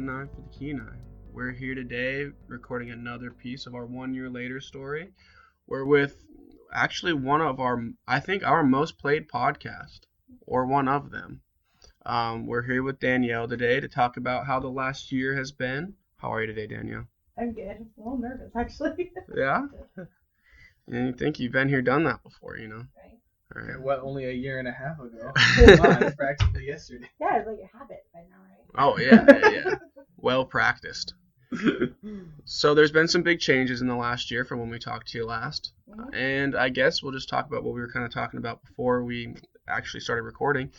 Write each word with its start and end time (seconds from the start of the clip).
Kevin 0.00 0.14
Nye 0.14 0.34
for 0.34 0.40
the 0.40 0.58
Kenai. 0.58 0.96
We're 1.30 1.52
here 1.52 1.74
today 1.74 2.30
recording 2.46 2.90
another 2.90 3.30
piece 3.30 3.66
of 3.66 3.74
our 3.74 3.84
one 3.84 4.14
year 4.14 4.30
later 4.30 4.58
story. 4.58 5.12
We're 5.66 5.84
with 5.84 6.24
actually 6.72 7.12
one 7.12 7.42
of 7.42 7.60
our, 7.60 7.84
I 8.08 8.18
think, 8.20 8.42
our 8.42 8.62
most 8.62 8.98
played 8.98 9.28
podcast, 9.28 10.00
or 10.46 10.64
one 10.64 10.88
of 10.88 11.10
them. 11.10 11.42
Um, 12.06 12.46
we're 12.46 12.62
here 12.62 12.82
with 12.82 12.98
Danielle 12.98 13.46
today 13.46 13.78
to 13.78 13.88
talk 13.88 14.16
about 14.16 14.46
how 14.46 14.58
the 14.58 14.68
last 14.68 15.12
year 15.12 15.36
has 15.36 15.52
been. 15.52 15.96
How 16.16 16.32
are 16.32 16.40
you 16.40 16.46
today, 16.46 16.66
Danielle? 16.66 17.08
I'm 17.36 17.52
good. 17.52 17.68
I'm 17.68 17.90
a 17.98 18.00
little 18.00 18.18
nervous, 18.18 18.52
actually. 18.56 19.12
Yeah? 19.36 19.66
And 20.86 21.06
you 21.08 21.12
think 21.12 21.38
you've 21.38 21.52
been 21.52 21.68
here, 21.68 21.82
done 21.82 22.04
that 22.04 22.22
before, 22.22 22.56
you 22.56 22.68
know? 22.68 22.84
Right. 22.96 23.19
All 23.56 23.62
right. 23.62 23.80
What, 23.80 24.00
only 24.00 24.26
a 24.26 24.32
year 24.32 24.58
and 24.58 24.68
a 24.68 24.72
half 24.72 24.98
ago? 25.00 25.32
wow, 25.34 25.98
it's 26.00 26.14
practically 26.16 26.66
yesterday. 26.66 27.08
Yeah, 27.20 27.38
it's 27.38 27.46
like 27.46 27.58
a 27.58 27.76
habit 27.76 28.04
by 28.14 28.20
now, 28.20 28.36
right? 28.48 28.64
Oh, 28.76 28.98
yeah, 28.98 29.24
yeah, 29.28 29.50
yeah. 29.70 29.74
well 30.16 30.44
practiced. 30.44 31.14
So 32.44 32.74
there's 32.74 32.92
been 32.92 33.08
some 33.08 33.22
big 33.22 33.40
changes 33.40 33.80
in 33.80 33.88
the 33.88 33.96
last 33.96 34.30
year 34.30 34.44
from 34.44 34.60
when 34.60 34.70
we 34.70 34.78
talked 34.78 35.08
to 35.08 35.18
you 35.18 35.26
last. 35.26 35.72
Mhm. 35.88 36.14
And 36.14 36.56
I 36.56 36.68
guess 36.68 37.02
we'll 37.02 37.12
just 37.12 37.28
talk 37.28 37.46
about 37.46 37.64
what 37.64 37.74
we 37.74 37.80
were 37.80 37.90
kind 37.90 38.04
of 38.06 38.12
talking 38.12 38.38
about 38.38 38.62
before 38.64 39.02
we 39.04 39.34
actually 39.68 40.00
started 40.00 40.22
recording. 40.22 40.70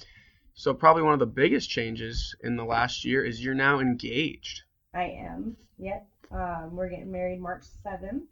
So 0.53 0.73
probably 0.73 1.03
one 1.03 1.13
of 1.13 1.19
the 1.19 1.25
biggest 1.25 1.69
changes 1.69 2.35
in 2.41 2.55
the 2.55 2.63
last 2.66 3.03
year 3.05 3.23
is 3.23 3.44
you're 3.44 3.53
now 3.53 3.80
engaged. 3.80 4.63
I 4.94 5.03
am. 5.03 5.58
Yep. 5.77 6.08
Um, 6.31 6.75
we're 6.75 6.89
getting 6.89 7.11
married 7.11 7.39
March 7.41 7.63
7th, 7.85 8.23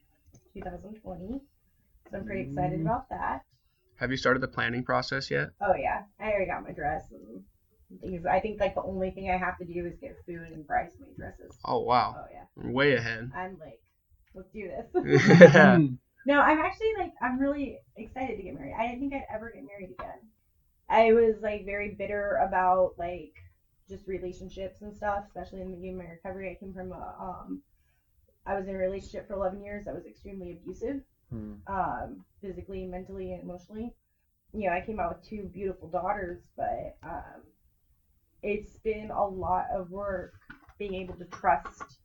2020. 0.54 1.42
So 2.12 2.18
I'm 2.18 2.26
pretty 2.26 2.50
excited 2.50 2.80
Mm. 2.80 2.84
about 2.84 3.10
that. 3.10 3.44
Have 4.00 4.12
you 4.12 4.18
started 4.18 4.42
the 4.42 4.48
planning 4.48 4.84
process 4.84 5.30
yet? 5.30 5.50
Oh, 5.62 5.74
yeah. 5.76 6.04
I 6.20 6.32
already 6.32 6.46
got 6.46 6.64
my 6.64 6.72
dress. 6.72 7.04
And 7.12 7.44
things. 8.02 8.26
I 8.26 8.40
think, 8.40 8.60
like, 8.60 8.76
the 8.76 8.84
only 8.84 9.12
thing 9.12 9.30
I 9.30 9.38
have 9.38 9.58
to 9.58 9.66
do 9.66 9.86
is 9.86 9.98
get 10.00 10.16
food 10.26 10.52
and 10.52 10.66
bridesmaid 10.66 11.18
dresses. 11.18 11.56
Oh 11.66 11.80
wow, 11.80 12.16
Oh, 12.18 12.26
yeah. 12.32 12.72
way 12.72 12.96
ahead. 12.96 13.32
I'm 13.36 13.58
like, 13.60 13.82
let's 14.34 14.50
do 14.52 14.70
this. 14.70 14.88
yeah. 15.54 15.80
No, 16.26 16.42
I'm 16.42 16.60
actually 16.60 16.94
like 16.98 17.14
I'm 17.22 17.40
really 17.40 17.80
excited 17.96 18.36
to 18.38 18.44
get 18.44 18.54
married. 18.54 18.76
I 18.78 18.86
didn't 18.88 19.00
think 19.00 19.14
I'd 19.14 19.26
ever 19.34 19.50
get 19.52 19.64
married 19.66 19.96
again. 19.98 20.20
I 20.90 21.14
was 21.14 21.36
like 21.42 21.66
very 21.66 21.96
bitter 21.96 22.36
about 22.46 22.94
like 23.00 23.34
just 23.90 24.06
relationships 24.08 24.82
and 24.82 24.96
stuff, 24.96 25.24
especially 25.28 25.62
in 25.62 25.72
the 25.72 25.78
beginning 25.78 26.02
of 26.02 26.06
my 26.06 26.12
recovery. 26.12 26.52
I 26.52 26.60
came 26.60 26.74
from 26.74 26.92
a 26.92 27.16
um 27.20 27.62
I 28.46 28.56
was 28.56 28.68
in 28.68 28.76
a 28.76 28.78
relationship 28.78 29.28
for 29.28 29.34
11 29.36 29.64
years 29.64 29.86
that 29.86 29.96
was 29.96 30.06
extremely 30.06 30.52
abusive, 30.52 31.02
Hmm. 31.30 31.54
um, 31.68 32.26
physically, 32.42 32.86
mentally, 32.86 33.34
and 33.34 33.44
emotionally. 33.44 33.94
You 34.54 34.70
know, 34.70 34.76
I 34.76 34.82
came 34.82 35.00
out 35.00 35.16
with 35.18 35.28
two 35.28 35.44
beautiful 35.54 35.90
daughters, 35.90 36.40
but 36.58 36.98
um, 37.04 37.44
it's 38.42 38.78
been 38.80 39.12
a 39.12 39.26
lot 39.26 39.66
of 39.74 39.92
work 39.92 40.34
being 40.78 40.96
able 40.96 41.16
to 41.16 41.26
trust 41.26 42.00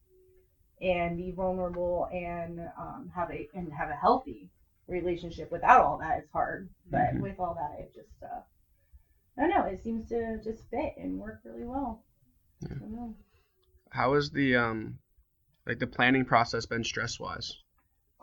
and 0.80 1.16
be 1.16 1.30
vulnerable 1.30 2.08
and 2.12 2.60
um, 2.78 3.10
have 3.14 3.30
a 3.30 3.48
and 3.54 3.72
have 3.72 3.90
a 3.90 3.94
healthy 3.94 4.50
relationship 4.88 5.50
without 5.50 5.80
all 5.84 5.98
that 5.98 6.18
is 6.18 6.28
hard. 6.32 6.68
But 6.90 7.14
Mhm. 7.14 7.20
with 7.20 7.38
all 7.40 7.54
that, 7.54 7.80
it 7.80 7.94
just 7.94 8.22
uh, 8.22 8.40
I 9.38 9.42
don't 9.42 9.50
know. 9.50 9.64
It 9.64 9.82
seems 9.82 10.08
to 10.10 10.40
just 10.42 10.68
fit 10.70 10.94
and 10.98 11.18
work 11.18 11.40
really 11.44 11.64
well. 11.64 12.02
Yeah. 12.60 12.76
I 12.76 12.80
don't 12.80 12.92
know. 12.92 13.14
How 13.92 14.12
has 14.14 14.30
the 14.30 14.56
um 14.56 14.98
like 15.66 15.78
the 15.78 15.86
planning 15.86 16.24
process 16.26 16.66
been 16.66 16.84
stress 16.84 17.20
wise? 17.20 17.63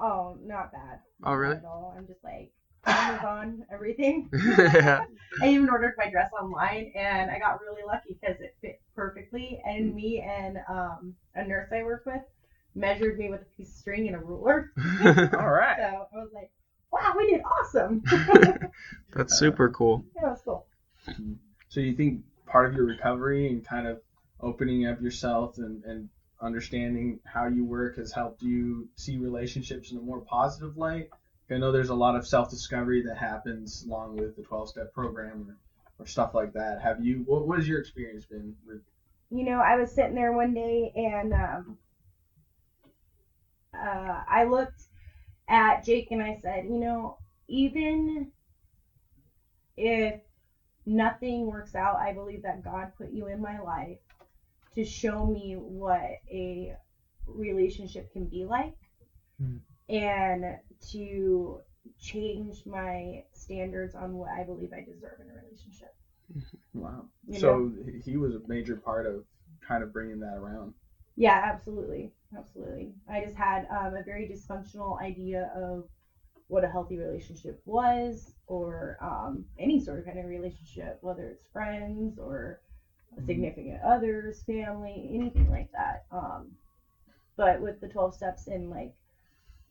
Oh, 0.02 0.38
not 0.44 0.72
bad. 0.72 1.00
Oh, 1.24 1.30
Not 1.30 1.34
really? 1.34 1.56
At 1.58 1.66
all. 1.66 1.94
I'm 1.96 2.08
just 2.08 2.24
like 2.24 2.52
Amazon 2.86 3.64
everything. 3.72 4.30
yeah. 4.34 5.06
I 5.42 5.48
even 5.50 5.70
ordered 5.70 5.94
my 5.98 6.10
dress 6.10 6.32
online, 6.42 6.92
and 6.96 7.30
I 7.30 7.38
got 7.40 7.62
really 7.62 7.84
lucky 7.86 8.18
because 8.20 8.42
it 8.42 8.56
fit 8.62 8.82
perfectly. 8.96 9.62
Mm. 9.68 9.78
And 9.78 9.96
me 9.96 10.20
and 10.22 10.58
um, 10.68 11.14
a 11.36 11.44
nurse 11.46 11.70
I 11.72 11.84
work 11.84 12.04
with 12.06 12.22
measured 12.74 13.20
me 13.20 13.30
with 13.30 13.42
a 13.42 13.58
piece 13.58 13.70
of 13.70 13.76
string 13.76 14.08
and 14.08 14.16
a 14.16 14.20
ruler. 14.20 14.72
All 15.38 15.52
right. 15.52 15.78
So 15.78 16.08
I 16.14 16.18
was 16.18 16.30
like, 16.34 16.50
"Wow, 16.92 17.14
we 17.18 17.30
did 17.32 17.42
awesome!" 17.42 18.02
That's 19.14 19.38
super 19.38 19.70
cool. 19.70 20.04
yeah, 20.16 20.28
it 20.28 20.32
was 20.32 20.42
cool. 20.44 20.66
So 21.70 21.80
you 21.80 21.94
think 21.94 22.24
part 22.48 22.66
of 22.70 22.74
your 22.76 22.86
recovery 22.86 23.50
and 23.50 23.66
kind 23.66 23.88
of 23.88 24.02
opening 24.40 24.86
up 24.88 25.02
yourself 25.02 25.58
and, 25.58 25.84
and 25.84 26.10
understanding 26.42 27.20
how 27.24 27.46
you 27.46 27.64
work 27.64 27.98
has 27.98 28.12
helped 28.12 28.42
you 28.42 28.88
see 28.96 29.18
relationships 29.18 29.92
in 29.92 29.98
a 29.98 30.02
more 30.02 30.22
positive 30.22 30.78
light? 30.78 31.10
I 31.50 31.58
know 31.58 31.72
there's 31.72 31.90
a 31.90 31.96
lot 31.96 32.16
of 32.16 32.26
self-discovery 32.26 33.04
that 33.04 33.18
happens 33.18 33.84
along 33.86 34.16
with 34.16 34.36
the 34.38 34.42
12-step 34.42 34.94
program 34.94 35.46
or, 35.50 35.58
or 36.00 36.06
stuff 36.06 36.34
like 36.34 36.54
that. 36.54 36.82
Have 36.82 37.04
you? 37.04 37.24
What, 37.26 37.58
has 37.58 37.68
your 37.68 37.80
experience 37.80 38.26
been 38.26 38.56
with? 38.66 38.80
You 39.30 39.44
know, 39.44 39.60
I 39.60 39.76
was 39.76 39.92
sitting 39.92 40.16
there 40.16 40.32
one 40.32 40.54
day, 40.54 40.92
and 40.96 41.34
um, 41.34 41.78
uh, 43.74 44.22
I 44.28 44.44
looked 44.44 44.82
at 45.48 45.84
Jake 45.84 46.12
and 46.12 46.22
I 46.22 46.38
said, 46.42 46.66
"You 46.66 46.80
know, 46.80 47.18
even 47.50 48.28
if 49.76 50.20
nothing 50.86 51.48
works 51.48 51.76
out, 51.76 51.98
I 51.98 52.14
believe 52.14 52.44
that 52.44 52.64
God 52.64 52.92
put 52.98 53.12
you 53.12 53.28
in 53.28 53.42
my 53.42 53.60
life 53.60 53.98
to 54.74 54.84
show 54.84 55.26
me 55.26 55.54
what 55.56 56.20
a 56.32 56.76
relationship 57.26 58.12
can 58.12 58.26
be 58.28 58.46
like 58.46 58.76
Mhm. 59.42 59.60
and 59.90 60.58
to 60.92 61.62
change 61.98 62.66
my 62.66 63.24
standards 63.34 63.96
on 63.96 64.16
what 64.16 64.30
I 64.32 64.44
believe 64.44 64.74
I 64.74 64.82
deserve 64.82 65.20
in 65.20 65.30
a 65.30 65.34
relationship. 65.34 65.94
Wow. 66.74 67.06
You 67.28 67.40
so 67.40 67.72
he 68.04 68.18
was 68.18 68.36
a 68.36 68.42
major 68.48 68.76
part 68.76 69.06
of 69.06 69.26
kind 69.60 69.84
of 69.84 69.92
bringing 69.92 70.20
that 70.20 70.38
around. 70.38 70.74
Yeah, 71.16 71.42
absolutely. 71.44 72.12
Absolutely. 72.36 72.94
I 73.10 73.22
just 73.22 73.36
had 73.36 73.68
um, 73.70 73.96
a 73.96 74.04
very 74.04 74.28
dysfunctional 74.28 75.00
idea 75.02 75.52
of 75.56 75.90
what 76.48 76.64
a 76.64 76.70
healthy 76.70 76.98
relationship 76.98 77.62
was, 77.66 78.34
or 78.48 78.98
um, 79.02 79.46
any 79.58 79.80
sort 79.80 80.00
of 80.00 80.06
kind 80.06 80.20
of 80.20 80.26
relationship, 80.26 80.98
whether 81.02 81.28
it's 81.28 81.46
friends 81.48 82.18
or 82.18 82.60
a 83.18 83.22
significant 83.22 83.82
others, 83.82 84.42
family, 84.44 85.10
anything 85.14 85.50
like 85.50 85.68
that. 85.74 86.04
Um, 86.12 86.56
but 87.38 87.62
with 87.62 87.80
the 87.80 87.88
12 87.88 88.14
steps 88.14 88.48
and 88.48 88.70
like 88.70 88.92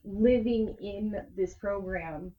living 0.03 0.69
in 0.79 1.21
this 1.35 1.53
program 1.53 2.31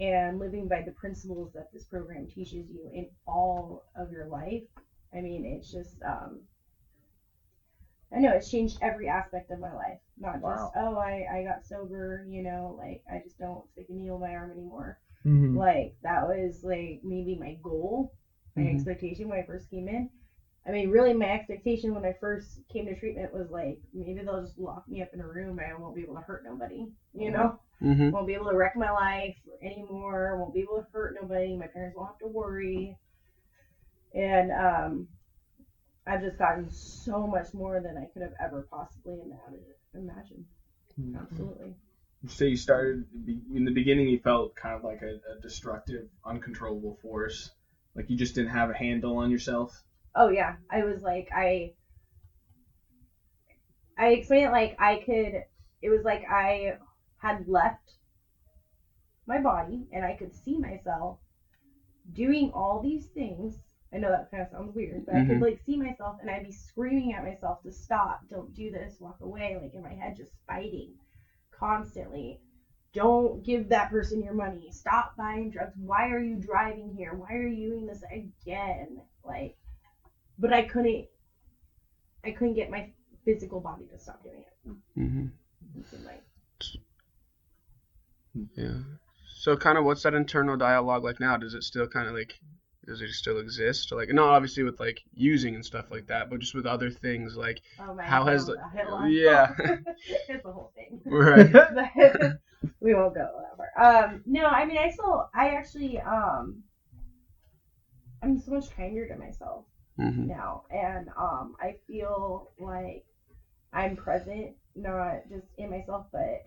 and 0.00 0.38
living 0.38 0.68
by 0.68 0.80
the 0.80 0.90
principles 0.92 1.52
that 1.54 1.70
this 1.72 1.84
program 1.84 2.26
teaches 2.26 2.68
you 2.70 2.88
in 2.92 3.08
all 3.26 3.82
of 3.96 4.10
your 4.10 4.26
life, 4.26 4.62
I 5.14 5.20
mean, 5.20 5.44
it's 5.44 5.70
just, 5.70 6.02
um, 6.02 6.40
I 8.12 8.18
know 8.18 8.32
it's 8.32 8.50
changed 8.50 8.78
every 8.80 9.08
aspect 9.08 9.50
of 9.50 9.58
my 9.58 9.72
life. 9.72 9.98
Not 10.18 10.42
just, 10.44 10.70
oh, 10.76 10.96
I, 10.96 11.26
I 11.30 11.42
got 11.42 11.64
sober, 11.64 12.24
you 12.28 12.42
know, 12.42 12.74
like 12.78 13.00
I 13.10 13.18
just 13.18 13.38
don't 13.38 13.68
stick 13.70 13.86
a 13.88 13.92
needle 13.92 14.16
in 14.16 14.20
my 14.20 14.34
arm 14.34 14.50
anymore. 14.50 14.96
Mm-hmm. 15.24 15.56
Like 15.56 15.92
that 16.02 16.24
was 16.24 16.62
like 16.62 17.00
maybe 17.02 17.34
my 17.34 17.52
goal, 17.62 18.12
my 18.56 18.62
Mhm. 18.62 18.74
expectation 18.74 19.28
when 19.28 19.38
I 19.38 19.42
first 19.42 19.70
came 19.70 19.88
in. 19.88 20.08
I 20.66 20.70
mean, 20.70 20.90
really, 20.90 21.12
my 21.12 21.26
expectation 21.32 21.92
when 21.92 22.04
I 22.04 22.14
first 22.20 22.60
came 22.72 22.86
to 22.86 22.94
treatment 22.94 23.32
was 23.32 23.50
like 23.50 23.78
maybe 23.92 24.22
they'll 24.22 24.40
just 24.40 24.58
lock 24.58 24.86
me 24.88 25.02
up 25.02 25.08
in 25.12 25.20
a 25.20 25.26
room 25.26 25.58
and 25.58 25.68
I 25.72 25.74
won't 25.76 25.94
be 25.96 26.02
able 26.02 26.14
to 26.14 26.20
hurt 26.20 26.44
nobody. 26.44 26.86
You 27.14 27.30
know, 27.30 27.58
Mm-hmm. 27.82 28.10
won't 28.10 28.28
be 28.28 28.34
able 28.34 28.48
to 28.48 28.56
wreck 28.56 28.76
my 28.76 28.90
life 28.90 29.34
anymore. 29.60 30.38
Won't 30.38 30.54
be 30.54 30.60
able 30.60 30.76
to 30.76 30.86
hurt 30.92 31.16
nobody. 31.20 31.56
My 31.56 31.66
parents 31.66 31.96
won't 31.96 32.10
have 32.10 32.18
to 32.18 32.28
worry. 32.28 32.96
And 34.14 34.52
um, 34.52 35.08
I've 36.06 36.20
just 36.20 36.38
gotten 36.38 36.70
so 36.70 37.26
much 37.26 37.52
more 37.54 37.80
than 37.80 37.96
I 37.96 38.06
could 38.12 38.22
have 38.22 38.34
ever 38.40 38.66
possibly 38.70 39.18
imagined. 39.20 39.64
Imagined. 39.94 40.44
Mm-hmm. 41.00 41.16
Absolutely. 41.16 41.74
So 42.28 42.44
you 42.44 42.54
started 42.56 43.04
in 43.52 43.64
the 43.64 43.72
beginning. 43.72 44.08
You 44.08 44.18
felt 44.18 44.54
kind 44.54 44.76
of 44.76 44.84
like 44.84 45.02
a, 45.02 45.18
a 45.32 45.40
destructive, 45.40 46.06
uncontrollable 46.24 46.96
force. 47.02 47.50
Like 47.96 48.10
you 48.10 48.16
just 48.16 48.36
didn't 48.36 48.50
have 48.50 48.70
a 48.70 48.74
handle 48.74 49.16
on 49.16 49.30
yourself. 49.30 49.82
Oh 50.14 50.28
yeah, 50.28 50.54
I 50.70 50.82
was 50.82 51.02
like 51.02 51.28
I 51.32 51.70
I 53.96 54.08
explained 54.08 54.46
it 54.46 54.50
like 54.50 54.74
I 54.78 54.96
could 54.96 55.40
it 55.82 55.88
was 55.88 56.04
like 56.04 56.22
I 56.28 56.76
had 57.18 57.48
left 57.48 57.94
my 59.26 59.38
body 59.38 59.86
and 59.92 60.04
I 60.04 60.12
could 60.12 60.32
see 60.34 60.56
myself 60.58 61.16
doing 62.12 62.50
all 62.52 62.78
these 62.78 63.06
things. 63.06 63.60
I 63.92 63.98
know 63.98 64.10
that 64.10 64.30
kind 64.30 64.42
of 64.42 64.48
sounds 64.48 64.74
weird, 64.74 65.04
but 65.06 65.14
I 65.14 65.22
Mhm. 65.22 65.24
could 65.24 65.40
like 65.40 65.58
see 65.64 65.76
myself 65.76 66.16
and 66.20 66.30
I'd 66.30 66.42
be 66.42 66.52
screaming 66.52 67.12
at 67.12 67.22
myself 67.22 67.62
to 67.62 67.70
stop, 67.70 68.18
don't 68.28 68.52
do 68.54 68.70
this, 68.70 68.96
walk 69.00 69.16
away, 69.20 69.56
like 69.56 69.74
in 69.74 69.82
my 69.82 69.92
head 69.94 70.16
just 70.16 70.32
fighting 70.46 70.94
constantly. 71.50 72.38
Don't 72.92 73.42
give 73.44 73.68
that 73.68 73.90
person 73.90 74.22
your 74.22 74.32
money. 74.34 74.70
Stop 74.70 75.12
buying 75.16 75.50
drugs. 75.50 75.72
Why 75.76 76.08
are 76.08 76.18
you 76.18 76.36
driving 76.36 76.90
here? 76.92 77.14
Why 77.14 77.34
are 77.34 77.46
you 77.46 77.70
doing 77.70 77.86
this 77.86 78.02
again? 78.10 78.98
Like 79.24 79.52
but 80.38 80.52
I 80.52 80.62
couldn't 80.62 81.06
I 82.24 82.30
couldn't 82.30 82.54
get 82.54 82.70
my 82.70 82.90
physical 83.24 83.60
body 83.60 83.84
to 83.92 83.98
stop 83.98 84.22
doing 84.22 84.36
it. 84.38 84.98
Mm-hmm. 84.98 86.06
Like 86.06 86.22
Yeah. 88.56 88.78
So 89.36 89.56
kind 89.56 89.78
of 89.78 89.84
what's 89.84 90.02
that 90.04 90.14
internal 90.14 90.56
dialogue 90.56 91.04
like 91.04 91.20
now? 91.20 91.36
Does 91.36 91.54
it 91.54 91.64
still 91.64 91.86
kind 91.86 92.08
of 92.08 92.14
like 92.14 92.34
does 92.86 93.00
it 93.00 93.10
still 93.10 93.38
exist? 93.38 93.92
Like, 93.92 94.12
not 94.12 94.30
obviously 94.30 94.64
with 94.64 94.80
like 94.80 95.00
using 95.14 95.54
and 95.54 95.64
stuff 95.64 95.90
like 95.90 96.06
that, 96.08 96.30
but 96.30 96.40
just 96.40 96.54
with 96.54 96.66
other 96.66 96.90
things 96.90 97.36
like 97.36 97.60
Oh 97.78 97.94
my 97.94 98.02
How 98.02 98.24
has 98.24 98.46
the- 98.46 98.56
yeah. 99.08 99.52
it's 100.28 100.44
a 100.44 100.52
whole 100.52 100.72
thing. 100.74 101.00
right. 101.06 101.46
We 102.80 102.94
won't 102.94 103.14
go 103.14 103.28
that 103.40 103.56
far. 103.56 104.04
Um, 104.04 104.22
no, 104.26 104.46
I 104.46 104.64
mean, 104.64 104.78
I 104.78 104.90
still, 104.90 105.28
I 105.34 105.50
actually, 105.50 106.00
um, 106.00 106.62
I'm 108.22 108.38
so 108.38 108.52
much 108.52 108.74
kinder 108.76 109.08
to 109.08 109.16
myself 109.16 109.64
hmm 109.98 110.28
now, 110.28 110.62
and 110.70 111.08
um, 111.16 111.54
I 111.60 111.76
feel 111.86 112.50
like 112.58 113.04
I'm 113.72 113.96
present, 113.96 114.52
not 114.76 115.28
just 115.28 115.46
in 115.58 115.70
myself, 115.70 116.06
but 116.12 116.42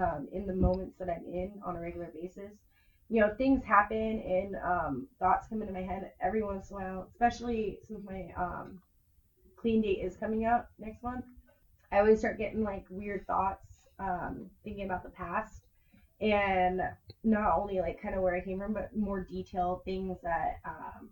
um, 0.00 0.28
in 0.32 0.46
the 0.46 0.54
moments 0.54 0.96
that 0.98 1.08
I'm 1.08 1.24
in 1.26 1.60
on 1.64 1.76
a 1.76 1.80
regular 1.80 2.10
basis. 2.14 2.52
You 3.10 3.20
know, 3.20 3.34
things 3.36 3.62
happen 3.64 4.20
and 4.20 4.56
um, 4.56 5.06
thoughts 5.18 5.46
come 5.48 5.60
into 5.60 5.72
my 5.72 5.82
head 5.82 6.10
every 6.20 6.42
once 6.42 6.70
in 6.70 6.76
a 6.76 6.80
while, 6.80 7.08
especially 7.12 7.78
since 7.86 8.02
my 8.04 8.32
um, 8.36 8.80
clean 9.56 9.82
date 9.82 10.00
is 10.02 10.16
coming 10.16 10.44
up 10.46 10.68
next 10.78 11.02
month. 11.02 11.24
I 11.92 11.98
always 11.98 12.18
start 12.18 12.38
getting 12.38 12.64
like 12.64 12.84
weird 12.90 13.26
thoughts, 13.26 13.66
um, 13.98 14.50
thinking 14.64 14.84
about 14.84 15.02
the 15.02 15.10
past, 15.10 15.62
and 16.20 16.80
not 17.24 17.56
only 17.58 17.80
like 17.80 18.00
kind 18.00 18.14
of 18.14 18.22
where 18.22 18.34
I 18.34 18.40
came 18.40 18.58
from, 18.58 18.72
but 18.74 18.94
more 18.96 19.20
detailed 19.24 19.84
things 19.84 20.18
that 20.22 20.56
um, 20.64 21.10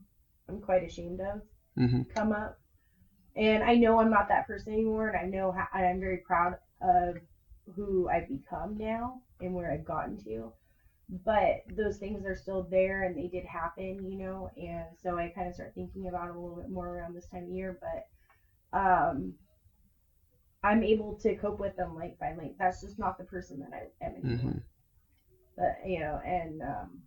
I'm 0.49 0.61
quite 0.61 0.85
ashamed 0.85 1.21
of 1.21 1.43
hmm 1.77 2.03
come 2.15 2.33
up. 2.33 2.57
And 3.37 3.63
I 3.63 3.77
know 3.77 3.99
I'm 3.99 4.11
not 4.11 4.29
that 4.29 4.47
person 4.47 4.73
anymore, 4.73 5.09
and 5.09 5.17
I 5.17 5.25
know 5.25 5.53
how, 5.53 5.67
I'm 5.73 6.01
very 6.01 6.19
proud 6.19 6.55
of 6.81 7.17
who 7.75 8.09
I've 8.09 8.29
become 8.29 8.77
now 8.77 9.19
and 9.41 9.55
where 9.55 9.71
I've 9.71 9.85
gotten 9.85 10.19
to. 10.25 10.53
But 11.25 11.59
those 11.77 11.97
things 11.99 12.25
are 12.25 12.35
still 12.35 12.63
there, 12.63 13.03
and 13.03 13.17
they 13.17 13.29
did 13.29 13.45
happen, 13.45 14.05
you 14.11 14.17
know. 14.17 14.49
And 14.57 14.97
so 15.03 15.17
I 15.17 15.29
kind 15.29 15.49
of 15.49 15.55
start 15.55 15.73
thinking 15.75 16.09
about 16.09 16.29
it 16.29 16.35
a 16.35 16.39
little 16.39 16.61
bit 16.61 16.71
more 16.71 16.89
around 16.89 17.15
this 17.15 17.27
time 17.27 17.45
of 17.45 17.51
year. 17.51 17.77
But 17.81 18.79
um, 18.79 19.35
I'm 20.63 20.83
able 20.83 21.15
to 21.15 21.35
cope 21.35 21.59
with 21.61 21.77
them 21.77 21.95
like 21.95 22.19
by 22.19 22.33
like 22.33 22.55
that's 22.59 22.81
just 22.81 22.99
not 22.99 23.17
the 23.17 23.25
person 23.25 23.61
that 23.61 23.73
I 23.73 24.05
am 24.05 24.17
anymore. 24.17 24.53
hmm 24.53 24.59
But 25.57 25.75
you 25.87 25.99
know, 26.01 26.19
and 26.25 26.63
um, 26.63 27.03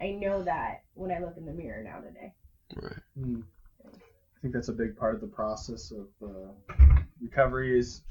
I 0.00 0.10
know 0.10 0.42
that 0.42 0.80
when 0.94 1.10
I 1.10 1.18
look 1.18 1.36
in 1.36 1.44
the 1.46 1.52
mirror 1.52 1.82
now 1.82 2.00
today. 2.00 2.32
Right. 2.76 2.92
Mm. 3.18 3.42
I 3.84 4.40
think 4.40 4.54
that's 4.54 4.68
a 4.68 4.72
big 4.72 4.96
part 4.96 5.14
of 5.14 5.20
the 5.20 5.26
process 5.26 5.92
of 5.92 6.06
uh, 6.22 6.74
recovery 7.20 7.78
is 7.78 8.02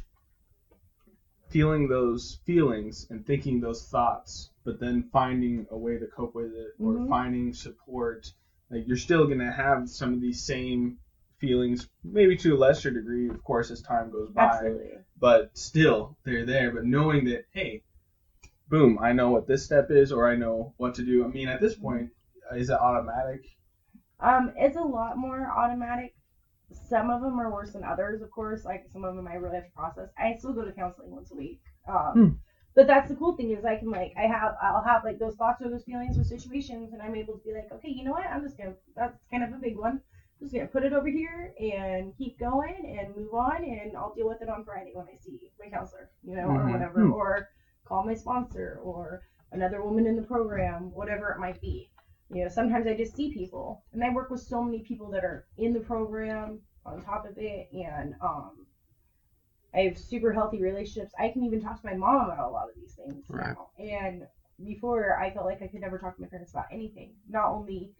feeling 1.49 1.87
those 1.87 2.39
feelings 2.45 3.07
and 3.09 3.25
thinking 3.25 3.59
those 3.59 3.87
thoughts, 3.87 4.51
but 4.63 4.79
then 4.79 5.09
finding 5.11 5.65
a 5.71 5.77
way 5.77 5.97
to 5.97 6.05
cope 6.05 6.35
with 6.35 6.53
it 6.53 6.73
or 6.79 6.93
Mhm. 6.93 7.09
finding 7.09 7.53
support. 7.53 8.31
Like 8.69 8.87
you're 8.87 8.97
still 8.97 9.27
gonna 9.27 9.51
have 9.51 9.89
some 9.89 10.13
of 10.13 10.21
these 10.21 10.43
same 10.43 10.99
feelings, 11.37 11.89
maybe 12.03 12.35
to 12.37 12.55
a 12.55 12.57
lesser 12.57 12.91
degree, 12.91 13.29
of 13.29 13.43
course, 13.43 13.71
as 13.71 13.81
time 13.81 14.11
goes 14.11 14.29
by 14.29 14.43
Absolutely. 14.43 14.97
but 15.19 15.57
still 15.57 16.15
they're 16.23 16.45
there. 16.45 16.71
But 16.71 16.85
knowing 16.85 17.25
that, 17.25 17.45
hey, 17.51 17.81
boom, 18.67 18.99
I 19.01 19.13
know 19.13 19.31
what 19.31 19.47
this 19.47 19.65
step 19.65 19.89
is, 19.89 20.11
or 20.11 20.29
I 20.29 20.35
know 20.35 20.73
what 20.77 20.93
to 20.95 21.03
do. 21.03 21.25
I 21.25 21.27
mean, 21.27 21.47
at 21.47 21.59
this 21.59 21.75
point, 21.75 22.11
is 22.53 22.69
it 22.69 22.73
automatic? 22.79 23.43
Um, 24.19 24.51
it's 24.55 24.75
a 24.77 24.81
lot 24.81 25.17
more 25.17 25.49
automatic. 25.49 26.13
Some 26.71 27.09
of 27.09 27.21
them 27.21 27.39
are 27.39 27.51
worse 27.51 27.71
than 27.71 27.83
others, 27.83 28.21
of 28.21 28.29
course. 28.31 28.65
Like 28.65 28.85
some 28.91 29.03
of 29.05 29.15
them 29.15 29.27
I 29.27 29.33
really 29.35 29.55
have 29.55 29.65
to 29.65 29.71
process. 29.71 30.09
I 30.17 30.33
still 30.33 30.53
go 30.53 30.63
to 30.63 30.71
counseling 30.71 31.11
once 31.11 31.31
a 31.31 31.35
week. 31.35 31.59
Um, 31.87 32.13
Hmm. 32.13 32.29
but 32.75 32.87
that's 32.87 33.09
the 33.09 33.15
cool 33.15 33.33
thing 33.33 33.51
is 33.51 33.65
I 33.65 33.75
can 33.75 33.89
like 33.89 34.13
I 34.17 34.23
have 34.27 34.53
I'll 34.61 34.81
have 34.83 35.03
like 35.03 35.19
those 35.19 35.35
thoughts 35.35 35.61
or 35.61 35.69
those 35.69 35.83
feelings 35.83 36.17
or 36.17 36.23
situations, 36.23 36.93
and 36.93 37.01
I'm 37.01 37.15
able 37.15 37.35
to 37.37 37.43
be 37.43 37.53
like, 37.53 37.71
okay, 37.71 37.89
you 37.89 38.03
know 38.03 38.11
what? 38.11 38.27
I'm 38.29 38.41
just 38.41 38.57
gonna 38.57 38.75
that's 38.95 39.17
kind 39.31 39.43
of 39.43 39.51
a 39.53 39.57
big 39.57 39.75
one. 39.77 39.93
I'm 39.93 39.99
just 40.41 40.53
gonna 40.53 40.67
put 40.67 40.83
it 40.83 40.93
over 40.93 41.07
here 41.07 41.51
and 41.59 42.15
keep 42.15 42.37
going 42.39 42.85
and 42.85 43.15
move 43.15 43.33
on, 43.33 43.63
and 43.63 43.95
I'll 43.97 44.13
deal 44.13 44.27
with 44.27 44.41
it 44.41 44.49
on 44.49 44.63
Friday 44.63 44.91
when 44.93 45.05
I 45.07 45.15
see 45.15 45.49
my 45.59 45.69
counselor, 45.69 46.09
you 46.23 46.35
know, 46.35 46.49
or 46.49 46.67
Mhm. 46.67 46.69
whatever, 46.69 47.05
Hmm. 47.05 47.09
or 47.09 47.47
call 47.85 48.03
my 48.03 48.13
sponsor 48.13 48.79
or 48.83 49.19
another 49.51 49.81
woman 49.81 50.05
in 50.05 50.15
the 50.15 50.21
program, 50.21 50.91
whatever 50.93 51.31
it 51.31 51.39
might 51.39 51.59
be. 51.61 51.89
You 52.31 52.43
know, 52.43 52.49
sometimes 52.49 52.87
I 52.87 52.95
just 52.95 53.15
see 53.15 53.33
people, 53.33 53.83
and 53.93 54.03
I 54.03 54.09
work 54.09 54.29
with 54.31 54.41
so 54.41 54.63
many 54.63 54.81
people 54.81 55.09
that 55.11 55.23
are 55.25 55.45
in 55.57 55.73
the 55.73 55.81
program 55.81 56.61
on 56.85 57.01
top 57.01 57.25
of 57.25 57.37
it, 57.37 57.67
and 57.73 58.15
um, 58.21 58.65
I 59.73 59.81
have 59.81 59.97
super 59.97 60.31
healthy 60.33 60.61
relationships. 60.61 61.13
I 61.17 61.29
can 61.29 61.43
even 61.43 61.59
talk 61.61 61.79
to 61.81 61.85
my 61.87 61.93
mom 61.95 62.29
about 62.29 62.47
a 62.47 62.49
lot 62.49 62.69
of 62.69 62.75
these 62.75 62.93
things 62.93 63.29
Right. 63.29 63.55
now. 63.55 63.69
And 63.79 64.27
before, 64.63 65.17
I 65.19 65.31
felt 65.31 65.45
like 65.45 65.61
I 65.61 65.67
could 65.67 65.81
never 65.81 65.97
talk 65.97 66.15
to 66.15 66.21
my 66.21 66.27
parents 66.27 66.51
about 66.51 66.65
anything, 66.71 67.13
not 67.27 67.49
only 67.51 67.91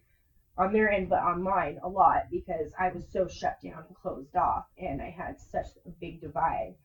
on 0.58 0.74
their 0.74 0.90
end 0.92 1.10
but 1.10 1.22
on 1.22 1.42
mine 1.42 1.80
a 1.84 1.90
lot 1.90 2.24
because 2.32 2.74
I 2.80 2.90
was 2.90 3.08
so 3.12 3.28
shut 3.28 3.56
down 3.64 3.86
and 3.88 3.96
closed 3.96 4.36
off, 4.36 4.66
and 4.78 5.02
I 5.02 5.10
had 5.10 5.40
such 5.40 5.68
a 5.86 5.92
big 5.92 6.22
divide. 6.22 6.76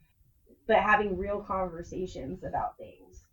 But 0.66 0.78
having 0.82 1.16
real 1.16 1.40
conversations 1.40 2.42
about 2.44 2.76
things, 2.76 3.24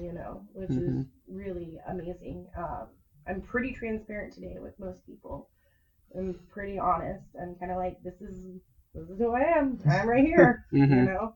you 0.00 0.12
know, 0.12 0.46
which 0.52 0.76
is 0.78 1.02
Mhm. 1.02 1.08
really 1.28 1.78
amazing. 1.86 2.48
Um, 2.56 2.97
I'm 3.28 3.42
pretty 3.42 3.72
transparent 3.72 4.34
today 4.34 4.56
with 4.60 4.78
most 4.80 5.06
people. 5.06 5.48
I'm 6.16 6.34
pretty 6.50 6.78
honest. 6.78 7.24
I'm 7.40 7.56
kind 7.56 7.72
of 7.72 7.78
like, 7.78 7.98
this 8.02 8.20
is 8.22 8.60
this 8.94 9.08
is 9.10 9.18
who 9.18 9.32
I 9.34 9.42
am. 9.42 9.78
I'm 9.88 10.08
right 10.08 10.24
here. 10.24 10.60
You 10.90 11.02
hmm 11.02 11.04
know. 11.04 11.32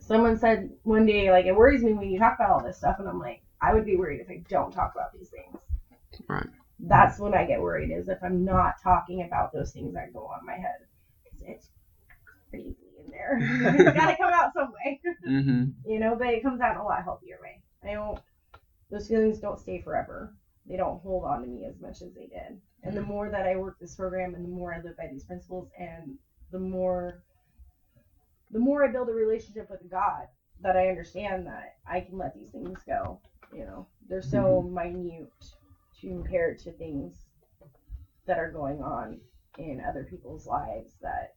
Someone 0.00 0.36
said 0.38 0.70
one 0.84 1.06
day, 1.06 1.30
like, 1.30 1.46
it 1.46 1.54
worries 1.54 1.82
me 1.84 1.92
when 1.94 2.10
you 2.10 2.18
talk 2.18 2.34
about 2.38 2.50
all 2.50 2.62
this 2.64 2.78
stuff, 2.78 2.96
and 2.98 3.08
I'm 3.08 3.18
like, 3.20 3.40
I 3.62 3.72
would 3.74 3.84
be 3.84 3.96
worried 3.96 4.20
if 4.20 4.30
I 4.30 4.42
don't 4.48 4.72
talk 4.72 4.92
about 4.94 5.12
these 5.12 5.30
things. 5.30 5.58
Right. 6.28 6.48
That's 6.80 7.18
when 7.18 7.34
I 7.34 7.44
get 7.44 7.60
worried, 7.60 7.90
is 7.90 8.08
if 8.08 8.22
I'm 8.22 8.44
not 8.44 8.74
talking 8.82 9.22
about 9.22 9.52
those 9.52 9.72
things 9.72 9.94
that 9.94 10.12
go 10.12 10.26
on 10.26 10.44
my 10.46 10.54
head. 10.54 10.86
It's 11.42 11.70
crazy 12.50 12.74
in 13.04 13.10
there. 13.10 13.38
it's 13.74 13.90
gotta 13.92 14.16
come 14.16 14.30
out 14.32 14.52
some 14.54 14.70
way 14.72 15.00
Mm-hmm. 15.26 15.64
you 15.84 15.98
know, 15.98 16.16
but 16.16 16.28
it 16.28 16.42
comes 16.42 16.60
out 16.60 16.72
in 16.72 16.78
a 16.80 16.84
lot 16.84 17.02
healthier 17.04 17.36
way. 17.42 17.60
I 17.84 17.94
don't, 17.94 18.18
those 18.90 19.08
feelings 19.08 19.38
don't 19.38 19.58
stay 19.60 19.78
forever. 19.80 20.32
They 20.68 20.76
don't 20.76 21.00
hold 21.00 21.24
on 21.24 21.42
to 21.42 21.46
me 21.46 21.64
as 21.64 21.80
much 21.80 22.02
as 22.02 22.12
they 22.14 22.26
did. 22.26 22.60
And 22.82 22.96
the 22.96 23.00
mm. 23.00 23.08
more 23.08 23.30
that 23.30 23.46
I 23.46 23.56
work 23.56 23.78
this 23.80 23.94
program 23.94 24.34
and 24.34 24.44
the 24.44 24.48
more 24.48 24.74
I 24.74 24.80
live 24.80 24.96
by 24.96 25.08
these 25.10 25.24
principles 25.24 25.68
and 25.78 26.16
the 26.50 26.58
more, 26.58 27.22
the 28.50 28.58
more 28.58 28.84
I 28.84 28.90
build 28.90 29.08
a 29.08 29.12
relationship 29.12 29.68
with 29.70 29.88
God, 29.90 30.26
that 30.62 30.76
I 30.76 30.88
understand 30.88 31.46
that 31.46 31.76
I 31.86 32.00
can 32.00 32.18
let 32.18 32.34
these 32.34 32.50
things 32.50 32.78
go. 32.86 33.20
You 33.52 33.64
know, 33.64 33.86
they're 34.08 34.22
so 34.22 34.62
mm-hmm. 34.64 34.74
minute 34.74 35.32
to 36.00 36.08
compare 36.08 36.54
to 36.54 36.72
things 36.72 37.14
that 38.26 38.38
are 38.38 38.50
going 38.50 38.82
on 38.82 39.20
in 39.58 39.80
other 39.88 40.04
people's 40.04 40.46
lives 40.46 40.94
that, 41.00 41.34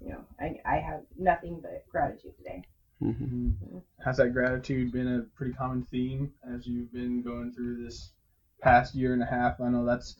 you 0.00 0.10
know, 0.10 0.24
I, 0.40 0.60
I 0.64 0.76
have 0.76 1.02
nothing 1.18 1.60
but 1.62 1.84
gratitude 1.90 2.36
today. 2.36 2.64
hmm 2.98 3.50
Has 4.04 4.16
that 4.16 4.32
gratitude 4.32 4.92
been 4.92 5.16
a 5.16 5.20
pretty 5.36 5.54
common 5.54 5.84
theme 5.90 6.32
as 6.52 6.66
you've 6.66 6.92
been 6.92 7.22
going 7.22 7.52
through 7.52 7.84
this 7.84 8.10
past 8.60 8.94
year 8.94 9.12
and 9.12 9.22
a 9.22 9.26
half? 9.26 9.60
I 9.60 9.68
know 9.68 9.84
that's 9.84 10.16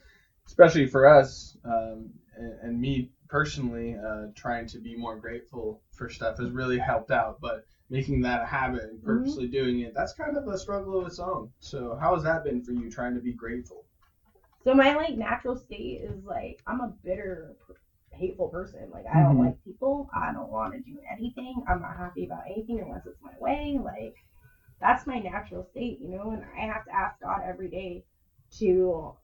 especially 0.46 0.86
for 0.86 1.06
us 1.06 1.56
um, 1.64 2.10
and, 2.36 2.54
and 2.62 2.80
me 2.80 3.08
personally, 3.28 3.96
uh, 3.96 4.26
trying 4.34 4.66
to 4.66 4.78
be 4.78 4.94
more 4.96 5.16
grateful 5.16 5.80
for 5.92 6.08
stuff 6.08 6.38
has 6.38 6.50
really 6.50 6.78
helped 6.78 7.10
out. 7.12 7.36
But 7.40 7.64
making 7.90 8.22
that 8.22 8.40
a 8.40 8.44
habit 8.46 8.84
and 8.90 9.02
purposely 9.02 9.46
doing 9.46 9.80
it, 9.80 9.92
that's 9.94 10.12
kind 10.12 10.36
of 10.36 10.46
a 10.48 10.56
struggle 10.58 10.98
of 10.98 11.06
its 11.06 11.18
own. 11.20 11.48
So 11.60 11.96
how 12.00 12.14
has 12.14 12.22
that 12.24 12.44
been 12.44 12.60
for 12.62 12.72
you, 12.72 12.90
trying 12.90 13.14
to 13.14 13.20
be 13.20 13.32
grateful? 13.32 13.84
So 14.64 14.74
my 14.74 14.92
like 14.94 15.14
natural 15.14 15.56
state 15.56 16.00
is 16.02 16.24
like 16.24 16.62
I'm 16.66 16.80
a 16.80 16.92
bitter, 17.04 17.54
hateful 18.12 18.48
person. 18.48 18.90
Like 18.90 19.06
I 19.06 19.20
don't 19.20 19.38
Mhm. 19.38 19.38
like 19.38 19.54
people. 19.64 20.08
I 20.14 20.32
don't 20.32 20.50
want 20.50 20.72
to 20.72 20.80
do 20.80 20.98
anything. 21.10 21.62
I'm 21.66 21.80
not 21.80 21.96
happy 21.96 22.24
about 22.24 22.42
anything 22.46 22.80
unless 22.80 23.06
it's 23.06 23.20
my 23.22 23.34
way. 23.38 23.78
Like 23.82 24.14
that's 24.80 25.06
my 25.06 25.18
natural 25.18 25.62
state, 25.62 25.98
you 26.00 26.08
know. 26.08 26.30
And 26.30 26.44
I 26.56 26.66
have 26.66 26.84
to 26.84 26.94
ask 26.94 27.18
God 27.20 27.40
every 27.44 27.68
day 27.68 28.02
to 28.58 29.14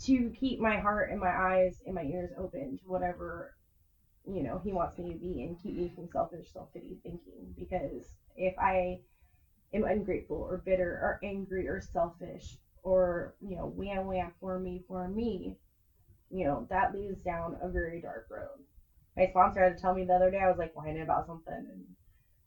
to 0.00 0.30
keep 0.32 0.58
my 0.58 0.78
heart 0.78 1.10
and 1.10 1.20
my 1.20 1.30
eyes 1.30 1.80
and 1.86 1.94
my 1.94 2.02
ears 2.02 2.30
open 2.38 2.76
to 2.76 2.88
whatever 2.88 3.52
you 4.26 4.42
know 4.42 4.58
He 4.58 4.72
wants 4.72 4.98
me 4.98 5.10
to 5.10 5.16
be, 5.16 5.42
and 5.42 5.56
keep 5.62 5.76
me 5.76 5.90
from 5.94 6.08
selfish, 6.08 6.52
self-pity 6.52 6.98
thinking. 7.02 7.54
Because 7.56 8.16
if 8.36 8.54
I 8.58 8.98
am 9.74 9.84
ungrateful 9.84 10.36
or 10.36 10.56
bitter 10.58 10.90
or 11.02 11.18
angry 11.22 11.66
or 11.68 11.80
selfish 11.80 12.56
or 12.82 13.34
you 13.40 13.56
know 13.56 13.66
wham 13.66 14.06
wham 14.06 14.32
for 14.40 14.58
me 14.58 14.82
for 14.88 15.06
me 15.08 15.56
you 16.30 16.44
know 16.44 16.66
that 16.70 16.92
leads 16.92 17.22
down 17.22 17.56
a 17.60 17.68
very 17.68 18.00
dark 18.00 18.24
road 18.30 18.64
my 19.16 19.26
sponsor 19.26 19.62
had 19.62 19.76
to 19.76 19.80
tell 19.80 19.92
me 19.92 20.04
the 20.04 20.14
other 20.14 20.30
day 20.30 20.40
i 20.40 20.48
was 20.48 20.58
like 20.58 20.74
whining 20.74 21.02
about 21.02 21.26
something 21.26 21.54
and 21.54 21.84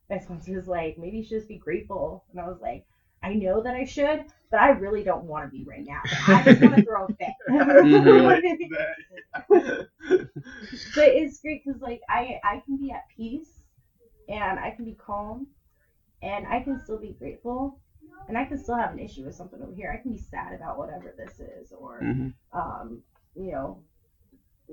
my 0.09 0.17
sponsor 0.23 0.53
was 0.53 0.67
like 0.67 0.97
maybe 0.97 1.17
you 1.17 1.23
should 1.23 1.37
just 1.39 1.47
be 1.47 1.55
grateful 1.57 2.23
and 2.31 2.39
i 2.39 2.47
was 2.47 2.59
like 2.61 2.83
i 3.23 3.33
know 3.33 3.61
that 3.61 3.75
i 3.75 3.83
should 3.83 4.25
but 4.51 4.59
i 4.59 4.69
really 4.69 5.03
don't 5.03 5.23
want 5.23 5.45
to 5.45 5.49
be 5.51 5.65
right 5.65 5.85
now 5.85 6.01
i 6.31 6.43
just 6.43 6.61
want 6.61 6.75
to 6.75 6.81
throw 6.83 7.05
a 7.05 7.09
fit 7.19 7.33
Mhm. 7.49 8.43
but 10.95 11.05
it's 11.07 11.39
great 11.41 11.61
because 11.65 11.81
like 11.81 12.01
I 12.09 12.39
I 12.43 12.61
can 12.65 12.77
be 12.77 12.91
at 12.91 13.03
peace 13.15 13.63
and 14.29 14.59
I 14.59 14.71
can 14.71 14.85
be 14.85 14.93
calm 14.93 15.47
and 16.21 16.45
I 16.47 16.59
can 16.59 16.79
still 16.79 16.99
be 16.99 17.15
grateful 17.17 17.79
and 18.27 18.37
I 18.37 18.45
can 18.45 18.57
still 18.57 18.75
have 18.77 18.91
an 18.91 18.99
issue 18.99 19.23
with 19.25 19.35
something 19.35 19.61
over 19.61 19.73
here. 19.73 19.91
I 19.91 20.01
can 20.01 20.11
be 20.11 20.17
sad 20.17 20.53
about 20.53 20.77
whatever 20.77 21.13
this 21.17 21.39
is, 21.39 21.71
or 21.71 22.07
hmm 22.07 22.29
um, 22.53 23.01
you 23.35 23.51
know, 23.51 23.79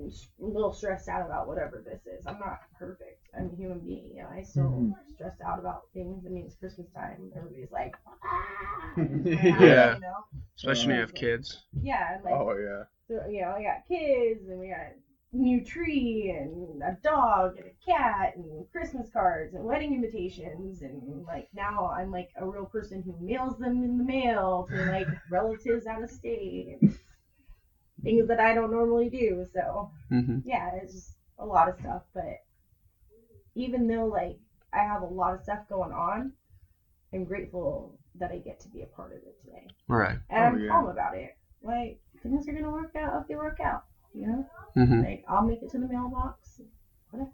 a 0.07 0.45
little 0.45 0.71
stressed 0.71 1.07
out 1.07 1.25
about 1.25 1.47
whatever 1.47 1.83
this 1.85 2.01
is. 2.05 2.25
I'm 2.25 2.39
not 2.39 2.59
perfect. 2.77 3.29
I'm 3.37 3.49
a 3.51 3.55
human 3.55 3.79
being. 3.79 4.09
You 4.15 4.23
know, 4.23 4.29
I 4.31 4.41
still 4.41 4.67
Mhm. 4.67 4.93
stress 5.13 5.39
out 5.45 5.59
about 5.59 5.81
things. 5.93 6.25
I 6.25 6.29
mean, 6.29 6.45
it's 6.45 6.55
Christmas 6.55 6.89
time. 6.91 7.31
Everybody's 7.35 7.71
like, 7.71 7.93
ah, 8.23 8.93
Yeah. 8.97 9.95
you 9.95 9.99
know, 9.99 10.25
Especially 10.57 10.87
when 10.87 10.95
you 10.95 11.01
have 11.01 11.13
kids. 11.13 11.63
yeah, 11.81 12.15
and, 12.15 12.23
like 12.23 12.33
Oh 12.33 12.55
yeah. 12.55 12.83
so, 13.07 13.25
you 13.29 13.41
know, 13.41 13.49
I 13.49 13.63
got 13.63 13.87
kids 13.87 14.47
and 14.47 14.59
we 14.59 14.67
got 14.69 14.79
a 14.79 14.93
new 15.33 15.63
tree 15.63 16.29
and 16.37 16.81
a 16.83 16.97
dog 17.03 17.55
and 17.57 17.65
a 17.67 17.91
cat 17.91 18.35
and 18.35 18.65
Christmas 18.71 19.09
cards 19.11 19.53
and 19.53 19.63
wedding 19.63 19.93
invitations 19.93 20.81
and 20.81 21.23
like 21.25 21.47
now 21.53 21.89
I'm 21.89 22.11
like 22.11 22.29
a 22.37 22.45
real 22.45 22.65
person 22.65 23.01
who 23.01 23.15
mails 23.25 23.57
them 23.57 23.83
in 23.83 23.97
the 23.97 24.03
mail 24.03 24.67
to 24.71 24.83
like 24.83 25.09
relatives 25.29 25.85
out 25.85 26.03
of 26.03 26.09
state 26.09 26.77
and 26.81 26.91
things 28.03 28.27
that 28.27 28.39
I 28.39 28.53
don't 28.53 28.71
normally 28.71 29.09
do. 29.09 29.45
So 29.53 29.89
hmm 30.09 30.37
yeah, 30.43 30.71
it's 30.75 30.93
just 30.93 31.17
a 31.39 31.45
lot 31.45 31.67
of 31.69 31.75
stuff. 31.79 32.01
But 32.13 32.37
even 33.55 33.87
though 33.87 34.07
like 34.07 34.37
I 34.73 34.79
have 34.83 35.01
a 35.01 35.05
lot 35.05 35.33
of 35.33 35.41
stuff 35.41 35.59
going 35.69 35.91
on, 35.91 36.31
I'm 37.13 37.25
grateful 37.25 37.97
that 38.19 38.31
I 38.31 38.37
get 38.37 38.59
to 38.61 38.69
be 38.69 38.81
a 38.81 38.87
part 38.87 39.11
of 39.11 39.19
it 39.23 39.35
today. 39.41 39.67
Right. 39.87 40.17
And 40.29 40.43
Oh, 40.43 40.43
I'm 40.45 40.59
yeah. 40.59 40.69
calm 40.69 40.87
about 40.87 41.15
it. 41.15 41.31
Like 41.63 41.97
things 42.23 42.47
are 42.47 42.53
gonna 42.53 42.71
work 42.71 42.95
out 42.95 43.21
if 43.21 43.27
they 43.27 43.35
work 43.35 43.59
out. 43.63 43.81
You 44.13 44.27
know, 44.27 44.45
hmm 44.75 45.01
like 45.01 45.21
I'll 45.27 45.43
make 45.43 45.61
it 45.63 45.69
to 45.71 45.79
the 45.79 45.87
mailbox. 45.87 46.61
Whatever. 47.11 47.29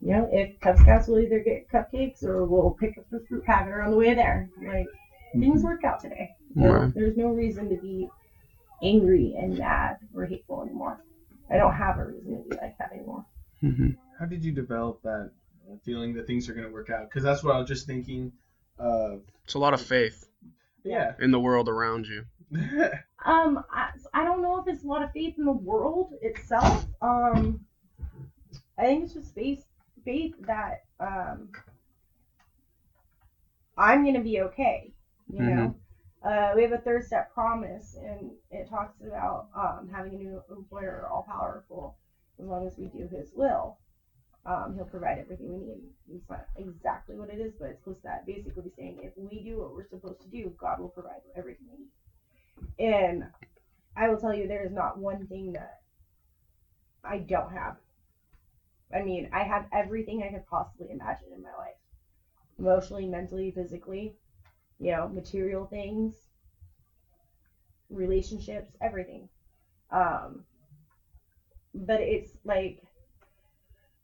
You 0.00 0.12
know, 0.12 0.28
if 0.30 0.50
Cub 0.60 0.76
Scouts 0.78 1.08
will 1.08 1.18
either 1.20 1.40
get 1.40 1.68
cupcakes 1.68 2.22
or 2.24 2.44
we'll 2.44 2.72
pick 2.80 2.98
up 2.98 3.04
the 3.10 3.20
fruit 3.28 3.44
packer 3.44 3.80
on 3.80 3.90
the 3.90 3.96
way 3.96 4.14
there. 4.14 4.48
Like 4.62 4.86
things 5.40 5.62
work 5.62 5.84
out 5.84 6.00
today. 6.00 6.28
Right. 6.54 6.92
There's 6.94 7.16
no 7.16 7.28
reason 7.30 7.68
to 7.70 7.76
be 7.76 8.06
angry 8.84 9.34
and 9.38 9.58
mad 9.58 9.96
or 10.14 10.24
hateful 10.26 10.62
anymore. 10.62 11.00
I 11.50 11.56
don't 11.56 11.74
have 11.74 11.98
a 11.98 12.04
reason 12.04 12.36
to 12.42 12.48
be 12.48 12.56
like 12.56 12.76
that 12.78 12.92
anymore. 12.92 13.24
hmm 13.60 13.90
How 14.18 14.26
did 14.26 14.44
you 14.44 14.52
develop 14.52 15.02
that 15.02 15.30
feeling 15.84 16.14
that 16.14 16.26
things 16.26 16.48
are 16.48 16.54
going 16.54 16.66
to 16.66 16.72
work 16.72 16.90
out? 16.90 17.08
Because 17.08 17.22
that's 17.22 17.42
what 17.42 17.54
I 17.54 17.58
was 17.58 17.68
just 17.68 17.86
thinking 17.86 18.32
of. 18.78 19.22
It's 19.44 19.54
a 19.54 19.58
lot 19.58 19.74
of 19.74 19.80
faith 19.80 20.28
Yeah. 20.84 21.14
in 21.18 21.30
the 21.30 21.40
world 21.40 21.68
around 21.68 22.06
you. 22.06 22.24
Um, 23.26 23.64
I, 23.72 23.88
I 24.12 24.22
don't 24.22 24.42
know 24.42 24.60
if 24.60 24.68
it's 24.68 24.84
a 24.84 24.86
lot 24.86 25.02
of 25.02 25.10
faith 25.12 25.36
in 25.38 25.46
the 25.46 25.52
world 25.52 26.12
itself. 26.20 26.84
Um, 27.00 27.64
I 28.76 28.82
think 28.82 29.04
it's 29.04 29.14
just 29.14 29.34
faith, 29.34 29.64
faith 30.04 30.34
that 30.40 30.82
um, 31.00 31.48
I'm 33.78 34.04
gonna 34.04 34.20
be 34.20 34.40
okay. 34.42 34.92
You 35.32 35.40
know, 35.42 35.74
uh, 36.24 36.52
we 36.56 36.62
have 36.62 36.72
a 36.72 36.78
third 36.78 37.04
step 37.04 37.32
promise, 37.34 37.96
and 38.00 38.30
it 38.50 38.68
talks 38.68 39.00
about 39.06 39.48
um, 39.56 39.88
having 39.92 40.14
a 40.14 40.16
new 40.16 40.40
employer, 40.50 41.06
all 41.10 41.22
powerful, 41.28 41.96
as 42.40 42.46
long 42.46 42.66
as 42.66 42.76
we 42.78 42.86
do 42.86 43.06
His 43.14 43.30
will. 43.34 43.78
Um, 44.46 44.74
he'll 44.74 44.84
provide 44.84 45.18
everything 45.18 45.52
we 45.52 45.60
need. 45.60 45.90
It's 46.12 46.28
not 46.28 46.44
exactly 46.56 47.16
what 47.16 47.30
it 47.30 47.40
is, 47.40 47.52
but 47.58 47.70
it's 47.70 47.80
close 47.82 47.96
to 47.96 48.02
that. 48.04 48.26
Basically, 48.26 48.70
saying 48.76 48.98
if 49.02 49.12
we 49.16 49.42
do 49.42 49.58
what 49.58 49.72
we're 49.74 49.88
supposed 49.88 50.20
to 50.22 50.28
do, 50.28 50.52
God 50.58 50.78
will 50.78 50.90
provide 50.90 51.20
everything 51.36 51.66
we 51.70 51.78
need. 51.84 52.94
And 52.94 53.24
I 53.96 54.08
will 54.08 54.18
tell 54.18 54.34
you, 54.34 54.46
there 54.46 54.64
is 54.64 54.72
not 54.72 54.98
one 54.98 55.26
thing 55.26 55.52
that 55.52 55.80
I 57.04 57.18
don't 57.18 57.52
have. 57.52 57.76
I 58.94 59.00
mean, 59.00 59.28
I 59.32 59.44
have 59.44 59.66
everything 59.72 60.22
I 60.22 60.30
could 60.30 60.46
possibly 60.46 60.88
imagine 60.90 61.28
in 61.34 61.42
my 61.42 61.52
life 61.58 61.74
emotionally, 62.58 63.06
mentally, 63.06 63.50
physically, 63.50 64.14
you 64.84 64.92
know, 64.92 65.08
material 65.08 65.64
things, 65.64 66.12
relationships, 67.90 68.70
everything. 68.82 69.28
Um, 69.90 70.44
but 71.74 72.00
it's 72.00 72.32
like, 72.44 72.78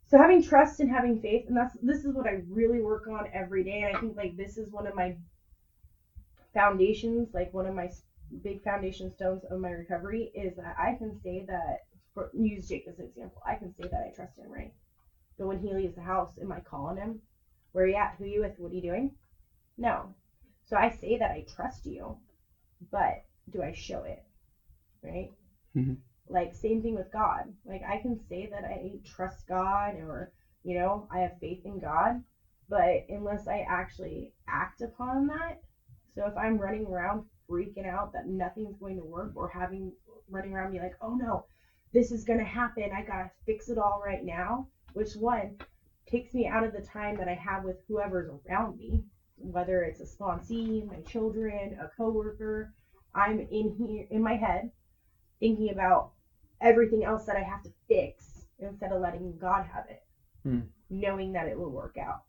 so 0.06 0.18
having 0.18 0.42
trust 0.42 0.80
and 0.80 0.90
having 0.90 1.18
faith, 1.18 1.44
and 1.48 1.56
that's 1.56 1.76
this 1.82 2.04
is 2.04 2.14
what 2.14 2.26
I 2.26 2.42
really 2.48 2.80
work 2.80 3.06
on 3.08 3.28
every 3.32 3.62
day. 3.64 3.82
And 3.82 3.96
I 3.96 4.00
think 4.00 4.16
like 4.16 4.36
this 4.36 4.58
is 4.58 4.70
one 4.70 4.86
of 4.86 4.94
my 4.94 5.14
foundations, 6.54 7.28
like 7.34 7.52
one 7.52 7.66
of 7.66 7.74
my 7.74 7.88
big 8.42 8.62
foundation 8.62 9.10
stones 9.10 9.44
of 9.50 9.58
my 9.58 9.70
recovery 9.70 10.30
is 10.34 10.56
that 10.56 10.74
I 10.78 10.92
can 10.98 11.14
say 11.22 11.44
that, 11.48 11.78
for, 12.14 12.30
use 12.34 12.68
Jake 12.68 12.86
as 12.88 12.98
an 12.98 13.06
example, 13.06 13.42
I 13.46 13.56
can 13.56 13.70
say 13.70 13.88
that 13.90 14.02
I 14.06 14.10
trust 14.14 14.38
him, 14.38 14.50
right? 14.50 14.72
But 15.38 15.46
when 15.48 15.58
he 15.58 15.74
leaves 15.74 15.94
the 15.96 16.02
house, 16.02 16.32
am 16.40 16.52
I 16.52 16.60
calling 16.60 16.96
him? 16.96 17.20
Where 17.72 17.84
are 17.84 17.88
you 17.88 17.96
at? 17.96 18.16
Who 18.18 18.24
are 18.24 18.28
you 18.28 18.40
with? 18.40 18.54
What 18.58 18.72
are 18.72 18.76
you 18.76 18.82
doing? 18.82 19.10
No. 19.78 20.14
So 20.70 20.78
I 20.78 20.90
say 20.90 21.18
that 21.18 21.32
I 21.32 21.44
trust 21.56 21.86
you, 21.86 22.18
but 22.92 23.16
do 23.50 23.62
I 23.62 23.72
show 23.72 24.04
it? 24.04 24.22
Right? 25.04 25.30
Mhm. 25.76 25.98
Like 26.28 26.54
same 26.54 26.82
thing 26.82 26.94
with 26.96 27.12
God. 27.12 27.54
Like 27.66 27.82
I 27.84 27.98
can 27.98 28.16
say 28.18 28.46
that 28.46 28.64
I 28.64 29.00
trust 29.04 29.46
God 29.48 29.96
or 29.96 30.30
you 30.64 30.76
know 30.76 31.08
I 31.10 31.20
have 31.20 31.38
faith 31.40 31.66
in 31.66 31.80
God, 31.80 32.22
but 32.68 33.04
unless 33.10 33.48
I 33.48 33.60
actually 33.68 34.32
act 34.48 34.82
upon 34.82 35.28
that, 35.28 35.60
so 36.14 36.26
if 36.26 36.36
I'm 36.36 36.58
running 36.58 36.86
around 36.86 37.24
freaking 37.50 37.86
out 37.86 38.12
that 38.14 38.26
nothing's 38.26 38.76
going 38.78 38.96
to 38.98 39.04
work 39.04 39.32
or 39.36 39.48
having 39.48 39.94
running 40.30 40.54
around 40.54 40.72
be 40.72 40.80
like, 40.80 40.94
oh 41.02 41.14
no, 41.16 41.44
this 41.92 42.12
is 42.12 42.24
gonna 42.24 42.44
happen, 42.44 42.92
I 42.92 43.02
gotta 43.02 43.30
fix 43.46 43.70
it 43.70 43.78
all 43.78 44.00
right 44.04 44.24
now, 44.24 44.66
which 44.94 45.14
one 45.16 45.58
takes 46.06 46.34
me 46.34 46.46
out 46.48 46.64
of 46.64 46.72
the 46.72 46.80
time 46.82 47.16
that 47.16 47.28
I 47.28 47.34
have 47.34 47.64
with 47.64 47.78
whoever's 47.88 48.28
around 48.48 48.78
me, 48.78 49.04
whether 49.40 49.82
it's 49.82 50.00
a 50.00 50.04
sponsee, 50.04 50.84
my 50.86 51.00
children, 51.02 51.76
a 51.80 51.86
coworker, 51.96 52.70
I'm 53.14 53.40
in 53.40 53.70
here 53.70 54.04
in 54.10 54.22
my 54.22 54.36
head 54.36 54.70
thinking 55.40 55.70
about 55.70 56.10
everything 56.60 57.04
else 57.04 57.24
that 57.26 57.36
I 57.36 57.42
have 57.42 57.62
to 57.62 57.70
fix 57.88 58.44
instead 58.58 58.92
of 58.92 59.00
letting 59.00 59.36
God 59.38 59.64
have 59.64 59.84
it, 59.88 60.00
Hmm. 60.42 60.62
knowing 60.90 61.32
that 61.32 61.46
it 61.46 61.58
will 61.58 61.70
work 61.70 61.96
out. 61.98 62.20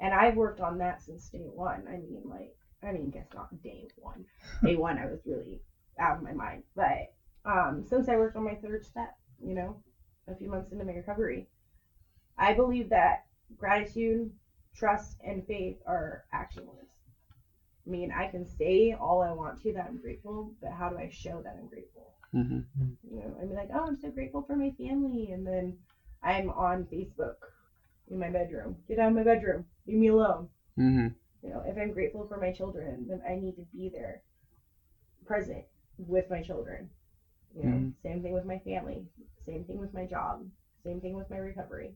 And 0.00 0.14
I've 0.14 0.36
worked 0.36 0.60
on 0.60 0.78
that 0.78 1.00
since 1.00 1.28
day 1.28 1.46
one. 1.46 1.86
I 1.88 1.96
mean, 1.98 2.22
like, 2.24 2.54
I 2.82 2.92
mean, 2.92 3.10
guess 3.10 3.26
not 3.34 3.48
day 3.62 3.88
one. 3.96 4.24
Day 4.64 4.76
one, 4.76 4.98
I 4.98 5.06
was 5.06 5.20
really 5.26 5.60
out 5.98 6.16
of 6.16 6.22
my 6.22 6.32
mind. 6.32 6.62
But 6.74 7.06
um, 7.44 7.84
since 7.84 8.08
I 8.08 8.16
worked 8.16 8.36
on 8.36 8.44
my 8.44 8.54
third 8.56 8.84
step, 8.84 9.10
you 9.38 9.54
know, 9.54 9.80
a 10.28 10.34
few 10.34 10.48
months 10.48 10.72
into 10.72 10.84
my 10.84 10.92
recovery, 10.92 11.46
I 12.38 12.52
believe 12.52 12.88
that 12.90 13.18
gratitude, 13.56 14.32
trust, 14.74 15.20
and 15.24 15.46
faith 15.46 15.76
are 15.86 16.24
action 16.32 16.66
words. 16.66 16.90
I 17.86 17.90
mean, 17.90 18.12
I 18.12 18.26
can 18.26 18.44
say 18.46 18.92
all 18.92 19.22
I 19.22 19.32
want 19.32 19.60
to 19.62 19.72
that 19.72 19.86
I'm 19.86 19.98
grateful, 19.98 20.54
but 20.60 20.72
how 20.72 20.88
do 20.88 20.98
I 20.98 21.08
show 21.08 21.40
that 21.42 21.56
I'm 21.58 21.66
grateful? 21.68 22.14
hmm 22.32 22.60
You 23.10 23.18
know, 23.20 23.36
I'd 23.40 23.48
be 23.48 23.54
like, 23.54 23.70
oh, 23.74 23.86
I'm 23.86 23.96
so 23.96 24.10
grateful 24.10 24.42
for 24.42 24.56
my 24.56 24.70
family, 24.70 25.30
and 25.30 25.46
then 25.46 25.76
I'm 26.22 26.50
on 26.50 26.84
Facebook 26.86 27.36
in 28.10 28.18
my 28.18 28.30
bedroom. 28.30 28.76
Get 28.88 28.98
out 28.98 29.08
of 29.08 29.14
my 29.14 29.24
bedroom. 29.24 29.64
Leave 29.86 29.98
me 29.98 30.08
alone. 30.08 30.48
hmm 30.76 31.08
You 31.42 31.50
know, 31.50 31.62
if 31.66 31.76
I'm 31.78 31.92
grateful 31.92 32.24
for 32.26 32.38
my 32.38 32.50
children, 32.52 33.06
then 33.08 33.20
I 33.28 33.36
need 33.36 33.56
to 33.56 33.64
be 33.72 33.88
there, 33.88 34.22
present 35.24 35.64
with 35.98 36.30
my 36.30 36.40
children. 36.42 36.90
You 37.56 37.64
know, 37.64 37.76
Mhm. 37.76 37.92
same 38.02 38.22
thing 38.22 38.32
with 38.32 38.44
my 38.44 38.58
family. 38.58 39.08
Same 39.44 39.64
thing 39.64 39.78
with 39.78 39.94
my 39.94 40.06
job. 40.06 40.44
Same 40.84 41.00
thing 41.00 41.14
with 41.14 41.30
my 41.30 41.38
recovery. 41.38 41.94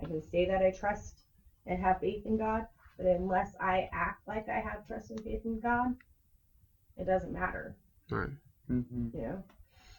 I 0.00 0.06
can 0.06 0.22
say 0.22 0.46
that 0.46 0.62
I 0.62 0.70
trust 0.70 1.24
and 1.68 1.80
have 1.80 2.00
faith 2.00 2.26
in 2.26 2.38
God, 2.38 2.64
but 2.98 3.06
unless 3.06 3.52
I 3.60 3.88
act 3.92 4.26
like 4.28 4.48
I 4.48 4.60
have 4.60 4.86
trust 4.88 5.12
and 5.12 5.22
faith 5.22 5.42
in 5.46 5.60
God, 5.60 5.94
it 6.98 7.06
doesn't 7.06 7.32
matter 7.32 7.76
Right. 8.10 8.30
Mm-hmm. 8.70 9.16
you 9.16 9.22
know. 9.22 9.44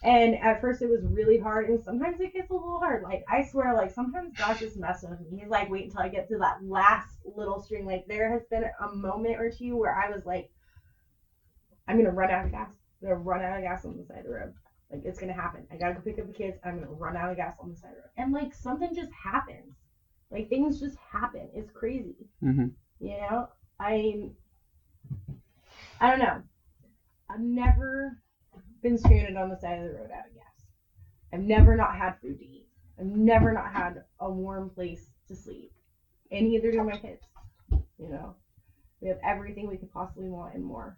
And 0.04 0.36
at 0.38 0.62
first 0.62 0.82
it 0.82 0.90
was 0.90 1.04
really 1.06 1.38
hard, 1.38 1.70
and 1.70 1.82
sometimes 1.84 2.22
it 2.22 2.34
gets 2.34 2.52
a 2.52 2.54
little 2.54 2.80
hard. 2.80 3.04
Like 3.04 3.24
I 3.30 3.44
swear, 3.44 3.74
like 3.76 3.92
sometimes 3.92 4.34
God's 4.38 4.60
just 4.62 4.78
messing 4.78 5.12
with 5.12 5.22
me. 5.22 5.40
He's 5.42 5.50
like, 5.50 5.70
wait 5.70 5.86
until 5.86 6.02
I 6.02 6.10
get 6.10 6.30
to 6.30 6.38
that 6.40 6.64
last 6.64 7.20
little 7.26 7.60
string. 7.62 7.86
Like 7.86 8.06
there 8.08 8.32
has 8.32 8.44
been 8.50 8.66
a 8.82 8.90
moment 8.96 9.38
or 9.40 9.52
two 9.52 9.78
where 9.78 9.96
I 9.96 10.10
was 10.10 10.26
like, 10.26 10.50
I'm 11.88 11.98
gonna 11.98 12.12
run 12.12 12.32
out 12.32 12.46
of 12.46 12.52
gas. 12.52 12.70
I'm 13.02 13.10
gonna 13.10 13.22
run 13.22 13.42
out 13.42 13.58
of 13.58 13.64
gas 13.64 13.86
on 13.86 13.98
the 13.98 14.06
side 14.06 14.20
of 14.20 14.26
the 14.26 14.32
road. 14.32 14.54
Like 14.92 15.04
it's 15.06 15.20
gonna 15.20 15.34
happen. 15.34 15.68
I 15.72 15.78
gotta 15.78 15.96
go 15.96 16.02
pick 16.02 16.20
up 16.20 16.28
the 16.28 16.34
kids. 16.34 16.58
I'm 16.64 16.76
gonna 16.80 16.92
run 16.92 17.18
out 17.18 17.32
of 17.32 17.38
gas 17.38 17.56
on 17.60 17.70
the 17.72 17.78
side 17.78 17.90
of 17.92 17.96
the 17.98 18.02
road. 18.02 18.12
And 18.18 18.32
like 18.34 18.54
something 18.54 18.96
just 18.96 19.12
happens. 19.12 19.76
Like 20.32 20.50
things 20.50 20.80
just 20.80 20.96
happen. 20.96 21.50
It's 21.54 21.72
crazy. 21.72 22.28
hmm 22.42 22.70
You 23.00 23.18
know, 23.18 23.48
I 23.80 24.32
I 26.00 26.10
don't 26.10 26.20
know. 26.20 26.42
I've 27.30 27.40
never 27.40 28.18
been 28.82 28.98
stranded 28.98 29.36
on 29.36 29.50
the 29.50 29.56
side 29.56 29.78
of 29.80 29.86
the 29.86 29.92
road 29.92 30.12
out 30.12 30.26
of 30.26 30.34
gas. 30.34 30.66
I've 31.34 31.40
never 31.40 31.76
not 31.76 31.96
had 31.96 32.16
food 32.22 32.38
to 32.40 32.46
eat. 32.46 32.66
I've 33.00 33.06
never 33.06 33.52
not 33.52 33.72
had 33.72 34.02
a 34.20 34.30
warm 34.30 34.70
place 34.70 35.10
to 35.28 35.36
sleep. 35.36 35.72
And 36.32 36.48
neither 36.48 36.72
do 36.72 36.82
my 36.84 36.96
kids. 36.96 37.28
You 38.00 38.10
know, 38.10 38.36
we 39.02 39.08
have 39.08 39.20
everything 39.24 39.68
we 39.68 39.78
could 39.78 39.92
possibly 39.92 40.30
want 40.30 40.54
and 40.56 40.64
more. 40.64 40.96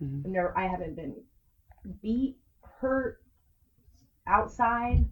Mhm. 0.00 0.24
I've 0.24 0.30
never. 0.30 0.52
I 0.56 0.66
haven't 0.66 0.94
been 0.96 1.20
beat, 2.02 2.34
hurt, 2.62 3.18
outside. 4.26 5.06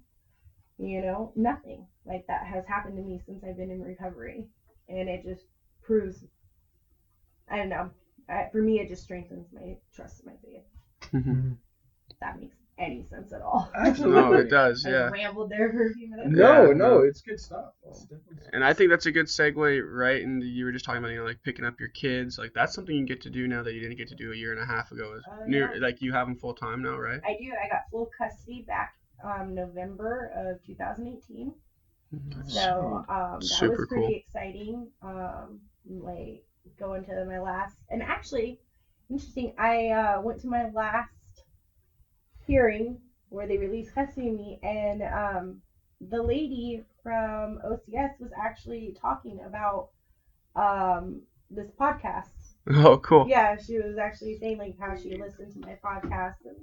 You 0.78 1.00
know, 1.02 1.32
nothing 1.36 1.86
like 2.04 2.26
that 2.26 2.46
has 2.46 2.64
happened 2.66 2.96
to 2.96 3.02
me 3.02 3.20
since 3.24 3.44
I've 3.44 3.56
been 3.56 3.70
in 3.70 3.80
recovery, 3.80 4.48
and 4.88 5.08
it 5.08 5.22
just 5.24 5.44
proves. 5.82 6.24
I 7.48 7.56
don't 7.56 7.68
know. 7.68 7.90
I, 8.28 8.48
for 8.50 8.62
me, 8.62 8.80
it 8.80 8.88
just 8.88 9.02
strengthens 9.02 9.46
my 9.52 9.76
trust 9.94 10.20
in 10.24 10.32
my 10.32 10.36
faith. 10.42 10.64
Mhm. 11.12 11.56
That 12.20 12.40
makes 12.40 12.56
any 12.78 13.04
sense 13.10 13.32
at 13.32 13.42
all. 13.42 13.70
Absolutely. 13.74 14.20
No, 14.22 14.32
it 14.34 14.50
does. 14.50 14.84
I 14.86 14.90
Yeah. 14.90 15.10
rambled 15.10 15.50
there 15.50 15.70
for 15.70 15.86
a 15.86 15.92
few 15.92 16.10
minutes. 16.10 16.28
No, 16.30 16.66
Yeah. 16.68 16.72
no, 16.72 17.00
it's 17.00 17.20
good 17.20 17.38
stuff. 17.38 17.72
It's 17.86 18.06
And 18.52 18.64
I 18.64 18.72
think 18.72 18.90
that's 18.90 19.06
a 19.06 19.12
good 19.12 19.26
segue 19.26 19.82
right 19.88 20.22
And 20.22 20.42
you 20.42 20.64
were 20.64 20.72
just 20.72 20.84
talking 20.84 20.98
about 20.98 21.10
you 21.10 21.18
know 21.18 21.24
like 21.24 21.42
picking 21.42 21.64
up 21.64 21.78
your 21.80 21.88
kids 21.90 22.38
like 22.38 22.52
that's 22.54 22.72
something 22.74 22.94
you 22.96 23.04
get 23.06 23.20
to 23.22 23.30
do 23.30 23.46
now 23.46 23.62
that 23.62 23.74
you 23.74 23.80
didn't 23.80 23.96
get 23.96 24.08
to 24.08 24.14
do 24.14 24.32
a 24.32 24.36
year 24.36 24.52
and 24.52 24.60
a 24.60 24.64
half 24.66 24.90
ago. 24.92 25.14
Is 25.14 25.24
Oh, 25.28 25.44
near 25.46 25.74
yeah. 25.74 25.80
like 25.80 26.02
you 26.02 26.12
have 26.12 26.26
them 26.26 26.36
full 26.36 26.54
time 26.54 26.82
now, 26.82 26.98
right? 26.98 27.20
I 27.24 27.36
do. 27.40 27.52
I 27.52 27.68
got 27.68 27.82
full 27.90 28.10
custody 28.16 28.64
back 28.66 28.94
um, 29.24 29.54
November 29.54 30.30
of 30.36 30.64
2018. 30.66 31.52
So 32.46 33.04
um, 33.08 33.40
that 33.40 33.70
was 33.70 33.86
pretty 33.88 33.88
cool. 33.88 34.14
exciting. 34.14 34.88
Um, 35.02 35.60
like 35.88 36.44
going 36.78 37.04
to 37.06 37.24
my 37.24 37.40
last, 37.40 37.76
and 37.90 38.02
actually, 38.02 38.60
interesting. 39.10 39.54
I 39.58 39.88
uh, 39.88 40.20
went 40.20 40.40
to 40.42 40.46
my 40.46 40.70
last 40.70 41.10
hearing 42.46 43.00
where 43.30 43.46
they 43.46 43.56
released 43.56 43.94
custody 43.94 44.28
of 44.28 44.34
me, 44.34 44.60
and 44.62 45.02
um, 45.02 45.62
the 46.00 46.22
lady 46.22 46.84
from 47.02 47.58
OCS 47.64 48.20
was 48.20 48.30
actually 48.38 48.96
talking 49.00 49.40
about 49.46 49.88
um, 50.56 51.22
this 51.50 51.70
podcast. 51.78 52.28
Oh, 52.66 52.96
cool. 52.96 53.26
Yeah, 53.28 53.58
she 53.58 53.76
was 53.76 53.98
actually 53.98 54.38
saying 54.38 54.56
like 54.56 54.78
how 54.80 54.96
she 54.96 55.18
listened 55.18 55.52
to 55.52 55.60
my 55.60 55.76
podcast 55.84 56.36
and 56.46 56.56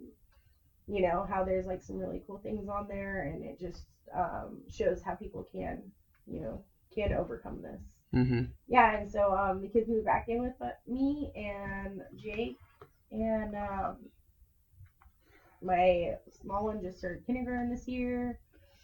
you 0.88 1.01
know 1.01 1.23
how 1.23 1.43
there's 1.43 1.65
like 1.65 1.81
some 1.81 1.97
really 1.97 2.21
cool 2.27 2.39
things 2.39 2.67
on 2.67 2.88
there, 2.88 3.23
and 3.23 3.43
it 3.43 3.59
just 3.59 3.85
um, 4.13 4.61
shows 4.69 5.01
how 5.01 5.13
people 5.13 5.45
can 5.51 5.91
you 6.27 6.41
know 6.41 6.63
can 6.93 7.13
overcome 7.13 7.61
this. 7.61 7.81
Mhm. 8.13 8.47
Yeah, 8.67 8.93
and 8.95 9.09
so 9.09 9.33
um, 9.33 9.61
the 9.61 9.67
kids 9.67 9.88
moved 9.89 10.05
back 10.05 10.27
in 10.27 10.39
with 10.39 10.53
uh, 10.61 10.69
me 10.88 11.31
and 11.35 12.01
Jake, 12.15 12.55
and 13.11 13.55
um, 13.55 13.97
my 15.61 16.15
small 16.29 16.63
one 16.65 16.81
just 16.81 16.97
started 16.97 17.25
kindergarten 17.25 17.69
this 17.69 17.88
year. 17.88 18.38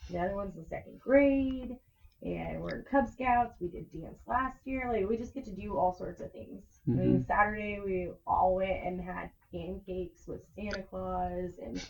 The 0.09 0.19
other 0.19 0.35
one's 0.35 0.55
in 0.55 0.65
second 0.65 0.99
grade, 0.99 1.75
and 2.23 2.61
we're 2.61 2.75
in 2.75 2.83
Cub 2.83 3.07
Scouts. 3.09 3.55
We 3.59 3.67
did 3.67 3.89
dance 3.91 4.19
last 4.27 4.59
year. 4.65 4.87
Like 4.87 5.05
we 5.05 5.17
just 5.17 5.33
get 5.33 5.45
to 5.45 5.51
do 5.51 5.75
all 5.75 5.91
sorts 5.91 6.19
of 6.21 6.31
things. 6.31 6.63
I 6.93 6.97
mean, 6.97 7.21
Saturday 7.21 7.79
we 7.79 8.09
all 8.25 8.55
went 8.55 8.83
and 8.83 9.01
had 9.01 9.29
pancakes 9.51 10.27
with 10.27 10.41
Santa 10.55 10.83
Claus, 10.83 11.51
and 11.63 11.81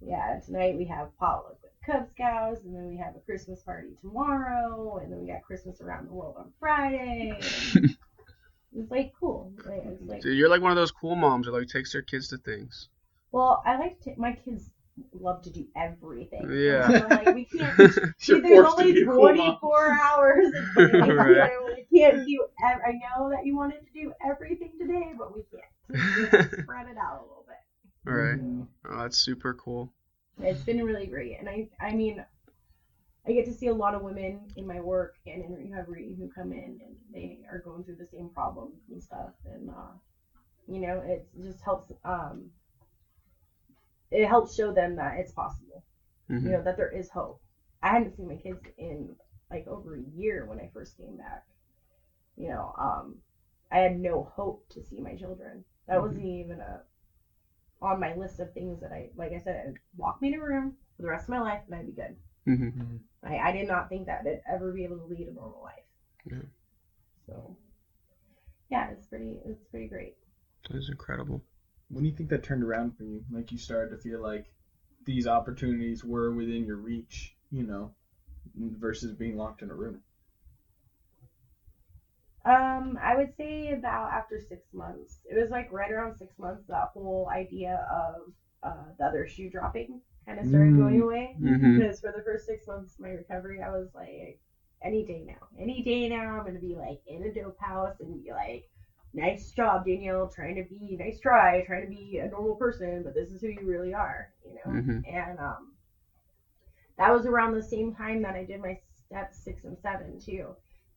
yeah, 0.00 0.38
tonight 0.44 0.76
we 0.76 0.84
have 0.86 1.16
potluck 1.18 1.58
with 1.62 1.72
Cub 1.86 2.06
Scouts, 2.14 2.64
and 2.64 2.74
then 2.74 2.86
we 2.86 2.96
have 2.96 3.16
a 3.16 3.20
Christmas 3.20 3.60
party 3.62 3.90
tomorrow, 4.00 4.98
and 5.02 5.12
then 5.12 5.20
we 5.20 5.26
got 5.28 5.42
Christmas 5.42 5.80
around 5.80 6.08
the 6.08 6.12
world 6.12 6.36
on 6.38 6.52
Friday. 6.60 7.38
it's 8.76 8.90
like 8.90 9.12
cool. 9.18 9.52
Like, 9.64 9.82
it's 9.86 10.02
like, 10.02 10.22
Dude, 10.22 10.36
you're 10.36 10.48
like 10.48 10.62
one 10.62 10.70
of 10.72 10.76
those 10.76 10.90
cool 10.90 11.16
moms 11.16 11.46
that 11.46 11.52
like 11.52 11.68
takes 11.68 11.92
their 11.92 12.02
kids 12.02 12.28
to 12.28 12.38
things. 12.38 12.88
well, 13.32 13.62
I 13.64 13.78
like 13.78 14.00
to. 14.02 14.14
My 14.16 14.32
kids 14.32 14.70
love 15.12 15.42
to 15.42 15.50
do 15.50 15.66
everything. 15.76 16.48
Yeah. 16.50 16.88
So, 16.88 17.06
like, 17.08 17.34
we 17.34 17.44
can't. 17.46 17.76
See, 18.18 18.40
there's 18.40 18.66
only 18.66 18.92
be 18.92 19.02
a 19.02 19.06
cool 19.06 19.34
mom. 19.34 19.58
24 19.58 19.92
hours. 19.92 20.52
day. 20.52 20.84
Right. 21.14 21.50
We 21.90 21.98
can't 21.98 22.26
do. 22.26 22.46
ev- 22.64 22.80
I 22.86 22.92
know 22.92 23.30
that 23.30 23.44
you 23.44 23.56
wanted 23.56 23.80
to 23.80 23.92
do 23.92 24.12
everything 24.24 24.72
today, 24.78 25.12
but 25.18 25.34
we 25.34 25.42
can't. 25.50 25.62
We 25.88 26.26
have 26.26 26.40
to 26.40 26.50
spread 26.62 26.86
it 26.88 26.96
out 26.96 27.20
a 27.20 27.22
little 27.22 27.44
bit. 27.46 27.56
All 28.06 28.14
right. 28.14 28.38
Mhm. 28.38 28.68
Oh, 28.84 28.98
that's 28.98 29.18
super 29.18 29.54
cool. 29.54 29.92
It's 30.40 30.62
been 30.62 30.82
really 30.84 31.06
great, 31.06 31.38
and 31.38 31.48
I, 31.48 31.68
I 31.80 31.92
mean, 31.94 32.24
I 33.26 33.32
get 33.32 33.46
to 33.46 33.52
see 33.52 33.66
a 33.68 33.74
lot 33.74 33.94
of 33.94 34.02
women 34.02 34.52
in 34.56 34.66
my 34.66 34.80
work 34.80 35.16
and 35.26 35.42
in 35.42 35.54
recovery 35.54 36.14
who 36.18 36.28
come 36.28 36.52
in 36.52 36.80
and 36.84 36.96
they 37.12 37.40
are 37.50 37.58
going 37.58 37.84
through 37.84 37.96
the 37.96 38.06
same 38.06 38.30
problems 38.30 38.80
and 38.90 39.02
stuff, 39.02 39.32
and 39.46 39.70
uh, 39.70 39.92
you 40.68 40.80
know, 40.80 41.00
it 41.00 41.28
just 41.42 41.62
helps. 41.62 41.92
Um, 42.04 42.50
it 44.10 44.26
helps 44.26 44.54
show 44.54 44.72
them 44.72 44.96
that 44.96 45.18
it's 45.18 45.32
possible. 45.32 45.82
Mhm. 46.28 46.44
You 46.46 46.52
know 46.52 46.62
that 46.62 46.76
there 46.76 46.90
is 46.90 47.10
hope. 47.10 47.40
I 47.82 47.90
hadn't 47.90 48.16
seen 48.16 48.28
my 48.28 48.36
kids 48.36 48.60
in 48.78 49.16
like 49.50 49.66
over 49.66 49.96
a 49.96 50.00
year 50.02 50.44
when 50.46 50.58
I 50.60 50.70
first 50.72 50.96
came 50.96 51.16
back. 51.16 51.44
You 52.36 52.48
know, 52.50 52.74
um, 52.78 53.20
I 53.70 53.78
had 53.78 53.98
no 54.00 54.22
hope 54.24 54.68
to 54.70 54.82
see 54.82 55.00
my 55.00 55.14
children. 55.16 55.64
That 55.86 56.00
wasn't 56.00 56.24
even 56.24 56.60
a 56.60 56.82
on 57.82 58.00
my 58.00 58.14
list 58.14 58.40
of 58.40 58.52
things 58.52 58.80
that 58.80 58.92
I 58.92 59.10
like. 59.16 59.32
I 59.32 59.38
said, 59.38 59.74
lock 59.98 60.22
me 60.22 60.28
in 60.28 60.40
a 60.40 60.42
room 60.42 60.76
for 60.96 61.02
the 61.02 61.08
rest 61.08 61.24
of 61.24 61.30
my 61.30 61.40
life, 61.40 61.60
and 61.66 61.74
I'd 61.74 61.86
be 61.86 61.92
good. 61.92 62.16
Mhm. 62.46 63.00
I, 63.22 63.38
I 63.38 63.52
did 63.52 63.68
not 63.68 63.88
think 63.88 64.06
that 64.06 64.20
I'd 64.26 64.40
ever 64.50 64.72
be 64.72 64.84
able 64.84 64.98
to 64.98 65.04
lead 65.04 65.28
a 65.28 65.32
normal 65.32 65.62
life. 65.62 65.84
Yeah. 66.24 66.38
So, 67.26 67.56
yeah, 68.70 68.90
it's 68.90 69.06
pretty. 69.06 69.40
It's 69.44 69.64
pretty 69.70 69.88
great. 69.88 70.16
That 70.68 70.76
is 70.76 70.88
incredible. 70.88 71.42
When 71.90 72.04
do 72.04 72.10
you 72.10 72.16
think 72.16 72.30
that 72.30 72.42
turned 72.42 72.62
around 72.64 72.96
for 72.96 73.04
you? 73.04 73.22
Like 73.30 73.52
you 73.52 73.58
started 73.58 73.90
to 73.90 73.98
feel 73.98 74.20
like 74.20 74.46
these 75.04 75.26
opportunities 75.26 76.02
were 76.02 76.32
within 76.32 76.64
your 76.64 76.76
reach, 76.76 77.36
you 77.50 77.62
know, 77.64 77.94
versus 78.56 79.12
being 79.12 79.36
locked 79.36 79.60
in 79.62 79.70
a 79.70 79.74
room. 79.74 80.00
Um, 82.44 82.98
I 83.00 83.14
would 83.14 83.32
say 83.36 83.70
about 83.70 84.10
after 84.12 84.38
six 84.38 84.72
months. 84.72 85.20
It 85.30 85.34
was 85.36 85.50
like 85.50 85.70
right 85.70 85.90
around 85.90 86.14
six 86.14 86.38
months 86.38 86.64
that 86.68 86.88
whole 86.92 87.28
idea 87.32 87.86
of 87.90 88.32
uh, 88.62 88.92
the 88.98 89.04
other 89.04 89.26
shoe 89.26 89.48
dropping 89.48 90.00
kind 90.26 90.38
of 90.38 90.46
started 90.46 90.74
Mm. 90.74 90.76
going 90.76 91.00
away. 91.00 91.36
Mhm. 91.40 91.74
Because 91.74 92.00
for 92.00 92.10
the 92.12 92.22
first 92.22 92.46
six 92.46 92.66
months 92.66 92.94
of 92.94 93.00
my 93.00 93.10
recovery, 93.10 93.60
I 93.62 93.70
was 93.70 93.88
like, 93.94 94.36
any 94.82 95.04
day 95.04 95.24
now, 95.26 95.46
any 95.58 95.82
day 95.82 96.06
now, 96.08 96.36
I'm 96.36 96.44
gonna 96.44 96.58
be 96.58 96.74
like 96.76 96.98
in 97.06 97.22
a 97.24 97.30
dope 97.30 97.58
house 97.58 98.00
and 98.00 98.22
be 98.22 98.30
like, 98.32 98.62
nice 99.14 99.50
job, 99.52 99.84
Danielle, 99.84 100.26
trying 100.26 100.56
to 100.56 100.62
be 100.62 100.96
nice 100.98 101.18
try, 101.18 101.60
trying 101.62 101.82
to 101.82 101.88
be 101.88 102.18
a 102.18 102.28
normal 102.28 102.54
person, 102.54 103.02
but 103.02 103.14
this 103.14 103.30
is 103.30 103.40
who 103.40 103.48
you 103.48 103.66
really 103.66 103.92
are, 103.94 104.28
you 104.44 104.54
know. 104.54 104.76
Mhm. 104.76 105.04
And 105.10 105.38
um, 105.38 105.72
that 106.98 107.12
was 107.12 107.26
around 107.26 107.52
the 107.52 107.62
same 107.62 107.92
time 107.92 108.22
that 108.22 108.34
I 108.34 108.42
did 108.44 108.60
my 108.60 108.76
steps 108.94 109.38
six 109.38 109.64
and 109.64 109.78
seven 109.78 110.18
too, 110.18 110.54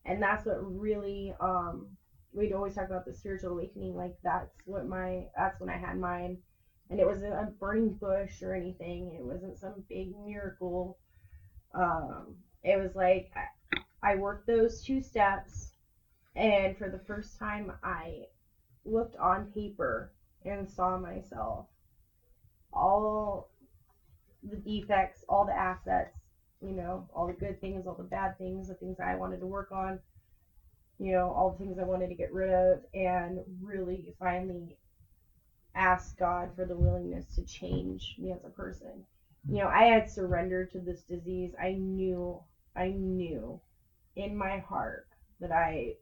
and 0.08 0.22
that's 0.22 0.46
what 0.46 0.56
really 0.60 1.34
um, 1.40 1.90
we'd 2.32 2.52
always 2.52 2.74
talk 2.74 2.86
about 2.86 3.04
the 3.06 3.14
spiritual 3.14 3.52
awakening. 3.52 3.94
Like 3.94 4.14
that's 4.24 4.50
what 4.64 4.86
my 4.86 5.26
that's 5.36 5.60
when 5.60 5.70
I 5.70 5.76
had 5.76 5.98
mine, 5.98 6.38
and 6.90 7.00
it 7.00 7.06
wasn't 7.06 7.34
a 7.34 7.52
burning 7.60 7.92
bush 8.00 8.42
or 8.42 8.54
anything. 8.54 9.12
It 9.16 9.24
wasn't 9.24 9.58
some 9.58 9.84
big 9.88 10.12
miracle. 10.26 10.96
Um, 11.74 12.36
it 12.64 12.76
was 12.78 12.94
like 12.96 13.30
I, 13.36 14.12
I 14.12 14.14
worked 14.16 14.46
those 14.48 14.82
two 14.82 15.00
steps, 15.02 15.72
and 16.36 16.76
for 16.76 16.88
the 16.88 16.98
first 16.98 17.38
time, 17.38 17.72
I 17.84 18.24
looked 18.86 19.16
on 19.16 19.46
paper 19.46 20.10
and 20.44 20.68
saw 20.68 20.96
myself 20.96 21.66
all 22.72 23.48
the 24.42 24.56
defects, 24.56 25.24
all 25.28 25.44
the 25.44 25.56
assets, 25.56 26.17
you 26.60 26.72
know, 26.72 27.06
all 27.14 27.26
the 27.26 27.32
good 27.32 27.60
things, 27.60 27.86
all 27.86 27.94
the 27.94 28.02
bad 28.04 28.36
things, 28.38 28.68
the 28.68 28.74
things 28.74 28.96
I 29.00 29.14
wanted 29.14 29.40
to 29.40 29.46
work 29.46 29.72
on, 29.72 30.00
you 30.98 31.12
know, 31.12 31.30
all 31.30 31.50
the 31.50 31.58
things 31.58 31.78
I 31.78 31.84
wanted 31.84 32.08
to 32.08 32.14
get 32.14 32.32
rid 32.32 32.50
of, 32.50 32.80
and 32.94 33.40
really 33.60 34.12
finally 34.18 34.76
ask 35.74 36.16
God 36.18 36.50
for 36.56 36.64
the 36.64 36.76
willingness 36.76 37.26
to 37.36 37.42
change 37.44 38.14
me 38.18 38.32
as 38.32 38.44
a 38.44 38.50
person. 38.50 39.04
You 39.48 39.62
know, 39.62 39.68
I 39.68 39.84
had 39.84 40.08
surrendered 40.10 40.70
to 40.72 40.80
this 40.80 41.02
disease. 41.02 41.52
I 41.60 41.72
knew, 41.72 42.40
I 42.76 42.88
knew 42.90 43.60
in 44.16 44.36
my 44.36 44.58
heart 44.58 45.06
that 45.40 45.52
I 45.52 45.94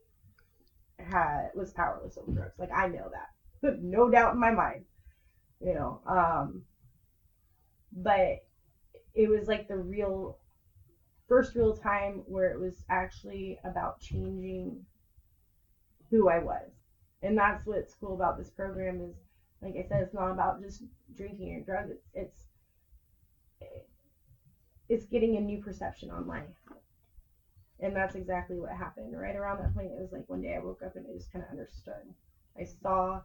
had 0.99 1.49
was 1.55 1.73
powerless 1.73 2.17
over 2.17 2.33
drugs. 2.33 2.55
Like 2.59 2.71
I 2.75 2.87
know 2.87 3.11
that, 3.11 3.79
no 3.83 4.09
doubt 4.09 4.35
in 4.35 4.41
my 4.41 4.51
mind. 4.51 4.85
You 5.61 5.75
know, 5.75 6.01
um, 6.07 6.63
but 7.93 8.39
it 9.15 9.29
was 9.29 9.47
like 9.47 9.69
the 9.69 9.77
real 9.77 10.37
first 11.29 11.55
real 11.55 11.73
time 11.73 12.23
where 12.27 12.51
it 12.51 12.59
was 12.59 12.85
actually 12.91 13.57
about 13.65 13.99
changing 14.01 14.85
who 16.11 16.29
I 16.29 16.39
was. 16.39 16.71
And 17.23 17.37
that's 17.37 17.67
what's 17.67 17.95
cool 17.95 18.15
about 18.15 18.37
this 18.37 18.51
program 18.51 19.01
is 19.01 19.15
like 19.63 19.75
I 19.77 19.83
said, 19.83 20.03
it's 20.03 20.15
not 20.15 20.31
about 20.31 20.61
just 20.61 20.83
drinking 21.15 21.53
or 21.55 21.61
drugs. 21.61 21.91
It's 21.91 22.07
it's 22.15 22.47
it's 24.89 25.07
getting 25.07 25.37
a 25.37 25.41
new 25.41 25.59
perception 25.59 26.11
on 26.11 26.27
life. 26.27 26.55
And 27.81 27.97
that's 27.97 28.15
exactly 28.15 28.59
what 28.59 28.73
happened. 28.73 29.19
Right 29.19 29.35
around 29.37 29.59
that 29.59 29.75
point, 29.75 29.93
it 29.93 30.01
was 30.01 30.13
like 30.13 30.29
one 30.29 30.41
day 30.43 30.55
I 30.55 30.59
woke 30.59 30.83
up 30.83 30.97
and 30.97 31.07
I 31.09 31.13
just 31.13 31.33
kind 31.33 31.45
of 31.45 31.51
understood. 31.51 32.15
I 32.59 32.65
saw 32.65 33.21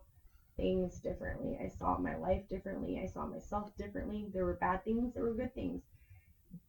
things 0.57 0.99
differently. 0.99 1.57
I 1.61 1.67
saw 1.67 1.97
my 1.97 2.15
life 2.15 2.47
differently. 2.49 2.99
I 3.01 3.05
saw 3.07 3.25
myself 3.25 3.75
differently. 3.77 4.27
There 4.33 4.45
were 4.45 4.55
bad 4.55 4.83
things, 4.83 5.13
there 5.13 5.23
were 5.23 5.33
good 5.33 5.53
things. 5.53 5.81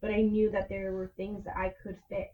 But 0.00 0.10
I 0.12 0.20
knew 0.20 0.50
that 0.50 0.68
there 0.68 0.92
were 0.92 1.10
things 1.16 1.44
that 1.44 1.56
I 1.56 1.70
could 1.82 1.96
fix. 2.08 2.30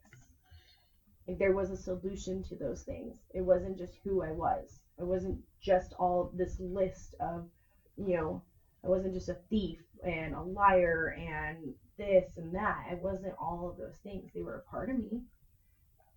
Like 1.29 1.39
there 1.39 1.53
was 1.53 1.71
a 1.71 1.77
solution 1.77 2.43
to 2.45 2.57
those 2.57 2.83
things. 2.83 3.17
It 3.35 3.43
wasn't 3.43 3.79
just 3.79 3.97
who 4.05 4.23
I 4.23 4.33
was. 4.33 4.81
It 4.99 5.05
wasn't 5.05 5.41
just 5.61 5.93
all 5.99 6.31
this 6.35 6.59
list 6.61 7.15
of, 7.21 7.49
you 7.97 8.15
know, 8.17 8.43
I 8.85 8.89
wasn't 8.89 9.15
just 9.15 9.29
a 9.29 9.39
thief 9.51 9.81
and 10.05 10.35
a 10.35 10.41
liar 10.41 11.15
and 11.19 11.75
this 11.99 12.37
and 12.37 12.55
that. 12.55 12.87
I 12.91 12.95
wasn't 12.95 13.35
all 13.39 13.69
of 13.69 13.77
those 13.77 13.97
things. 14.03 14.31
They 14.35 14.43
were 14.43 14.57
a 14.57 14.71
part 14.71 14.89
of 14.89 14.97
me. 14.97 15.23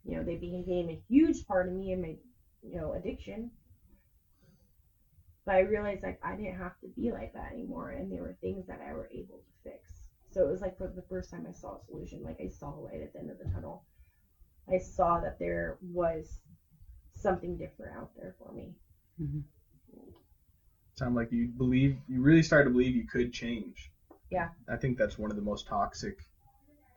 You 0.05 0.17
know, 0.17 0.23
they 0.23 0.35
became 0.35 0.89
a 0.89 1.01
huge 1.09 1.45
part 1.47 1.67
of 1.67 1.73
me 1.73 1.91
and 1.91 2.01
my, 2.01 2.15
you 2.63 2.77
know, 2.77 2.93
addiction. 2.93 3.51
but 5.45 5.55
I 5.55 5.59
realized 5.59 6.03
like 6.03 6.17
I 6.23 6.35
didn't 6.35 6.57
have 6.57 6.77
to 6.81 6.87
be 6.95 7.11
like 7.11 7.33
that 7.33 7.51
anymore, 7.51 7.89
and 7.91 8.11
there 8.11 8.21
were 8.21 8.35
things 8.41 8.65
that 8.67 8.79
I 8.81 8.93
were 8.93 9.07
able 9.11 9.37
to. 9.37 9.50
So 10.31 10.47
it 10.47 10.49
was 10.49 10.61
like 10.61 10.77
for 10.77 10.87
the 10.87 11.01
first 11.01 11.29
time 11.29 11.45
I 11.47 11.51
saw 11.51 11.75
a 11.75 11.79
solution, 11.85 12.23
like 12.23 12.39
I 12.39 12.47
saw 12.47 12.73
a 12.73 12.79
light 12.79 13.01
at 13.01 13.11
the 13.11 13.19
end 13.19 13.29
of 13.29 13.37
the 13.37 13.45
tunnel. 13.51 13.83
I 14.69 14.77
saw 14.77 15.19
that 15.19 15.37
there 15.39 15.77
was 15.81 16.39
something 17.11 17.57
different 17.57 17.97
out 17.97 18.11
there 18.15 18.33
for 18.37 18.53
me. 18.53 18.73
Sound 20.95 21.15
like 21.15 21.31
you 21.31 21.47
believe 21.47 21.97
you 22.07 22.21
really 22.21 22.43
started 22.43 22.65
to 22.65 22.69
believe 22.69 22.95
you 22.95 23.05
could 23.05 23.33
change. 23.33 23.91
Yeah. 24.29 24.49
I 24.69 24.77
think 24.77 24.97
that's 24.97 25.17
one 25.17 25.31
of 25.31 25.35
the 25.35 25.41
most 25.41 25.67
toxic 25.67 26.17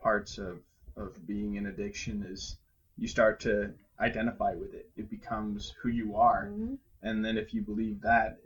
parts 0.01 0.39
of 0.39 0.61
of 0.97 1.27
being 1.27 1.57
in 1.57 1.67
addiction 1.67 2.23
is 2.23 2.57
you 2.97 3.09
start 3.09 3.41
to 3.41 3.75
identify 3.99 4.55
with 4.55 4.75
it. 4.75 4.89
It 4.97 5.11
becomes 5.11 5.73
who 5.83 5.89
you 5.89 6.15
are. 6.15 6.47
Mhm. 6.47 6.79
And 7.03 7.25
then 7.25 7.37
if 7.37 7.53
you 7.53 7.63
believe 7.63 8.01
that, 8.03 8.39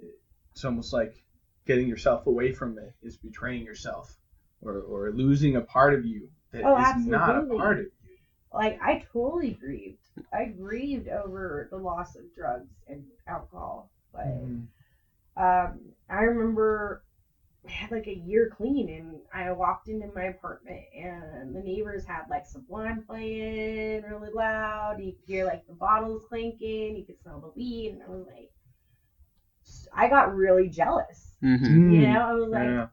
it's 0.53 0.65
almost 0.65 0.95
like 0.95 1.23
getting 1.67 1.89
yourself 1.89 2.27
away 2.27 2.53
from 2.53 2.79
it 2.79 2.95
is 3.03 3.19
betraying 3.19 3.65
yourself 3.65 4.17
or, 4.63 4.81
or 4.81 5.11
losing 5.13 5.57
a 5.57 5.61
part 5.61 5.95
of 5.95 6.05
you 6.05 6.29
that 6.53 6.59
is 6.61 6.65
Oh, 6.67 7.11
not 7.11 7.37
a 7.37 7.47
part 7.57 7.79
of 7.79 7.85
you. 7.85 7.93
Like 8.53 8.79
I 8.83 9.05
totally 9.13 9.53
grieved. 9.53 9.99
I 10.33 10.47
grieved 10.47 11.09
over 11.09 11.69
the 11.71 11.77
loss 11.77 12.17
of 12.17 12.23
drugs 12.35 12.71
and 12.89 13.05
alcohol, 13.27 13.91
but 14.13 14.27
um, 15.37 15.81
I 16.09 16.23
remember 16.23 17.03
I 17.67 17.71
had 17.71 17.91
like 17.91 18.07
a 18.07 18.15
year 18.15 18.51
clean 18.57 18.89
and 18.89 19.21
I 19.33 19.53
walked 19.53 19.89
into 19.89 20.11
my 20.15 20.25
apartment 20.25 20.81
and 20.97 21.55
the 21.55 21.61
neighbors 21.61 22.05
had 22.05 22.23
like 22.31 22.47
Sublime 22.47 23.05
playing 23.07 24.03
really 24.05 24.31
loud. 24.33 24.97
You 25.01 25.13
could 25.13 25.25
hear 25.27 25.45
like 25.45 25.67
the 25.67 25.75
bottles 25.75 26.23
clinking, 26.29 26.97
you 26.97 27.05
could 27.05 27.21
smell 27.21 27.41
the 27.41 27.53
weed, 27.55 27.93
and 27.93 28.03
I 28.03 28.09
was 28.09 28.27
like, 28.27 28.51
I 29.95 30.09
got 30.09 30.35
really 30.35 30.69
jealous. 30.69 31.33
Mm-hmm. 31.43 31.91
You 31.93 32.01
know, 32.09 32.21
I 32.21 32.33
was 32.33 32.49
like, 32.49 32.65
Yeah. 32.65 32.87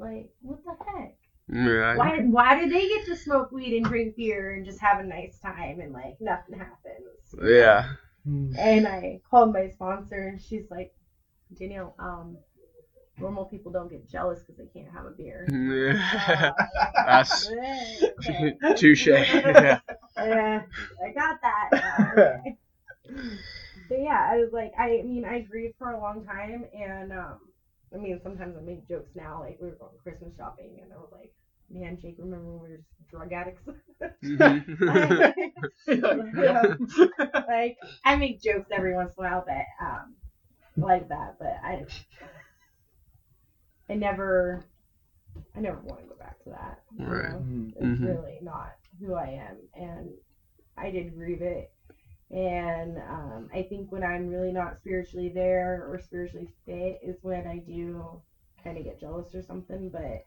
Like 0.00 0.30
what 0.40 0.58
the 0.64 0.74
heck? 0.84 1.16
Right. 1.48 1.96
Why 1.96 2.18
why 2.20 2.60
do 2.60 2.70
they 2.70 2.88
get 2.88 3.06
to 3.06 3.16
smoke 3.16 3.50
weed 3.52 3.76
and 3.76 3.84
drink 3.84 4.16
beer 4.16 4.54
and 4.54 4.64
just 4.64 4.80
have 4.80 5.00
a 5.00 5.04
nice 5.04 5.38
time 5.40 5.80
and 5.80 5.92
like 5.92 6.16
nothing 6.20 6.58
happens? 6.58 7.34
Yeah. 7.42 7.88
And 8.24 8.86
I 8.86 9.20
called 9.30 9.52
my 9.52 9.68
sponsor 9.68 10.28
and 10.28 10.40
she's 10.40 10.70
like, 10.70 10.92
Danielle, 11.58 11.94
um, 11.98 12.36
normal 13.18 13.44
people 13.46 13.72
don't 13.72 13.90
get 13.90 14.08
jealous 14.08 14.40
because 14.40 14.56
they 14.56 14.66
can't 14.72 14.92
have 14.92 15.06
a 15.06 15.10
beer. 15.10 15.46
Yeah. 15.50 16.52
Uh, 16.56 17.02
That's 17.06 17.48
okay. 17.48 18.54
touche. 18.76 19.06
Yeah. 19.06 19.80
Yeah, 20.16 20.62
I 21.02 21.12
got 21.12 21.40
that. 21.40 21.70
Uh, 21.72 22.50
but 23.88 23.98
yeah, 23.98 24.28
I 24.30 24.36
was 24.36 24.50
like, 24.52 24.72
I 24.78 25.02
mean, 25.02 25.24
I 25.24 25.40
grieved 25.40 25.76
for 25.78 25.90
a 25.90 26.00
long 26.00 26.26
time, 26.26 26.66
and 26.74 27.12
um, 27.12 27.38
I 27.92 27.96
mean, 27.96 28.20
sometimes 28.22 28.56
I 28.56 28.60
make 28.60 28.86
jokes 28.88 29.10
now, 29.14 29.40
like 29.40 29.58
we 29.60 29.68
were 29.68 29.74
going 29.74 29.98
Christmas 30.02 30.32
shopping, 30.36 30.78
and 30.82 30.92
I 30.92 30.96
was 30.96 31.08
like, 31.12 31.32
man, 31.70 31.98
Jake, 32.00 32.16
remember 32.18 32.46
when 32.46 32.62
we 32.62 32.68
were 32.70 32.76
just 32.78 33.08
drug 33.10 33.32
addicts? 33.32 33.62
Mhm. 34.22 35.32
like 37.48 37.76
I 38.04 38.16
make 38.16 38.40
jokes 38.42 38.68
every 38.70 38.94
once 38.94 39.12
in 39.16 39.24
a 39.24 39.28
while, 39.28 39.44
but 39.46 39.64
um, 39.84 40.14
like 40.78 41.08
that. 41.08 41.36
But 41.38 41.56
I, 41.62 41.84
I 43.88 43.94
never, 43.94 44.64
I 45.56 45.60
never 45.60 45.78
want 45.80 46.02
to 46.02 46.06
go 46.08 46.14
back 46.18 46.42
to 46.44 46.50
that. 46.50 46.78
Right. 46.98 47.30
know? 47.30 47.38
Mm. 47.40 47.72
It's 47.76 48.00
Mhm. 48.00 48.06
really 48.06 48.38
not 48.42 48.72
who 49.00 49.14
I 49.14 49.28
am, 49.28 49.56
and 49.74 50.10
I 50.76 50.90
did 50.90 51.14
grieve 51.16 51.42
it. 51.42 51.70
And 52.30 52.98
um, 52.98 53.48
I 53.52 53.62
think 53.62 53.90
when 53.92 54.02
I'm 54.02 54.26
really 54.26 54.52
not 54.52 54.76
spiritually 54.76 55.28
there 55.28 55.86
or 55.88 55.98
spiritually 55.98 56.48
fit 56.66 56.98
is 57.02 57.16
when 57.22 57.46
I 57.46 57.58
do 57.58 58.20
kind 58.62 58.76
of 58.76 58.84
get 58.84 58.98
jealous 59.00 59.34
or 59.34 59.42
something. 59.42 59.90
But 59.90 60.20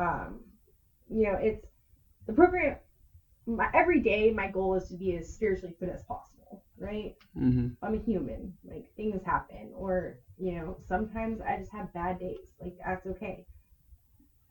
um, 0.00 0.40
you 1.08 1.22
know, 1.24 1.34
it's 1.34 1.64
the 2.26 2.32
program. 2.32 2.76
My, 3.46 3.68
every 3.74 4.00
day, 4.00 4.30
my 4.30 4.48
goal 4.48 4.74
is 4.74 4.88
to 4.88 4.94
be 4.94 5.14
as 5.14 5.28
spiritually 5.28 5.74
fit 5.78 5.88
as 5.88 6.02
possible. 6.02 6.60
Right? 6.78 7.12
Mhm. 7.34 7.70
I'm 7.82 7.94
a 7.94 7.98
human. 7.98 8.52
Like 8.64 8.84
things 8.96 9.22
happen, 9.24 9.70
or 9.74 10.16
you 10.38 10.52
know, 10.52 10.76
sometimes 10.86 11.40
I 11.40 11.56
just 11.56 11.72
have 11.72 11.92
bad 11.92 12.18
days. 12.18 12.36
Like 12.60 12.74
that's 12.84 13.06
okay. 13.06 13.44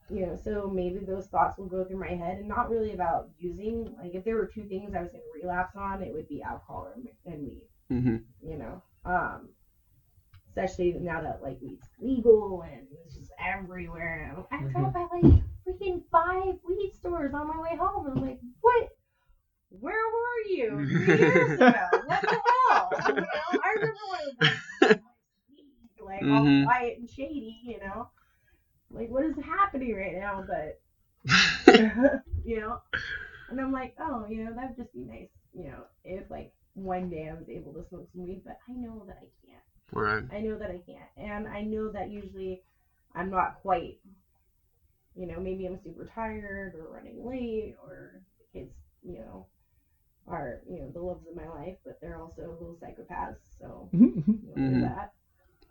You 0.10 0.28
know, 0.28 0.36
so 0.36 0.70
maybe 0.70 1.00
those 1.00 1.28
thoughts 1.28 1.58
will 1.58 1.66
go 1.68 1.84
through 1.84 2.00
my 2.00 2.10
head, 2.14 2.38
and 2.38 2.48
not 2.48 2.70
really 2.70 2.94
about 2.94 3.30
using. 3.40 3.96
Like 3.98 4.14
if 4.14 4.24
there 4.24 4.36
were 4.36 4.46
two 4.46 4.66
things 4.66 4.94
I 4.94 5.02
was 5.02 5.12
going 5.12 5.24
to 5.24 5.42
relapse 5.42 5.76
on, 5.76 6.02
it 6.04 6.14
would 6.14 6.28
be 6.28 6.42
alcohol 6.44 6.90
and, 7.26 7.46
weed. 7.46 7.68
Mhm. 7.90 8.22
You 8.42 8.58
know, 8.58 8.82
um, 9.06 9.50
especially 10.48 10.94
now 10.94 11.22
that 11.22 11.42
like 11.42 11.58
weed's 11.62 11.88
legal 12.00 12.62
and 12.64 12.88
it's 13.06 13.16
just 13.16 13.32
everywhere. 13.40 14.46
And 14.52 14.62
I 14.62 14.64
drove 14.72 14.94
by 14.94 15.06
like 15.12 15.42
freaking 15.68 16.02
five 16.12 16.56
weed 16.68 16.92
stores 16.94 17.34
on 17.34 17.48
my 17.48 17.60
way 17.60 17.76
home, 17.76 18.06
and 18.08 18.16
I'm 18.18 18.22
like, 18.22 18.40
what? 18.62 18.90
Where 19.70 19.94
were 19.94 20.50
you 20.50 20.88
three 20.98 21.18
years 21.18 21.54
ago? 21.56 22.02
What 22.06 22.22
the 22.30 22.36
hell? 22.70 22.96
You 23.06 23.20
know, 23.20 23.26
I 23.64 23.70
remember 23.70 24.06
when 24.12 24.20
it 24.22 24.26
was 24.28 24.38
like, 24.40 24.60
like 26.02 26.32
all 26.32 26.46
Mhm. 26.46 26.64
quiet 26.64 26.98
and 27.00 27.10
shady, 27.10 27.60
you 27.64 27.80
know. 27.80 28.08
Like 28.96 29.10
what 29.10 29.26
is 29.26 29.36
happening 29.44 29.94
right 29.94 30.16
now? 30.16 30.46
But 30.48 30.78
you 32.46 32.60
know, 32.60 32.78
and 33.50 33.60
I'm 33.60 33.72
like, 33.72 33.94
oh, 34.00 34.26
you 34.26 34.44
know, 34.44 34.54
that 34.56 34.68
would 34.70 34.78
just 34.78 34.94
be 34.94 35.02
nice, 35.02 35.28
you 35.54 35.66
know, 35.66 35.84
if 36.06 36.30
like 36.32 36.52
one 36.76 37.10
day 37.10 37.30
I 37.30 37.34
was 37.36 37.46
able 37.50 37.74
to 37.74 37.86
smoke 37.90 38.08
some 38.14 38.24
weed, 38.26 38.42
but 38.46 38.58
I 38.70 38.74
know 38.74 39.04
that 39.08 39.18
I 39.18 39.28
can't. 39.46 39.64
Right. 39.94 40.24
I 40.32 40.42
know 40.42 40.58
that 40.58 40.70
I 40.70 40.80
can't, 40.86 41.10
and 41.18 41.48
I 41.48 41.62
know 41.62 41.90
that 41.90 42.10
usually 42.10 42.62
I'm 43.14 43.30
not 43.30 43.56
quite. 43.62 43.98
You 45.16 45.28
know, 45.28 45.40
maybe 45.40 45.66
I'm 45.66 45.80
super 45.84 46.06
tired 46.14 46.76
or 46.76 46.90
running 46.92 47.26
late, 47.26 47.76
or 47.84 48.20
the 48.38 48.60
kids, 48.60 48.74
you 49.04 49.14
know, 49.20 49.46
are 50.28 50.60
you 50.70 50.80
know 50.80 50.90
the 50.94 51.00
loves 51.02 51.26
of 51.28 51.36
my 51.36 51.48
life, 51.48 51.76
but 51.86 51.96
they're 52.02 52.18
also 52.18 52.52
little 52.60 52.78
psychopaths. 52.82 53.38
So 53.60 53.90
you 53.92 54.50
know, 54.56 54.62
Mhm. 54.62 54.82
that. 54.82 55.10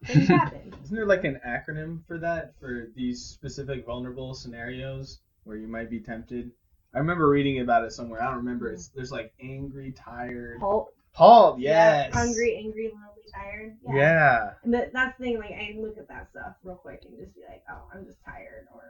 Things 0.06 0.28
happen. 0.28 0.74
Isn't 0.82 0.94
there 0.96 1.06
like 1.06 1.24
an 1.24 1.38
acronym 1.46 2.00
for 2.06 2.18
that 2.18 2.52
for 2.60 2.88
these 2.94 3.22
specific 3.22 3.84
vulnerable 3.84 4.34
scenarios 4.34 5.18
where 5.44 5.56
you 5.56 5.68
might 5.68 5.90
be 5.90 6.00
tempted? 6.00 6.50
I 6.94 6.98
remember 6.98 7.28
reading 7.28 7.60
about 7.60 7.84
it 7.84 7.92
somewhere. 7.92 8.22
I 8.22 8.26
don't 8.26 8.36
remember. 8.36 8.70
It's 8.70 8.88
there's 8.88 9.10
like 9.10 9.32
angry, 9.40 9.92
tired, 9.92 10.60
Halt. 10.60 10.92
Paul. 11.12 11.56
Yeah, 11.58 12.04
Yes. 12.04 12.14
hungry, 12.14 12.56
angry, 12.56 12.90
lonely, 12.92 13.22
tired. 13.32 13.76
Yeah. 13.84 14.52
And 14.62 14.74
that, 14.74 14.92
that's 14.92 15.16
the 15.18 15.24
thing. 15.24 15.38
Like 15.38 15.52
I 15.52 15.74
look 15.76 15.98
at 15.98 16.08
that 16.08 16.28
stuff 16.30 16.54
real 16.62 16.76
quick 16.76 17.02
and 17.06 17.18
just 17.18 17.34
be 17.34 17.42
like, 17.48 17.62
oh, 17.70 17.82
I'm 17.92 18.04
just 18.04 18.18
tired, 18.24 18.66
or 18.74 18.82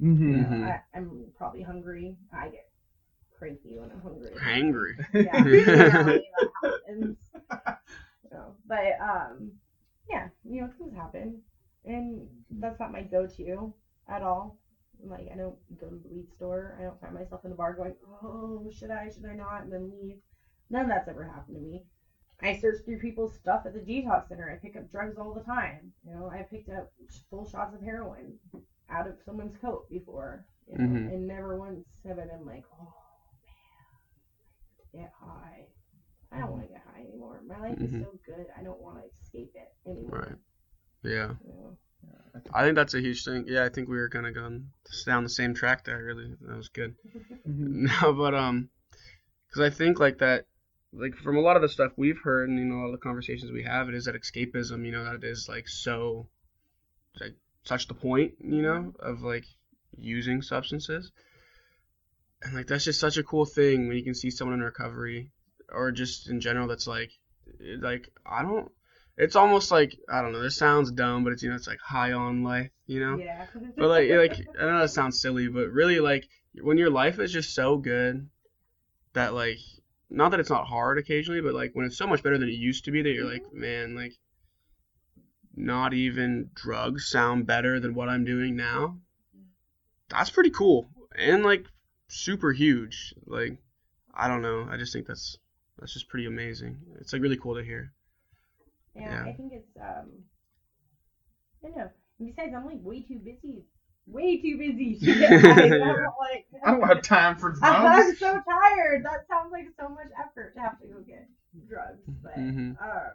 Mm-hmm. 0.00 0.32
you 0.32 0.36
know, 0.38 0.48
Mhm. 0.48 0.64
I, 0.64 0.80
I'm 0.94 1.32
probably 1.38 1.62
hungry. 1.62 2.16
I 2.32 2.48
get 2.48 2.66
cranky 3.38 3.76
when 3.76 3.90
I'm 3.90 4.00
hungry. 4.00 4.32
Hangry. 4.40 4.92
yeah, 5.12 5.42
really, 5.42 5.64
that 5.64 6.72
happens. 6.88 7.16
So, 8.30 8.54
but 8.66 8.98
um, 9.00 9.52
yeah, 10.12 10.28
you 10.44 10.60
know, 10.62 10.70
things 10.78 10.94
happen, 10.94 11.40
and 11.84 12.28
that's 12.50 12.80
not 12.80 12.92
my 12.92 13.02
go-to 13.02 13.72
at 14.08 14.22
all. 14.22 14.58
Like 15.04 15.28
I 15.32 15.36
don't 15.36 15.56
go 15.80 15.88
to 15.88 15.96
the 15.96 16.08
weed 16.08 16.32
store. 16.32 16.76
I 16.78 16.82
don't 16.84 17.00
find 17.00 17.14
myself 17.14 17.44
in 17.44 17.50
the 17.50 17.56
bar 17.56 17.74
going, 17.74 17.94
oh, 18.22 18.70
should 18.70 18.90
I, 18.90 19.08
should 19.08 19.26
I 19.26 19.34
not, 19.34 19.62
and 19.64 19.72
then 19.72 19.90
leave. 19.90 20.16
None 20.70 20.82
of 20.82 20.88
that's 20.88 21.08
ever 21.08 21.24
happened 21.24 21.56
to 21.56 21.62
me. 21.62 21.82
I 22.42 22.52
search 22.52 22.78
through 22.84 22.98
people's 22.98 23.34
stuff 23.34 23.62
at 23.66 23.72
the 23.74 23.80
detox 23.80 24.28
center. 24.28 24.50
I 24.50 24.56
pick 24.56 24.76
up 24.76 24.90
drugs 24.90 25.18
all 25.18 25.32
the 25.32 25.40
time. 25.40 25.92
You 26.04 26.14
know, 26.14 26.28
I 26.30 26.42
picked 26.42 26.68
up 26.70 26.90
full 27.30 27.46
shots 27.46 27.74
of 27.74 27.80
heroin 27.80 28.38
out 28.90 29.06
of 29.06 29.16
someone's 29.24 29.56
coat 29.56 29.88
before. 29.88 30.44
You 30.66 30.78
know, 30.78 30.94
Mhm. 30.94 31.06
and 31.06 31.26
never 31.26 31.56
once 31.56 31.84
have 32.04 32.18
I 32.18 32.26
been 32.26 32.44
like, 32.46 32.64
oh 32.80 32.92
man, 34.92 35.02
get 35.02 35.10
high. 35.20 35.66
I 36.34 36.38
don't 36.40 36.50
want 36.52 36.62
to 36.64 36.68
get 36.68 36.82
high 36.92 37.00
anymore. 37.02 37.40
My 37.46 37.58
life 37.58 37.78
Mhm. 37.78 38.00
is 38.00 38.06
so 38.06 38.18
good. 38.26 38.46
I 38.56 38.62
don't 38.62 38.80
want 38.80 38.98
to 39.02 39.08
escape 39.10 39.52
it 39.54 39.72
anymore. 39.86 40.20
Right. 40.20 40.38
Yeah. 41.02 41.34
You 41.44 41.52
know? 41.54 41.78
I 42.54 42.64
think 42.64 42.76
that's 42.76 42.94
a 42.94 43.00
huge 43.00 43.24
thing. 43.24 43.44
Yeah, 43.46 43.64
I 43.64 43.70
think 43.70 43.88
we 43.88 43.96
were 43.96 44.08
kind 44.10 44.26
of 44.26 44.34
going 44.34 44.70
down 45.06 45.24
the 45.24 45.30
same 45.30 45.54
track 45.54 45.84
there. 45.84 46.02
Really, 46.02 46.34
that 46.42 46.56
was 46.56 46.68
good. 46.68 46.94
No, 47.46 48.12
but 48.14 48.34
um, 48.34 48.70
because 49.48 49.62
I 49.62 49.70
think 49.70 50.00
like 50.00 50.18
that, 50.18 50.46
like 50.92 51.16
from 51.16 51.36
a 51.38 51.40
lot 51.40 51.56
of 51.56 51.62
the 51.62 51.68
stuff 51.68 51.92
we've 51.96 52.20
heard 52.20 52.48
and 52.50 52.58
you 52.58 52.66
know 52.66 52.76
all 52.82 52.92
the 52.92 52.98
conversations 52.98 53.52
we 53.52 53.64
have, 53.64 53.88
it 53.88 53.94
is 53.96 54.06
that 54.06 54.16
escapism. 54.16 54.86
You 54.86 54.92
know 54.92 55.04
that 55.04 55.16
it 55.16 55.24
is 55.24 55.48
like 55.48 55.68
so, 55.68 56.28
like 57.20 57.34
such 57.64 57.88
the 57.88 57.94
point. 57.94 58.34
You 58.40 58.62
know 58.62 58.94
of 59.00 59.22
like 59.22 59.46
using 59.98 60.42
substances, 60.42 61.12
and 62.42 62.54
like 62.54 62.68
that's 62.68 62.84
just 62.84 63.00
such 63.00 63.16
a 63.16 63.24
cool 63.24 63.44
thing 63.44 63.88
when 63.88 63.96
you 63.96 64.04
can 64.04 64.14
see 64.14 64.30
someone 64.30 64.54
in 64.58 64.64
recovery, 64.64 65.31
or 65.72 65.90
just 65.90 66.28
in 66.28 66.40
general 66.40 66.66
that's 66.66 66.86
like, 66.86 67.10
like 67.80 68.08
I 68.26 68.42
don't. 68.42 68.70
It's 69.16 69.36
almost 69.36 69.70
like 69.70 69.96
I 70.10 70.22
don't 70.22 70.32
know. 70.32 70.42
This 70.42 70.56
sounds 70.56 70.90
dumb, 70.90 71.24
but 71.24 71.32
it's 71.32 71.42
you 71.42 71.50
know 71.50 71.56
it's 71.56 71.66
like 71.66 71.80
high 71.80 72.12
on 72.12 72.42
life. 72.42 72.70
You 72.86 73.00
know 73.00 73.18
Yeah. 73.18 73.46
but 73.76 73.88
like 73.88 74.10
like 74.10 74.46
I 74.58 74.66
know 74.66 74.80
that 74.80 74.90
sounds 74.90 75.20
silly, 75.20 75.48
but 75.48 75.70
really 75.70 76.00
like 76.00 76.26
when 76.60 76.78
your 76.78 76.90
life 76.90 77.18
is 77.18 77.32
just 77.32 77.54
so 77.54 77.76
good 77.76 78.28
that 79.12 79.34
like 79.34 79.58
not 80.08 80.30
that 80.30 80.40
it's 80.40 80.50
not 80.50 80.66
hard 80.66 80.98
occasionally, 80.98 81.40
but 81.40 81.54
like 81.54 81.70
when 81.74 81.86
it's 81.86 81.98
so 81.98 82.06
much 82.06 82.22
better 82.22 82.38
than 82.38 82.48
it 82.48 82.52
used 82.52 82.84
to 82.86 82.90
be 82.90 83.02
that 83.02 83.12
you're 83.12 83.30
like, 83.30 83.44
mm-hmm. 83.44 83.60
man, 83.60 83.94
like 83.94 84.12
not 85.54 85.92
even 85.92 86.50
drugs 86.54 87.08
sound 87.08 87.46
better 87.46 87.78
than 87.78 87.94
what 87.94 88.08
I'm 88.08 88.24
doing 88.24 88.56
now, 88.56 88.98
that's 90.08 90.30
pretty 90.30 90.50
cool 90.50 90.88
and 91.16 91.42
like 91.42 91.66
super 92.08 92.52
huge. 92.52 93.14
Like 93.26 93.58
I 94.14 94.28
don't 94.28 94.42
know, 94.42 94.66
I 94.70 94.76
just 94.76 94.92
think 94.92 95.06
that's 95.06 95.38
that's 95.82 95.92
just 95.94 96.08
pretty 96.08 96.26
amazing. 96.26 96.78
It's 97.00 97.12
like 97.12 97.22
really 97.22 97.36
cool 97.36 97.56
to 97.56 97.62
hear. 97.64 97.90
Yeah, 98.94 99.02
Yeah. 99.10 99.24
I 99.24 99.32
think 99.32 99.52
it's 99.52 99.76
um 99.80 100.24
I 101.64 101.68
don't 101.68 101.76
know. 101.76 101.90
And 102.18 102.28
besides 102.28 102.54
I'm 102.54 102.64
like 102.64 102.78
way 102.82 103.00
too 103.02 103.18
busy 103.18 103.64
way 104.06 104.36
too 104.36 104.56
busy 104.58 104.96
to 104.96 105.14
get. 105.18 105.30
Yeah. 105.44 105.92
I'm 105.92 106.06
like 106.20 106.44
I 106.64 106.70
don't 106.70 106.86
have 106.88 107.02
time 107.02 107.36
for 107.36 107.50
drugs. 107.50 107.62
I'm 107.62 108.16
so 108.16 108.38
tired. 108.48 109.04
That 109.04 109.26
sounds 109.28 109.50
like 109.52 109.66
so 109.78 109.88
much 109.88 110.08
effort 110.20 110.54
to 110.54 110.60
have 110.60 110.78
to 110.80 110.86
go 110.86 111.00
get 111.00 111.26
drugs. 111.68 112.00
But 112.22 112.36
Mhm. 112.38 112.76
um, 112.80 113.10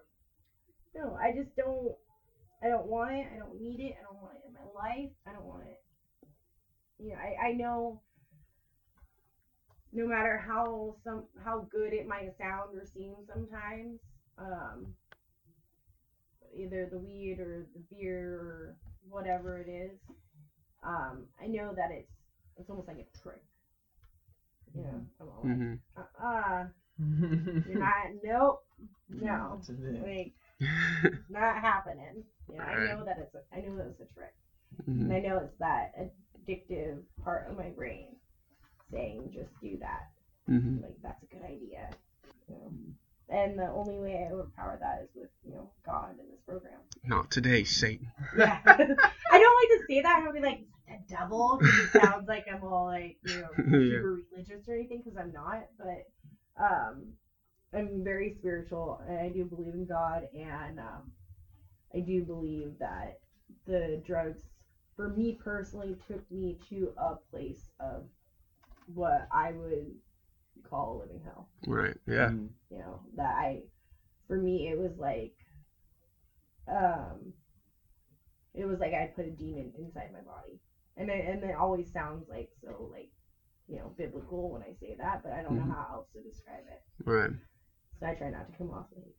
no, 0.95 1.17
I 1.21 1.32
just 1.32 1.56
don't. 1.56 1.93
I 2.63 2.67
don't 2.69 2.88
want 2.88 3.13
it. 3.13 3.27
I 3.34 3.38
don't 3.38 3.60
need 3.62 3.80
it. 3.80 3.95
I 3.99 4.03
don't 4.03 4.21
want 4.21 4.36
it 4.36 4.47
in 4.47 4.53
my 4.53 4.65
life. 4.73 5.10
I 5.27 5.34
don't 5.34 5.45
want 5.45 5.63
it. 5.63 5.80
You 6.99 7.10
know, 7.10 7.15
I, 7.15 7.49
I 7.49 7.51
know. 7.53 8.01
No 9.91 10.08
matter 10.08 10.38
how 10.38 10.95
some 11.04 11.26
how 11.43 11.67
good 11.71 11.93
it 11.93 12.08
might 12.08 12.38
sound 12.38 12.76
or 12.76 12.86
seem 12.86 13.15
sometimes, 13.28 14.00
um, 14.38 14.93
either 16.56 16.88
the 16.89 16.97
weed 17.00 17.39
or 17.39 17.67
the 17.73 17.80
beer 17.89 18.34
or 18.39 18.76
whatever 19.10 19.60
it 19.60 19.69
is, 19.69 19.97
um, 20.84 21.28
I 21.41 21.47
know 21.47 21.73
that 21.76 21.91
it's 21.91 22.12
it's 22.58 22.69
almost 22.69 22.88
like 22.88 23.00
a 23.00 23.17
trick. 23.23 23.41
You 24.73 24.84
know, 24.84 25.02
I'm 25.19 25.28
all 25.30 25.43
like, 25.43 25.62
hmm 25.62 25.73
uh-uh, 25.97 26.65
you're 27.65 27.78
not, 27.78 28.08
nope, 28.23 28.63
no, 29.10 29.65
That's 29.67 30.02
like, 30.02 30.34
not 31.30 31.62
happening. 31.62 32.23
Yeah, 32.52 32.63
I 32.63 32.78
Right. 32.78 32.80
know 32.80 33.04
that 33.04 33.17
it's 33.19 33.36
a, 33.36 33.41
I 33.56 33.62
know 33.62 33.78
that 33.78 33.88
it's 33.88 34.02
a 34.02 34.13
trick, 34.13 34.34
hmm 34.86 35.10
and 35.10 35.13
I 35.13 35.19
know 35.19 35.39
it's 35.39 35.58
that 35.60 35.91
addictive 35.97 37.02
part 37.23 37.50
of 37.50 37.58
my 37.58 37.69
brain 37.69 38.15
saying 38.91 39.32
just 39.34 39.50
do 39.62 39.78
that. 39.82 40.10
hmm 40.47 40.78
Like 40.82 40.95
that's 41.04 41.21
a 41.23 41.26
good 41.28 41.43
idea. 41.43 41.89
Know? 42.50 42.71
And 43.30 43.60
the 43.60 43.69
only 43.69 43.97
way 43.97 44.26
I 44.28 44.32
overpower 44.34 44.78
that 44.80 45.02
is 45.04 45.10
with 45.15 45.30
you 45.45 45.54
know 45.54 45.71
God 45.86 46.12
in 46.19 46.26
this 46.30 46.39
program. 46.47 46.80
Not 47.04 47.30
today, 47.32 47.63
Satan. 47.63 48.12
Yeah. 48.38 48.60
I 48.65 48.78
don't 48.78 49.60
like 49.62 49.80
to 49.80 49.86
say 49.88 50.02
that. 50.02 50.15
I'm 50.17 50.26
gonna 50.26 50.34
be 50.34 50.45
like 50.45 50.60
the 50.88 50.97
devil 51.10 51.60
it 51.62 51.91
sounds 51.93 52.28
like 52.28 52.45
I'm 52.52 52.63
all 52.63 52.86
like 52.86 53.17
you 53.23 53.41
know 53.41 53.50
Yeah. 53.67 54.00
super 54.00 54.19
religious 54.32 54.67
or 54.67 54.76
anything 54.76 55.02
because 55.04 55.17
I'm 55.17 55.34
not. 55.34 55.63
But 55.78 56.63
um, 56.63 57.13
I'm 57.73 58.04
very 58.04 58.32
spiritual 58.32 59.02
and 59.08 59.19
I 59.19 59.30
do 59.30 59.45
believe 59.45 59.73
in 59.73 59.86
God 59.86 60.23
and 60.34 60.80
um, 60.80 61.12
I 61.93 62.00
do 62.00 62.21
believe 62.23 62.73
that 62.80 63.19
the 63.65 64.02
drugs 64.06 64.41
for 64.95 65.10
me 65.10 65.38
personally 65.43 65.95
took 66.08 66.30
me 66.32 66.58
to 66.69 66.93
a 66.97 67.15
place 67.32 67.69
of 67.80 68.06
what 68.93 69.28
I 69.32 69.52
would 69.54 69.91
call 70.69 70.97
a 70.97 71.00
living 71.02 71.21
hell 71.23 71.50
Right. 71.67 71.97
Yeah. 72.08 72.30
Mm. 72.30 72.50
you 72.69 72.78
know 72.80 73.02
that 73.15 73.36
i 73.36 73.62
for 74.28 74.38
me 74.38 74.67
it 74.69 74.78
was 74.78 74.97
like 74.97 75.34
um 76.67 77.34
it 78.54 78.65
was 78.65 78.80
like 78.80 78.93
i 78.93 79.06
put 79.15 79.26
a 79.26 79.32
demon 79.32 79.71
inside 79.78 80.12
my 80.12 80.21
body 80.21 80.60
and 80.97 81.10
it, 81.10 81.26
and 81.28 81.43
it 81.43 81.56
always 81.56 81.91
sounds 81.91 82.28
like 82.30 82.50
so 82.62 82.89
like 82.91 83.10
you 83.67 83.78
know 83.78 83.93
biblical 83.97 84.52
when 84.52 84.62
i 84.63 84.73
say 84.80 84.95
that 84.97 85.21
but 85.23 85.32
i 85.34 85.41
don't 85.41 85.56
Mhm. 85.56 85.67
know 85.69 85.73
how 85.76 85.88
else 85.93 86.08
to 86.13 86.21
describe 86.21 86.63
it 86.69 86.82
Right. 87.06 87.32
so 88.00 88.06
i 88.08 88.13
try 88.13 88.30
not 88.30 88.52
to 88.52 88.58
come 88.58 88.71
off 88.71 88.86
like 88.95 89.13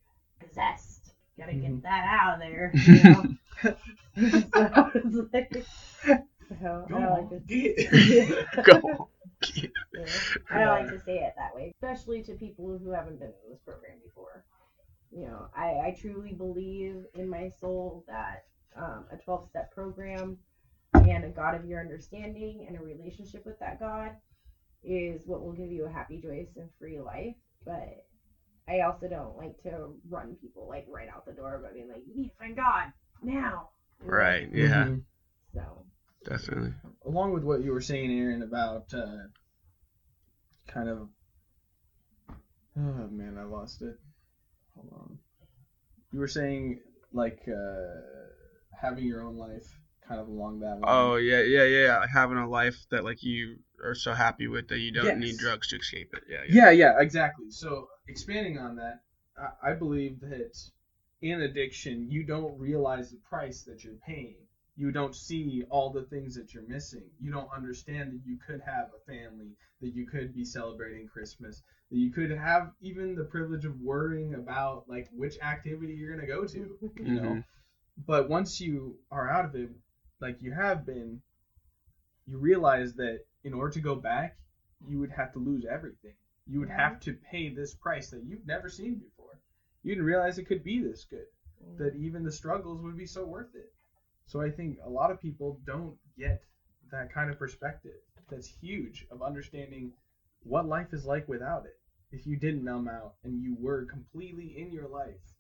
possessed 0.49 1.13
gotta 1.39 1.53
Mhm. 1.53 1.63
get 1.63 1.83
that 1.83 2.05
out 2.09 2.35
of 2.35 2.41
there 2.41 2.75
you 2.87 3.03
know 3.05 3.25
so 4.55 4.91
it's 4.95 5.33
like 5.33 5.67
so 6.61 6.87
Go 6.89 6.97
I 6.97 7.07
like 7.07 7.27
on, 7.33 7.43
it. 7.49 8.63
Go. 8.65 9.09
On. 9.43 9.51
yeah. 9.95 10.05
I 10.51 10.59
don't 10.65 10.85
like 10.85 10.91
to 10.91 11.01
say 11.01 11.19
it 11.19 11.35
that 11.37 11.55
way, 11.55 11.73
especially 11.75 12.23
to 12.25 12.35
people 12.35 12.79
who 12.79 12.91
haven't 12.91 13.19
been 13.19 13.29
in 13.29 13.51
this 13.51 13.61
program 13.65 13.99
before. 14.05 14.45
You 15.11 15.23
know, 15.23 15.49
I, 15.57 15.67
I 15.87 15.97
truly 15.99 16.33
believe 16.33 17.05
in 17.15 17.29
my 17.29 17.51
soul 17.61 18.05
that 18.09 18.45
um, 18.77 19.07
a 19.11 19.17
12 19.17 19.49
step 19.49 19.73
program 19.75 20.39
and 20.95 21.25
a 21.25 21.31
God 21.31 21.55
of 21.55 21.65
your 21.65 21.81
understanding 21.81 22.67
and 22.69 22.77
a 22.77 22.81
relationship 22.81 23.47
with 23.47 23.59
that 23.61 23.81
God 23.81 24.13
is 24.85 25.23
what 25.27 25.43
will 25.43 25.53
give 25.53 25.71
you 25.71 25.87
a 25.87 25.91
happy, 25.91 26.21
joyous, 26.21 26.49
and 26.57 26.69
free 26.79 27.01
life. 27.01 27.35
But 27.65 28.05
I 28.69 28.81
also 28.81 29.09
don't 29.09 29.37
like 29.37 29.61
to 29.63 29.95
run 30.09 30.37
people 30.41 30.69
like 30.69 30.87
right 30.89 31.09
out 31.09 31.25
the 31.27 31.33
door 31.33 31.61
by 31.63 31.73
being 31.73 31.89
like, 31.89 32.03
you 32.07 32.15
need 32.15 32.29
to 32.29 32.37
find 32.39 32.55
God 32.57 32.93
now. 33.23 33.71
Right. 34.01 34.49
Yeah. 34.53 34.85
Mhm. 34.87 35.03
So, 35.55 35.87
Definitely. 36.29 36.75
along 37.07 37.33
with 37.33 37.43
what 37.45 37.63
you 37.63 37.73
were 37.73 37.81
saying, 37.81 38.11
Aaron, 38.13 38.43
about 38.43 38.93
uh, 38.93 39.29
kind 40.67 40.89
of. 40.89 41.09
Oh 42.77 43.09
man, 43.11 43.37
I 43.39 43.45
lost 43.45 43.83
it. 43.83 43.97
Hold 44.77 44.93
on. 44.93 45.19
You 46.13 46.21
were 46.21 46.29
saying 46.29 46.81
like 47.13 47.41
uh, 47.49 48.01
having 48.81 49.05
your 49.05 49.23
own 49.23 49.37
life, 49.37 49.67
kind 50.07 50.21
of 50.21 50.29
along 50.29 50.61
that 50.61 50.81
line. 50.81 50.83
Oh 50.85 51.17
yeah, 51.17 51.41
yeah, 51.43 51.65
yeah. 51.65 52.07
Having 52.13 52.39
a 52.39 52.49
life 52.49 52.87
that 52.91 53.05
like 53.05 53.23
you 53.23 53.57
are 53.83 53.95
so 53.95 54.13
happy 54.13 54.47
with 54.49 54.69
that 54.69 54.79
you 54.79 54.93
don't 54.93 55.07
Yes. 55.07 55.19
need 55.19 55.39
drugs 55.39 55.69
to 55.69 55.77
escape 55.77 56.11
it. 56.15 56.25
Yeah. 56.29 56.43
Yeah. 56.49 56.65
Yeah, 56.67 56.71
yeah, 56.71 57.01
exactly. 57.01 57.51
So 57.51 57.89
expanding 58.09 58.59
on 58.59 58.77
that, 58.77 59.01
I, 59.37 59.71
I 59.71 59.73
believe 59.75 60.21
that 60.21 60.57
in 61.23 61.43
addiction, 61.43 62.11
you 62.11 62.25
don't 62.25 62.59
realize 62.59 63.11
the 63.11 63.19
price 63.29 63.63
that 63.65 63.83
you're 63.83 63.99
paying. 64.07 64.37
You 64.79 64.93
don't 64.93 65.15
see 65.15 65.65
all 65.71 65.91
the 65.91 66.05
things 66.05 66.37
that 66.37 66.55
you're 66.55 66.63
missing. 66.63 67.11
You 67.21 67.33
don't 67.33 67.51
understand 67.53 68.13
that 68.13 68.25
you 68.25 68.37
could 68.37 68.61
have 68.61 68.91
a 68.95 69.01
family, 69.11 69.57
that 69.81 69.93
you 69.93 70.07
could 70.07 70.33
be 70.33 70.45
celebrating 70.45 71.09
Christmas, 71.09 71.63
that 71.91 71.99
you 71.99 72.13
could 72.13 72.31
have 72.31 72.71
even 72.81 73.17
the 73.17 73.25
privilege 73.25 73.65
of 73.65 73.81
worrying 73.81 74.35
about 74.35 74.89
like 74.89 75.09
which 75.13 75.37
activity 75.41 75.95
you're 75.95 76.15
gonna 76.15 76.29
go 76.29 76.45
to. 76.45 76.79
You 76.97 77.15
know, 77.21 77.29
Mhm. 77.35 77.45
but 78.07 78.29
once 78.29 78.61
you 78.61 78.99
are 79.11 79.29
out 79.29 79.45
of 79.47 79.57
it, 79.57 79.71
like 80.21 80.43
you 80.43 80.53
have 80.53 80.87
been, 80.87 81.21
you 82.27 82.39
realize 82.39 82.95
that 82.95 83.25
in 83.43 83.55
order 83.55 83.73
to 83.73 83.81
go 83.81 83.97
back, 83.97 84.37
you 84.87 85.01
would 85.01 85.11
have 85.11 85.33
to 85.33 85.41
lose 85.41 85.65
everything. 85.65 86.15
You 86.47 86.61
would 86.61 86.69
have 86.71 87.01
to 87.01 87.15
pay 87.15 87.49
this 87.49 87.75
price 87.75 88.11
that 88.11 88.23
you've 88.23 88.47
never 88.47 88.69
seen 88.69 88.95
before. 88.97 89.39
You 89.83 89.93
didn't 89.95 90.07
realize 90.07 90.39
it 90.39 90.45
could 90.45 90.63
be 90.63 90.79
this 90.81 91.05
good, 91.05 91.27
that 91.79 91.97
even 91.97 92.23
the 92.23 92.31
struggles 92.33 92.81
would 92.81 92.97
be 92.97 93.07
so 93.07 93.27
worth 93.27 93.55
it. 93.57 93.73
So 94.29 94.41
I 94.43 94.51
think 94.51 94.79
a 94.85 94.91
lot 94.91 95.11
of 95.11 95.21
people 95.21 95.61
don't 95.67 95.97
get 96.19 96.41
that 96.93 97.13
kind 97.13 97.31
of 97.31 97.39
perspective. 97.39 98.01
That's 98.31 98.49
huge 98.49 99.07
of 99.11 99.23
understanding 99.23 99.93
what 100.45 100.67
life 100.69 100.95
is 100.95 101.07
like 101.07 101.29
without 101.29 101.67
it. 101.67 101.77
If 102.13 102.27
you 102.27 102.37
didn't 102.37 102.65
numb 102.65 102.89
out 102.89 103.15
and 103.25 103.43
you 103.43 103.57
were 103.57 103.85
completely 103.87 104.59
in 104.59 104.73
your 104.73 104.89
life, 104.89 105.35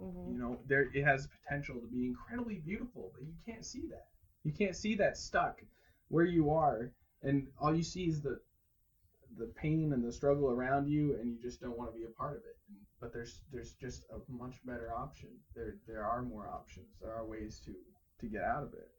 Mhm. 0.00 0.34
you 0.34 0.38
know 0.38 0.60
there 0.66 0.88
it 0.94 1.04
has 1.04 1.26
potential 1.26 1.80
to 1.80 1.86
be 1.88 2.06
incredibly 2.06 2.58
beautiful 2.58 3.10
but 3.14 3.22
you 3.24 3.34
can't 3.46 3.64
see 3.64 3.86
that 3.88 4.06
you 4.44 4.52
can't 4.52 4.76
see 4.76 4.94
that 4.96 5.16
stuck 5.16 5.62
where 6.08 6.24
you 6.24 6.50
are 6.50 6.90
and 7.22 7.48
all 7.58 7.74
you 7.74 7.82
see 7.82 8.06
is 8.06 8.20
the 8.22 8.38
the 9.38 9.46
pain 9.56 9.92
and 9.92 10.04
the 10.04 10.12
struggle 10.12 10.50
around 10.50 10.88
you 10.88 11.14
and 11.18 11.30
you 11.30 11.38
just 11.40 11.60
don't 11.60 11.76
want 11.76 11.90
to 11.92 11.98
be 11.98 12.04
a 12.04 12.08
part 12.08 12.34
of 12.36 12.42
it 12.44 12.56
but 13.00 13.12
there's 13.12 13.40
there's 13.52 13.72
just 13.72 14.04
a 14.12 14.32
much 14.32 14.64
better 14.64 14.92
option 14.92 15.28
there 15.54 15.76
there 15.86 16.04
are 16.04 16.22
more 16.22 16.48
options 16.48 16.96
there 17.00 17.12
are 17.12 17.24
ways 17.24 17.60
to 17.64 17.72
to 18.20 18.26
get 18.26 18.42
out 18.42 18.62
of 18.62 18.72
it 18.74 18.90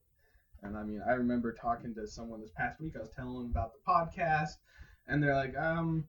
and 0.64 0.78
i 0.78 0.84
mean 0.84 1.02
i 1.08 1.12
remember 1.12 1.54
talking 1.54 1.94
to 1.94 2.08
someone 2.08 2.42
this 2.42 2.52
past 2.56 2.80
week 2.80 2.94
i 2.96 3.00
was 3.00 3.10
telling 3.16 3.36
them 3.36 3.52
about 3.52 3.72
the 3.74 3.92
podcast 3.92 4.58
and 5.08 5.22
they're 5.22 5.36
like 5.36 5.56
um 5.58 6.06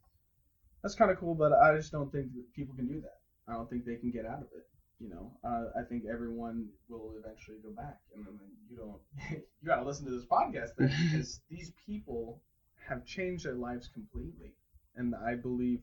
that's 0.83 0.95
kind 0.95 1.11
of 1.11 1.19
cool 1.19 1.35
but 1.35 1.53
i 1.53 1.77
just 1.77 1.93
don't 1.93 2.13
think 2.13 2.33
that 2.35 2.45
people 2.55 2.75
can 2.75 2.87
do 2.87 3.01
that 3.01 3.19
i 3.49 3.53
don't 3.53 3.69
think 3.71 3.85
they 3.85 3.97
can 3.97 4.11
get 4.11 4.27
out 4.27 4.39
of 4.39 4.49
it 4.57 4.67
you 4.99 5.11
know, 5.11 5.31
uh, 5.45 5.79
I 5.79 5.83
think 5.83 6.05
everyone 6.11 6.69
will 6.89 7.13
eventually 7.19 7.59
go 7.63 7.71
back, 7.71 7.99
and 8.15 8.25
then 8.25 8.39
you 8.71 8.77
don't. 8.77 9.01
you 9.31 9.69
got 9.69 9.77
to 9.77 9.85
listen 9.85 10.07
to 10.07 10.11
this 10.11 10.25
podcast 10.25 10.71
then, 10.79 10.91
because 11.13 11.41
these 11.51 11.73
people 11.85 12.41
have 12.89 13.05
changed 13.05 13.45
their 13.45 13.55
lives 13.55 13.91
completely, 13.93 14.55
and 14.97 15.15
I 15.15 15.35
believe, 15.35 15.81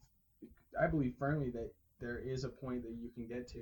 I 0.82 0.88
believe 0.88 1.14
firmly 1.20 1.52
that 1.52 1.70
there 2.02 2.20
is 2.20 2.44
a 2.44 2.50
point 2.50 2.82
that 2.84 2.96
you 3.00 3.10
can 3.14 3.28
get 3.28 3.48
to 3.50 3.62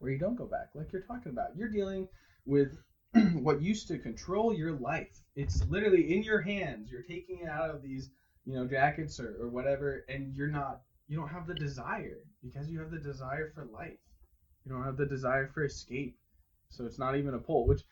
where 0.00 0.10
you 0.10 0.18
don't 0.18 0.34
go 0.34 0.46
back, 0.46 0.70
like 0.74 0.92
you're 0.92 1.02
talking 1.02 1.30
about. 1.30 1.56
You're 1.56 1.70
dealing 1.70 2.08
with 2.46 2.78
what 3.34 3.60
used 3.62 3.88
to 3.88 3.98
control 3.98 4.54
your 4.54 4.72
life. 4.72 5.20
It's 5.36 5.64
literally 5.68 6.14
in 6.14 6.22
your 6.22 6.40
hands. 6.40 6.90
You're 6.90 7.02
taking 7.02 7.40
it 7.40 7.48
out 7.48 7.70
of 7.70 7.82
these, 7.82 8.10
you 8.44 8.54
know, 8.54 8.66
jackets 8.66 9.20
or, 9.20 9.36
or 9.40 9.48
whatever, 9.48 10.04
and 10.08 10.34
you're 10.34 10.48
not. 10.48 10.80
You 11.08 11.18
don't 11.18 11.28
have 11.28 11.46
the 11.46 11.54
desire 11.54 12.20
because 12.42 12.70
you 12.70 12.78
have 12.80 12.90
the 12.90 12.98
desire 12.98 13.50
for 13.54 13.64
life. 13.64 13.98
You 14.64 14.72
don't 14.72 14.84
have 14.84 14.96
the 14.96 15.06
desire 15.06 15.48
for 15.52 15.64
escape. 15.64 16.16
So 16.70 16.86
it's 16.86 16.98
not 16.98 17.16
even 17.16 17.34
a 17.34 17.38
pull, 17.38 17.66
which 17.66 17.82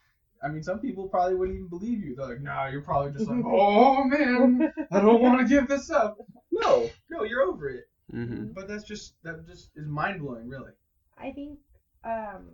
I 0.43 0.49
mean 0.49 0.63
some 0.63 0.79
people 0.79 1.09
probably 1.09 1.35
wouldn't 1.35 1.57
even 1.57 1.69
believe 1.69 2.01
you. 2.03 2.15
They're 2.17 2.29
like, 2.29 2.41
nah, 2.41 2.69
you're 2.69 2.81
probably 2.83 3.13
just 3.13 3.29
like, 3.29 3.43
Oh 3.45 4.05
man, 4.05 4.73
I 4.91 5.01
don't 5.01 5.21
wanna 5.21 5.45
give 5.49 5.69
this 5.69 5.91
up. 5.91 6.17
No, 6.51 6.91
no, 7.11 7.25
you're 7.25 7.43
over 7.43 7.69
it. 7.69 7.85
Mhm. 8.13 8.55
But 8.55 8.69
that's 8.69 8.85
just 8.85 9.15
that 9.23 9.47
just 9.47 9.71
is 9.77 9.87
mind 9.87 10.21
blowing 10.21 10.49
really. 10.49 10.73
I 11.19 11.31
think 11.33 11.59
um 12.05 12.49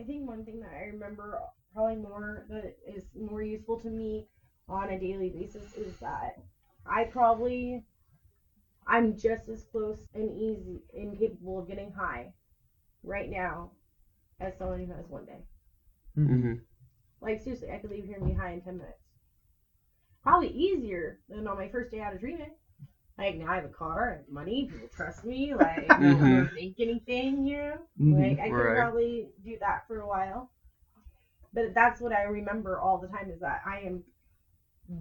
I 0.00 0.04
think 0.04 0.26
one 0.26 0.44
thing 0.44 0.60
that 0.60 0.72
I 0.74 0.84
remember 0.86 1.38
probably 1.74 1.96
more 1.96 2.46
that 2.48 2.76
is 2.86 3.04
more 3.14 3.42
useful 3.42 3.78
to 3.80 3.90
me 3.90 4.26
on 4.68 4.90
a 4.90 4.98
daily 4.98 5.28
basis 5.30 5.74
is 5.74 5.96
that 6.00 6.36
I 6.86 7.04
probably 7.04 7.84
I'm 8.86 9.16
just 9.16 9.48
as 9.48 9.64
close 9.70 9.98
and 10.14 10.32
easy 10.36 10.82
and 10.94 11.18
capable 11.18 11.58
of 11.58 11.68
getting 11.68 11.92
high 11.92 12.32
right 13.02 13.28
now 13.28 13.72
as 14.40 14.56
someone 14.58 14.80
who 14.80 14.92
has 14.92 15.04
one 15.08 15.26
day. 15.26 15.44
Mm-hmm. 16.18 16.54
Like 17.20 17.42
seriously, 17.42 17.70
I 17.70 17.78
could 17.78 17.90
leave 17.90 18.06
here 18.06 18.16
and 18.16 18.26
be 18.26 18.32
high 18.32 18.52
in 18.52 18.62
ten 18.62 18.78
minutes. 18.78 18.96
Probably 20.22 20.48
easier 20.48 21.20
than 21.28 21.46
on 21.46 21.58
my 21.58 21.68
first 21.68 21.90
day 21.90 22.00
out 22.00 22.14
of 22.14 22.20
treatment. 22.20 22.52
Like 23.20 23.36
now 23.36 23.52
I 23.52 23.56
have 23.56 23.64
a 23.66 23.68
car, 23.70 24.12
I 24.14 24.16
have 24.18 24.28
money, 24.28 24.66
people 24.70 24.88
trust 24.88 25.24
me, 25.24 25.54
like 25.54 26.00
I 26.20 26.30
don't 26.30 26.48
think 26.54 26.74
anything, 26.80 27.44
you 27.46 27.56
know? 27.58 27.82
Mhm. 27.98 28.16
Like 28.18 28.40
I 28.40 28.50
could 28.50 28.72
Right. 28.72 28.74
probably 28.74 29.28
do 29.44 29.58
that 29.60 29.86
for 29.88 30.00
a 30.00 30.08
while. 30.08 30.50
But 31.54 31.74
that's 31.74 32.00
what 32.00 32.12
I 32.12 32.22
remember 32.22 32.78
all 32.78 32.98
the 32.98 33.08
time 33.08 33.30
is 33.30 33.40
that 33.40 33.62
I 33.66 33.78
am 33.80 34.02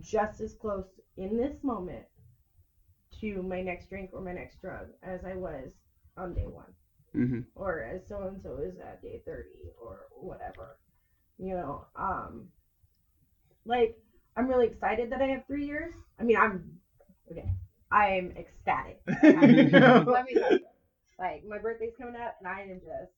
just 0.02 0.42
as 0.42 0.54
close 0.54 1.00
in 1.18 1.38
this 1.38 1.64
moment 1.64 2.06
to 3.22 3.44
my 3.44 3.62
next 3.62 3.90
drink 3.90 4.12
or 4.14 4.22
my 4.22 4.34
next 4.34 4.62
drug 4.62 4.88
as 5.04 5.26
I 5.26 5.36
was 5.36 5.72
on 6.18 6.34
day 6.34 6.46
one 6.48 6.74
Mm-hmm. 7.16 7.40
or 7.56 7.82
as 7.84 8.08
so 8.08 8.24
and 8.24 8.42
so 8.42 8.58
is 8.58 8.78
at 8.80 9.02
day 9.02 9.22
30 9.26 9.70
or 9.82 10.08
whatever 10.20 10.78
you 11.38 11.54
know 11.56 11.86
um 11.96 12.50
like 13.66 13.98
i'm 14.38 14.48
really 14.48 14.68
excited 14.68 15.10
that 15.12 15.22
i 15.22 15.26
have 15.28 15.46
three 15.48 15.66
years 15.66 15.94
i 16.20 16.24
mean 16.24 16.38
i'm 16.38 16.80
okay 17.32 17.52
i'm 17.92 18.32
ecstatic 18.38 19.02
let 19.34 20.26
me 20.26 20.38
tell 20.38 20.54
you, 20.54 20.66
like 21.20 21.44
my 21.48 21.58
birthday's 21.58 21.94
coming 21.98 22.16
up 22.16 22.36
and 22.40 22.48
i 22.48 22.62
am 22.62 22.80
just 22.80 23.14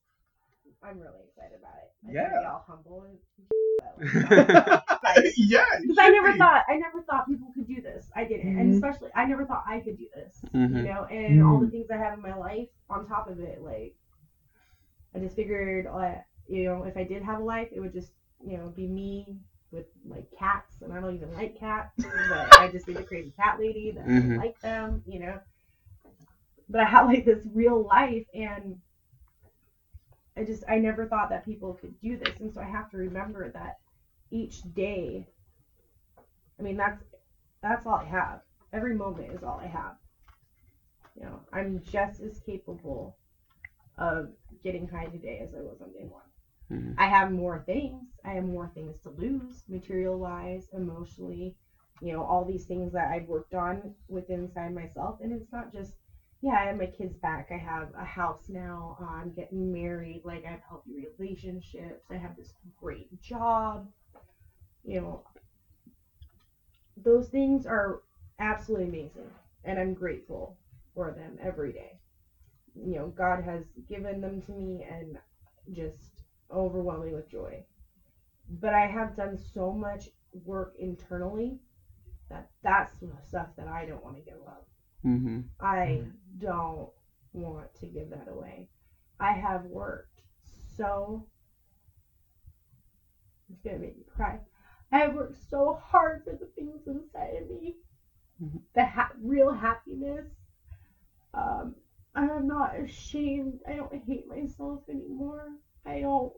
i'm 0.84 1.00
really 1.00 1.22
excited 1.28 1.58
about 1.60 1.76
it 1.84 1.92
I 2.08 2.14
Yeah. 2.14 2.40
be 2.40 2.46
all 2.46 2.64
humble 2.68 3.04
and 3.04 3.18
because 4.02 5.30
yeah. 5.38 5.64
i 6.00 6.10
never 6.10 6.34
thought 6.38 6.64
i 6.70 6.76
never 6.78 7.02
thought 7.04 7.28
people 7.28 7.52
could 7.54 7.68
do 7.68 7.82
this 7.82 8.10
i 8.16 8.24
didn't 8.24 8.54
and 8.58 8.70
Mhm. 8.70 8.74
especially 8.74 9.10
i 9.16 9.26
never 9.26 9.46
thought 9.46 9.64
i 9.68 9.80
could 9.80 9.98
do 9.98 10.08
this 10.16 10.44
you 10.70 10.84
Mm-hmm. 10.84 10.86
know, 10.86 11.04
and 11.06 11.42
all 11.42 11.60
the 11.60 11.68
Mm. 11.68 11.72
things 11.72 11.88
I 11.92 11.98
have 11.98 12.14
in 12.14 12.22
my 12.22 12.34
life 12.34 12.68
on 12.90 13.06
top 13.06 13.28
of 13.30 13.40
it, 13.42 13.62
like 13.62 13.94
I 15.16 15.20
just 15.20 15.36
figured, 15.36 15.88
uh, 15.88 16.16
you 16.48 16.64
know, 16.64 16.84
if 16.84 16.98
I 16.98 17.04
did 17.04 17.24
have 17.24 17.40
a 17.40 17.44
life, 17.44 17.70
it 17.72 17.80
would 17.80 17.94
just, 17.94 18.12
you 18.46 18.58
know, 18.58 18.70
be 18.70 18.88
me 18.88 19.40
with 19.72 19.86
like 20.06 20.26
cats, 20.38 20.82
and 20.82 20.94
I 20.94 21.00
don't 21.00 21.16
even 21.16 21.34
like 21.34 21.58
cats, 21.60 21.94
but 22.30 22.60
I 22.60 22.68
just 22.68 22.86
be 22.86 22.94
the 22.94 23.04
crazy 23.04 23.32
cat 23.38 23.60
lady 23.60 23.92
that 23.92 24.06
Mhm. 24.06 24.38
Like 24.38 24.60
them, 24.62 25.02
you 25.06 25.20
know. 25.20 25.40
But 26.70 26.82
I 26.82 26.86
have 26.86 27.06
like 27.06 27.26
this 27.26 27.46
real 27.46 27.84
life, 27.86 28.26
and 28.34 28.78
I 30.38 30.44
just 30.44 30.64
I 30.68 30.78
never 30.78 31.06
thought 31.06 31.30
that 31.30 31.46
people 31.46 31.74
could 31.74 32.00
do 32.00 32.18
this, 32.18 32.40
and 32.40 32.54
so 32.54 32.62
I 32.62 32.66
have 32.66 32.90
to 32.92 32.98
remember 32.98 33.50
that 33.50 33.76
each 34.32 34.62
day. 34.74 35.28
I 36.60 36.64
mean, 36.64 36.78
that's 36.78 37.04
that's 37.62 37.86
all 37.86 37.96
I 37.96 38.06
have. 38.06 38.42
Every 38.74 38.94
moment 38.94 39.34
is 39.34 39.44
all 39.44 39.60
I 39.60 39.68
have. 39.68 39.96
You 41.16 41.26
know, 41.26 41.42
I'm 41.54 41.82
just 41.84 42.22
as 42.22 42.40
capable 42.40 43.16
of 43.98 44.32
getting 44.64 44.88
high 44.88 45.08
today 45.08 45.40
as 45.40 45.54
I 45.54 45.62
was 45.62 45.82
on 45.82 45.92
day 45.94 46.06
one. 46.06 46.31
Mhm. 46.72 46.96
I 46.98 47.08
have 47.08 47.32
more 47.32 47.60
things. 47.60 48.08
I 48.26 48.34
have 48.34 48.46
more 48.46 48.70
things 48.70 49.00
to 49.02 49.10
lose, 49.12 49.64
material 49.70 50.20
wise, 50.20 50.70
emotionally. 50.74 51.56
You 52.02 52.14
know, 52.14 52.24
all 52.24 52.46
these 52.46 52.66
things 52.66 52.94
that 52.94 53.12
I've 53.12 53.28
worked 53.28 53.56
on 53.56 53.92
within 54.10 54.42
inside 54.42 54.74
myself, 54.74 55.18
and 55.22 55.34
it's 55.34 55.52
not 55.54 55.72
just. 55.74 55.96
Yeah, 56.44 56.54
I 56.54 56.66
have 56.66 56.78
my 56.78 56.88
kids 56.88 57.18
back. 57.18 57.50
I 57.52 57.58
have 57.58 57.90
a 57.96 58.06
house 58.06 58.50
now. 58.50 58.96
I'm 59.00 59.32
getting 59.32 59.72
married. 59.74 60.22
Like 60.26 60.46
I 60.46 60.52
have 60.52 60.62
healthy 60.68 60.94
relationships. 61.20 62.06
I 62.12 62.18
have 62.18 62.36
this 62.38 62.54
great 62.80 63.08
job. 63.22 63.88
You 64.84 65.02
know, 65.02 65.24
those 67.04 67.28
things 67.30 67.66
are 67.66 68.00
absolutely 68.40 68.88
amazing, 68.88 69.30
and 69.66 69.80
I'm 69.80 69.94
grateful 69.94 70.58
for 70.94 71.12
them 71.12 71.38
every 71.42 71.72
day. 71.72 72.00
You 72.76 72.96
know, 72.96 73.08
God 73.08 73.42
has 73.42 73.64
given 73.90 74.22
them 74.22 74.42
to 74.42 74.52
me 74.54 74.86
and 74.90 75.18
just 75.72 76.21
overwhelming 76.52 77.14
with 77.14 77.30
joy. 77.30 77.64
But 78.50 78.74
I 78.74 78.88
have 78.88 79.16
done 79.16 79.38
so 79.38 79.74
much 79.74 80.10
work 80.46 80.74
internally 80.80 81.58
that 82.30 82.50
that's 82.64 82.98
the 83.00 83.16
stuff 83.28 83.56
that 83.58 83.68
I 83.68 83.86
don't 83.86 84.04
want 84.04 84.16
to 84.18 84.22
give 84.22 84.42
up. 84.48 84.66
Mm-hmm. 85.06 85.40
I 85.60 86.04
don't 86.38 86.90
want 87.34 87.74
to 87.76 87.88
give 87.88 88.10
that 88.10 88.28
away. 88.28 88.68
I 89.20 89.34
have 89.34 89.64
worked 89.66 90.24
so. 90.68 91.26
It's 93.50 93.62
gonna 93.62 93.78
make 93.80 93.98
me 93.98 94.04
cry. 94.04 94.42
I 94.92 95.00
have 95.00 95.14
worked 95.14 95.36
so 95.50 95.74
hard 95.74 96.24
for 96.24 96.34
the 96.34 96.46
things 96.48 96.88
inside 96.88 97.36
of 97.36 97.50
me, 97.50 97.78
Mhm. 98.42 98.60
the 98.74 98.86
ha- 98.86 99.12
real 99.22 99.52
happiness. 99.52 100.28
Um, 101.34 101.76
I'm 102.16 102.48
not 102.48 102.76
ashamed. 102.78 103.62
I 103.68 103.76
don't 103.76 103.94
hate 103.94 104.28
myself 104.28 104.82
anymore. 104.90 105.58
I 105.86 106.00
don't. 106.02 106.34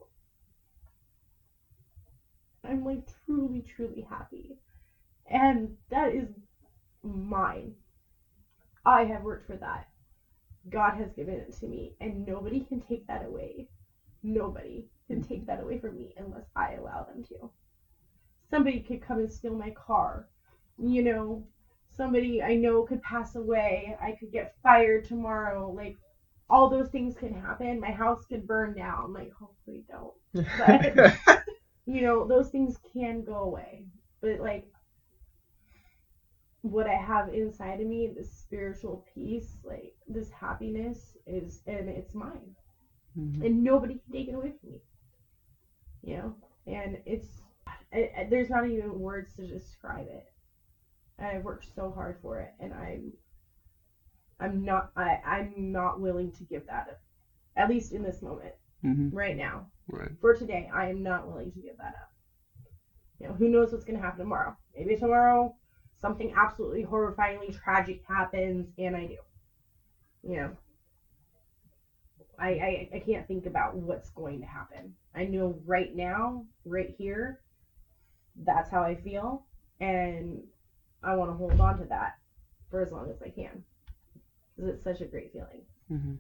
I'm 2.64 2.86
like 2.86 3.04
truly, 3.26 3.62
truly 3.62 4.06
happy, 4.10 4.58
and 5.30 5.76
that 5.90 6.14
is 6.14 6.30
mine. 7.04 7.74
I 8.86 9.04
have 9.06 9.24
worked 9.24 9.48
for 9.48 9.58
that. 9.58 9.88
God 10.70 10.96
has 10.96 11.12
given 11.14 11.36
it 11.36 11.54
to 11.60 11.68
me, 11.68 11.94
and 12.00 12.26
nobody 12.26 12.62
can 12.62 12.80
take 12.80 13.06
that 13.08 13.26
away. 13.26 13.68
Nobody 14.24 14.86
can 15.08 15.18
mm-hmm. 15.18 15.28
take 15.28 15.46
that 15.46 15.62
away 15.62 15.80
from 15.80 15.98
me 15.98 16.14
unless 16.18 16.46
I 16.56 16.74
allow 16.74 17.04
them 17.04 17.24
to. 17.26 17.50
Somebody 18.50 18.80
could 18.80 19.02
come 19.02 19.20
and 19.20 19.32
steal 19.32 19.54
my 19.54 19.72
car. 19.72 20.28
You 20.78 21.04
know, 21.04 21.44
somebody 21.92 22.42
I 22.42 22.56
know 22.56 22.84
could 22.84 23.02
pass 23.02 23.36
away. 23.36 23.98
I 24.02 24.14
could 24.14 24.32
get 24.32 24.56
fired 24.64 25.06
tomorrow. 25.06 25.70
Like, 25.72 25.98
all 26.50 26.70
those 26.70 26.90
things 26.90 27.16
can 27.16 27.34
happen. 27.34 27.80
My 27.80 27.92
house 27.92 28.26
could 28.26 28.48
burn 28.48 28.76
down. 28.76 29.14
Like, 29.14 29.32
hopefully, 29.34 29.84
don't 29.90 30.14
But- 30.58 31.44
you 31.86 32.02
know, 32.02 32.26
those 32.28 32.50
things 32.50 32.78
can 32.94 33.24
go 33.24 33.40
away. 33.40 33.86
But 34.22 34.40
like 34.40 34.66
what 36.62 36.88
I 36.88 36.96
have 36.96 37.34
inside 37.34 37.82
of 37.82 37.88
me, 37.88 38.14
this 38.16 38.32
spiritual 38.32 39.06
peace, 39.14 39.58
like 39.66 39.94
this 40.08 40.30
happiness 40.30 41.18
is 41.28 41.62
and 41.68 41.90
it's 41.90 42.14
mine. 42.14 42.56
Mm-hmm. 43.18 43.44
And 43.44 43.64
nobody 43.64 43.96
can 43.96 44.14
take 44.14 44.28
it 44.30 44.34
away 44.36 44.54
from 44.62 44.72
me. 44.72 44.82
You 46.04 46.18
know? 46.18 46.36
And 46.68 46.98
it's 47.06 47.28
I, 47.94 48.10
I- 48.18 48.28
there's 48.30 48.50
not 48.50 48.68
even 48.68 49.00
words 49.00 49.36
to 49.36 49.46
describe 49.46 50.08
it. 50.08 50.26
And 51.20 51.28
I 51.28 51.40
worked 51.40 51.68
so 51.76 51.92
hard 51.92 52.18
for 52.22 52.40
it 52.40 52.52
and 52.60 52.74
I'm 52.74 53.12
I'm 54.40 54.66
not 54.66 54.92
I, 54.96 55.20
I'm 55.26 55.72
not 55.72 56.00
willing 56.00 56.32
to 56.34 56.44
give 56.44 56.66
that 56.68 56.88
up. 56.90 57.00
At 57.56 57.70
least 57.70 57.92
in 57.92 58.04
this 58.04 58.22
moment, 58.22 58.54
Mm-hmm. 58.84 59.16
right 59.16 59.38
now 59.38 59.68
Right. 59.88 60.12
for 60.20 60.34
today, 60.34 60.70
I 60.74 60.88
am 60.88 61.04
not 61.04 61.28
willing 61.28 61.52
to 61.52 61.60
give 61.60 61.78
that 61.78 61.94
up. 61.94 62.10
You 63.20 63.28
know, 63.28 63.34
who 63.34 63.48
knows 63.48 63.72
what's 63.72 63.86
going 63.86 63.98
to 63.98 64.04
happen 64.04 64.20
tomorrow? 64.20 64.54
Maybe 64.76 64.96
tomorrow 64.96 65.54
something 65.96 66.34
absolutely 66.36 66.84
horrifyingly 66.84 67.54
tragic 67.54 68.02
happens, 68.08 68.68
and 68.78 68.96
I 68.96 69.06
do. 69.06 69.16
You 70.24 70.36
know, 70.38 70.52
I, 72.38 72.48
I 72.50 72.90
I 72.96 73.00
can't 73.00 73.28
think 73.28 73.46
about 73.46 73.76
what's 73.76 74.10
going 74.10 74.42
to 74.42 74.46
happen. 74.46 74.94
I 75.16 75.26
know 75.26 75.60
right 75.66 75.94
now, 75.96 76.46
right 76.66 76.94
here, 76.98 77.40
that's 78.36 78.70
how 78.70 78.82
I 78.82 78.96
feel, 78.96 79.44
and 79.80 80.42
I 81.04 81.14
want 81.14 81.30
to 81.30 81.36
hold 81.36 81.60
on 81.60 81.78
to 81.78 81.86
that 81.86 82.16
for 82.70 82.82
as 82.82 82.92
long 82.92 83.10
as 83.10 83.22
I 83.22 83.30
can, 83.30 83.64
because 84.56 84.74
it's 84.74 84.84
such 84.84 85.02
a 85.02 85.06
great 85.06 85.32
feeling. 85.34 85.62
Mm-hmm. 85.92 86.14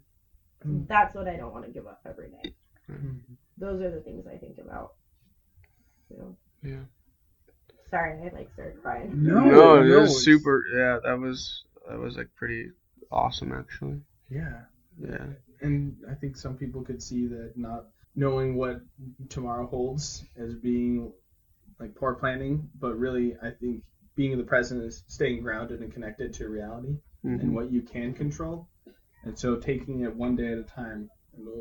Mm. 0.69 0.87
That's 0.87 1.13
what 1.15 1.27
I 1.27 1.35
don't 1.35 1.51
want 1.53 1.65
to 1.65 1.71
give 1.71 1.87
up 1.87 2.01
every 2.05 2.29
day 2.29 2.53
Mhm. 2.89 3.19
those 3.57 3.81
are 3.81 3.91
the 3.91 4.01
things 4.01 4.25
I 4.27 4.37
think 4.37 4.57
about. 4.59 4.95
You 6.09 6.17
know. 6.17 6.37
Yeah. 6.63 6.83
Sorry, 7.89 8.19
I 8.21 8.33
like 8.35 8.51
started 8.53 8.81
crying. 8.81 9.23
No, 9.23 9.41
No, 9.45 9.75
it 9.81 9.87
no, 9.87 9.99
was 10.01 10.09
it's- 10.11 10.23
super. 10.23 10.63
Yeah, 10.73 10.99
that 11.03 11.19
was 11.19 11.63
that 11.87 11.99
was 11.99 12.17
like 12.17 12.29
pretty 12.35 12.71
awesome 13.11 13.51
actually. 13.53 14.01
Yeah. 14.29 14.61
Yeah. 14.99 15.25
And 15.61 15.97
I 16.09 16.13
think 16.15 16.35
some 16.37 16.57
people 16.57 16.81
could 16.83 17.01
see 17.01 17.27
that 17.27 17.53
not 17.55 17.87
knowing 18.15 18.55
what 18.55 18.81
tomorrow 19.29 19.65
holds 19.67 20.23
as 20.37 20.53
being 20.55 21.11
like 21.79 21.95
poor 21.95 22.13
planning, 22.15 22.69
but 22.79 22.97
really 22.97 23.35
I 23.41 23.51
think 23.51 23.83
being 24.15 24.31
in 24.31 24.37
the 24.37 24.43
present 24.43 24.81
is 24.83 25.03
staying 25.07 25.41
grounded 25.41 25.81
and 25.81 25.91
connected 25.91 26.33
to 26.35 26.47
reality 26.49 26.97
and 27.23 27.39
Mm-hmm. 27.39 27.53
what 27.53 27.71
you 27.71 27.81
can 27.81 28.13
control. 28.13 28.67
And 29.23 29.37
so 29.37 29.55
taking 29.55 30.01
it 30.01 30.13
one 30.15 30.35
day 30.35 30.51
at 30.51 30.57
a 30.57 30.63
time, 30.63 31.09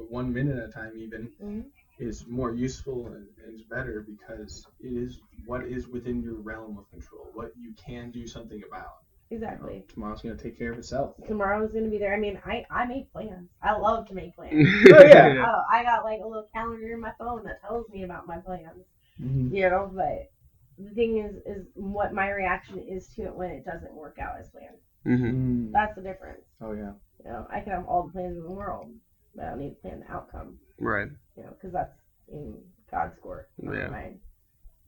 one 0.09 0.33
minute 0.33 0.59
at 0.59 0.69
a 0.69 0.73
time 0.73 0.93
even, 0.97 1.31
Mhm. 1.41 1.65
is 1.99 2.27
more 2.27 2.53
useful 2.53 3.07
and, 3.07 3.27
and 3.45 3.55
is 3.55 3.63
better 3.63 4.01
because 4.07 4.67
it 4.81 4.93
is 4.93 5.21
what 5.47 5.65
is 5.65 5.87
within 5.89 6.23
your 6.23 6.35
realm 6.35 6.79
of 6.79 6.91
control, 6.91 7.27
what 7.35 7.53
you 7.57 7.73
can 7.75 8.11
do 8.11 8.27
something 8.27 8.63
about. 8.67 8.97
exactly. 9.31 9.83
Tomorrow's 9.89 10.21
gonna 10.21 10.37
take 10.37 10.59
care 10.59 10.73
of 10.73 10.79
itself. 10.79 11.15
Tomorrow's 11.27 11.73
gonna 11.73 11.89
be 11.89 11.97
there. 11.99 12.13
I 12.15 12.19
mean, 12.19 12.39
I 12.45 12.67
I 12.71 12.85
make 12.87 13.11
plans. 13.13 13.49
I 13.63 13.73
love 13.77 14.07
to 14.09 14.15
make 14.15 14.35
plans. 14.35 14.53
Oh, 14.93 15.03
yeah. 15.05 15.45
Oh, 15.47 15.63
I 15.71 15.83
got 15.85 16.05
like 16.05 16.21
a 16.21 16.27
little 16.27 16.49
calendar 16.53 16.93
in 16.93 17.01
my 17.01 17.13
phone 17.19 17.45
that 17.45 17.61
tells 17.63 17.89
me 17.89 18.03
about 18.03 18.27
my 18.27 18.39
plans. 18.39 18.85
Mm-hmm. 19.21 19.55
You 19.55 19.71
know, 19.71 19.91
but 19.95 20.31
the 20.79 20.91
thing 20.95 21.19
is, 21.19 21.37
is 21.47 21.67
what 21.75 22.13
my 22.13 22.31
reaction 22.31 22.79
is 22.81 23.07
to 23.15 23.23
it 23.23 23.35
when 23.35 23.51
it 23.51 23.65
doesn't 23.65 23.95
work 23.95 24.19
out 24.19 24.39
as 24.39 24.51
planned. 24.51 24.77
Hmm 25.05 25.73
That's 25.73 25.95
the 25.97 26.03
difference. 26.03 26.43
Oh 26.61 26.73
yeah. 26.73 26.93
You 27.25 27.31
know, 27.31 27.47
I 27.51 27.61
can 27.61 27.73
have 27.73 27.87
all 27.87 28.05
the 28.05 28.13
plans 28.13 28.37
in 28.37 28.43
the 28.45 28.51
world, 28.51 28.87
but 29.35 29.45
I 29.47 29.51
don't 29.51 29.59
need 29.61 29.71
to 29.71 29.81
plan 29.83 30.01
the 30.01 30.13
outcome. 30.13 30.59
Right. 30.79 31.09
You 31.37 31.45
know, 31.45 31.51
because 31.51 31.73
that's 31.73 31.97
in 32.29 32.55
God's 32.91 33.17
court, 33.23 33.49
not 33.59 33.75
Yeah. 33.75 33.89
mine. 33.89 34.19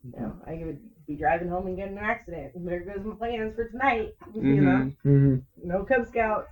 You 0.03 0.19
know, 0.19 0.35
I 0.45 0.57
could 0.57 0.79
be 1.07 1.15
driving 1.15 1.49
home 1.49 1.65
and 1.67 1.77
get 1.77 1.89
in 1.89 1.97
an 1.97 2.03
accident. 2.03 2.53
There 2.55 2.83
goes 2.85 3.03
my 3.05 3.15
plans 3.15 3.55
for 3.55 3.67
tonight. 3.69 4.13
You 4.35 4.61
know, 4.61 4.91
hmm 5.03 5.09
Mm-hmm. 5.09 5.67
no 5.67 5.83
Cub 5.85 6.05
Scouts. 6.05 6.49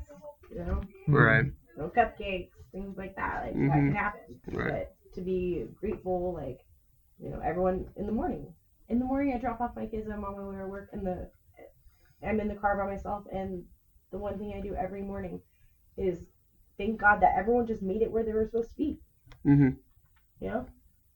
You 0.49 0.57
know, 0.59 0.83
Right. 1.07 1.45
no 1.77 1.89
cupcakes, 1.89 2.49
things 2.71 2.97
like 2.97 3.15
that. 3.15 3.43
Like 3.43 3.53
that 3.53 3.59
Mhm. 3.59 3.87
can 3.87 3.95
happen. 3.95 4.39
Right. 4.51 4.71
But 4.71 4.95
to 5.15 5.21
be 5.21 5.65
grateful, 5.79 6.33
like 6.33 6.59
you 7.19 7.29
know, 7.29 7.39
everyone 7.39 7.85
in 7.95 8.05
the 8.05 8.11
morning. 8.11 8.53
In 8.89 8.99
the 8.99 9.05
morning, 9.05 9.33
I 9.33 9.39
drop 9.39 9.61
off 9.61 9.75
my 9.75 9.85
kids. 9.85 10.07
I'm 10.09 10.23
on 10.23 10.35
my 10.35 10.43
way 10.47 10.57
to 10.57 10.67
work, 10.67 10.89
and 10.93 11.05
the 11.05 11.29
I'm 12.25 12.39
in 12.39 12.47
the 12.47 12.55
car 12.55 12.77
by 12.77 12.91
myself. 12.91 13.25
And 13.31 13.63
the 14.11 14.17
one 14.17 14.37
thing 14.37 14.53
I 14.55 14.61
do 14.61 14.75
every 14.75 15.01
morning 15.01 15.41
is 15.97 16.19
thank 16.77 16.99
God 16.99 17.21
that 17.21 17.35
everyone 17.37 17.67
just 17.67 17.81
made 17.81 18.01
it 18.01 18.11
where 18.11 18.23
they 18.23 18.33
were 18.33 18.45
supposed 18.45 18.69
to 18.71 18.75
be. 18.77 18.99
Mm-hmm. 19.45 19.69
You 20.39 20.47
know, 20.49 20.65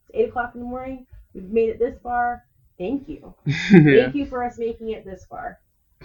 it's 0.02 0.12
eight 0.14 0.30
o'clock 0.30 0.52
in 0.54 0.62
the 0.62 0.68
morning. 0.68 1.06
We've 1.34 1.44
made 1.50 1.70
it 1.70 1.80
this 1.80 2.00
far. 2.02 2.44
Thank 2.78 3.08
you. 3.10 3.34
yeah. 3.46 3.56
Thank 4.04 4.16
you 4.16 4.26
for 4.26 4.44
us 4.44 4.58
making 4.58 4.92
it 4.92 5.06
this 5.06 5.26
far. 5.26 5.60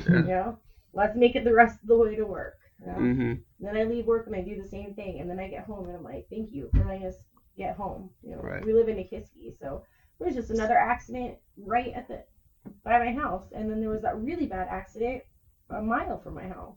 Yeah. 0.08 0.16
You 0.16 0.22
know, 0.22 0.58
let's 0.94 1.16
make 1.16 1.36
it 1.36 1.44
the 1.44 1.52
rest 1.52 1.80
of 1.82 1.88
the 1.88 1.96
way 1.96 2.16
to 2.16 2.24
work. 2.24 2.58
You 2.80 2.86
know? 2.86 2.92
hmm 2.94 3.32
Then 3.60 3.76
I 3.76 3.84
leave 3.84 4.06
work 4.06 4.26
and 4.26 4.34
I 4.34 4.40
do 4.40 4.60
the 4.60 4.68
same 4.68 4.94
thing, 4.94 5.20
and 5.20 5.28
then 5.30 5.38
I 5.38 5.48
get 5.48 5.64
home 5.64 5.86
and 5.86 5.96
I'm 5.96 6.02
like, 6.04 6.26
thank 6.30 6.52
you 6.52 6.68
for 6.72 6.84
letting 6.84 7.06
us 7.06 7.14
get 7.56 7.76
home. 7.76 8.10
You 8.22 8.32
know, 8.36 8.42
Right. 8.42 8.64
we 8.64 8.72
live 8.72 8.88
in 8.88 8.98
a 8.98 9.02
Nikiski, 9.02 9.56
so 9.58 9.84
there 10.18 10.26
was 10.26 10.34
just 10.36 10.50
another 10.50 10.76
accident 10.76 11.36
right 11.58 11.92
at 11.94 12.08
the 12.08 12.24
by 12.84 12.98
my 12.98 13.12
house, 13.12 13.46
and 13.54 13.70
then 13.70 13.80
there 13.80 13.90
was 13.90 14.02
that 14.02 14.20
really 14.20 14.46
bad 14.46 14.68
accident 14.68 15.22
a 15.70 15.82
mile 15.82 16.20
from 16.20 16.34
my 16.34 16.46
house, 16.46 16.76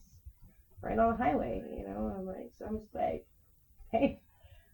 right 0.82 0.98
on 0.98 1.12
the 1.12 1.24
highway. 1.24 1.64
You 1.78 1.88
know, 1.88 2.16
I'm 2.18 2.26
like, 2.26 2.52
so 2.58 2.66
I'm 2.66 2.80
just 2.80 2.96
like, 2.96 3.26
hey, 3.92 4.22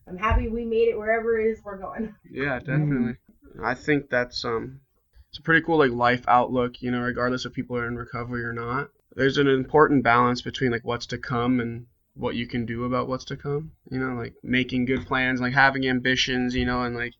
I'm 0.07 0.17
happy 0.17 0.47
we 0.47 0.65
made 0.65 0.89
it 0.89 0.97
wherever 0.97 1.39
it 1.39 1.47
is 1.47 1.61
we're 1.63 1.77
going. 1.77 2.13
Yeah, 2.29 2.59
definitely. 2.59 3.17
I 3.63 3.73
think 3.73 4.09
that's 4.09 4.45
um 4.45 4.81
it's 5.29 5.39
a 5.39 5.43
pretty 5.43 5.65
cool 5.65 5.77
like 5.77 5.91
life 5.91 6.25
outlook, 6.27 6.81
you 6.81 6.91
know, 6.91 7.01
regardless 7.01 7.45
if 7.45 7.53
people 7.53 7.77
are 7.77 7.87
in 7.87 7.95
recovery 7.95 8.43
or 8.43 8.53
not. 8.53 8.89
There's 9.15 9.37
an 9.37 9.47
important 9.47 10.03
balance 10.03 10.41
between 10.41 10.71
like 10.71 10.85
what's 10.85 11.07
to 11.07 11.17
come 11.17 11.59
and 11.59 11.87
what 12.13 12.35
you 12.35 12.47
can 12.47 12.65
do 12.65 12.85
about 12.85 13.07
what's 13.07 13.25
to 13.25 13.37
come. 13.37 13.71
You 13.89 13.99
know, 13.99 14.15
like 14.15 14.33
making 14.43 14.85
good 14.85 15.05
plans, 15.05 15.41
like 15.41 15.53
having 15.53 15.87
ambitions, 15.87 16.55
you 16.55 16.65
know, 16.65 16.83
and 16.83 16.95
like 16.95 17.13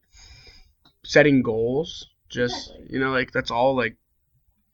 setting 1.03 1.41
goals. 1.41 2.07
Just 2.31 2.69
Exactly. 2.71 2.87
you 2.93 2.99
know, 2.99 3.11
like 3.11 3.31
that's 3.31 3.51
all 3.51 3.75
like 3.75 3.97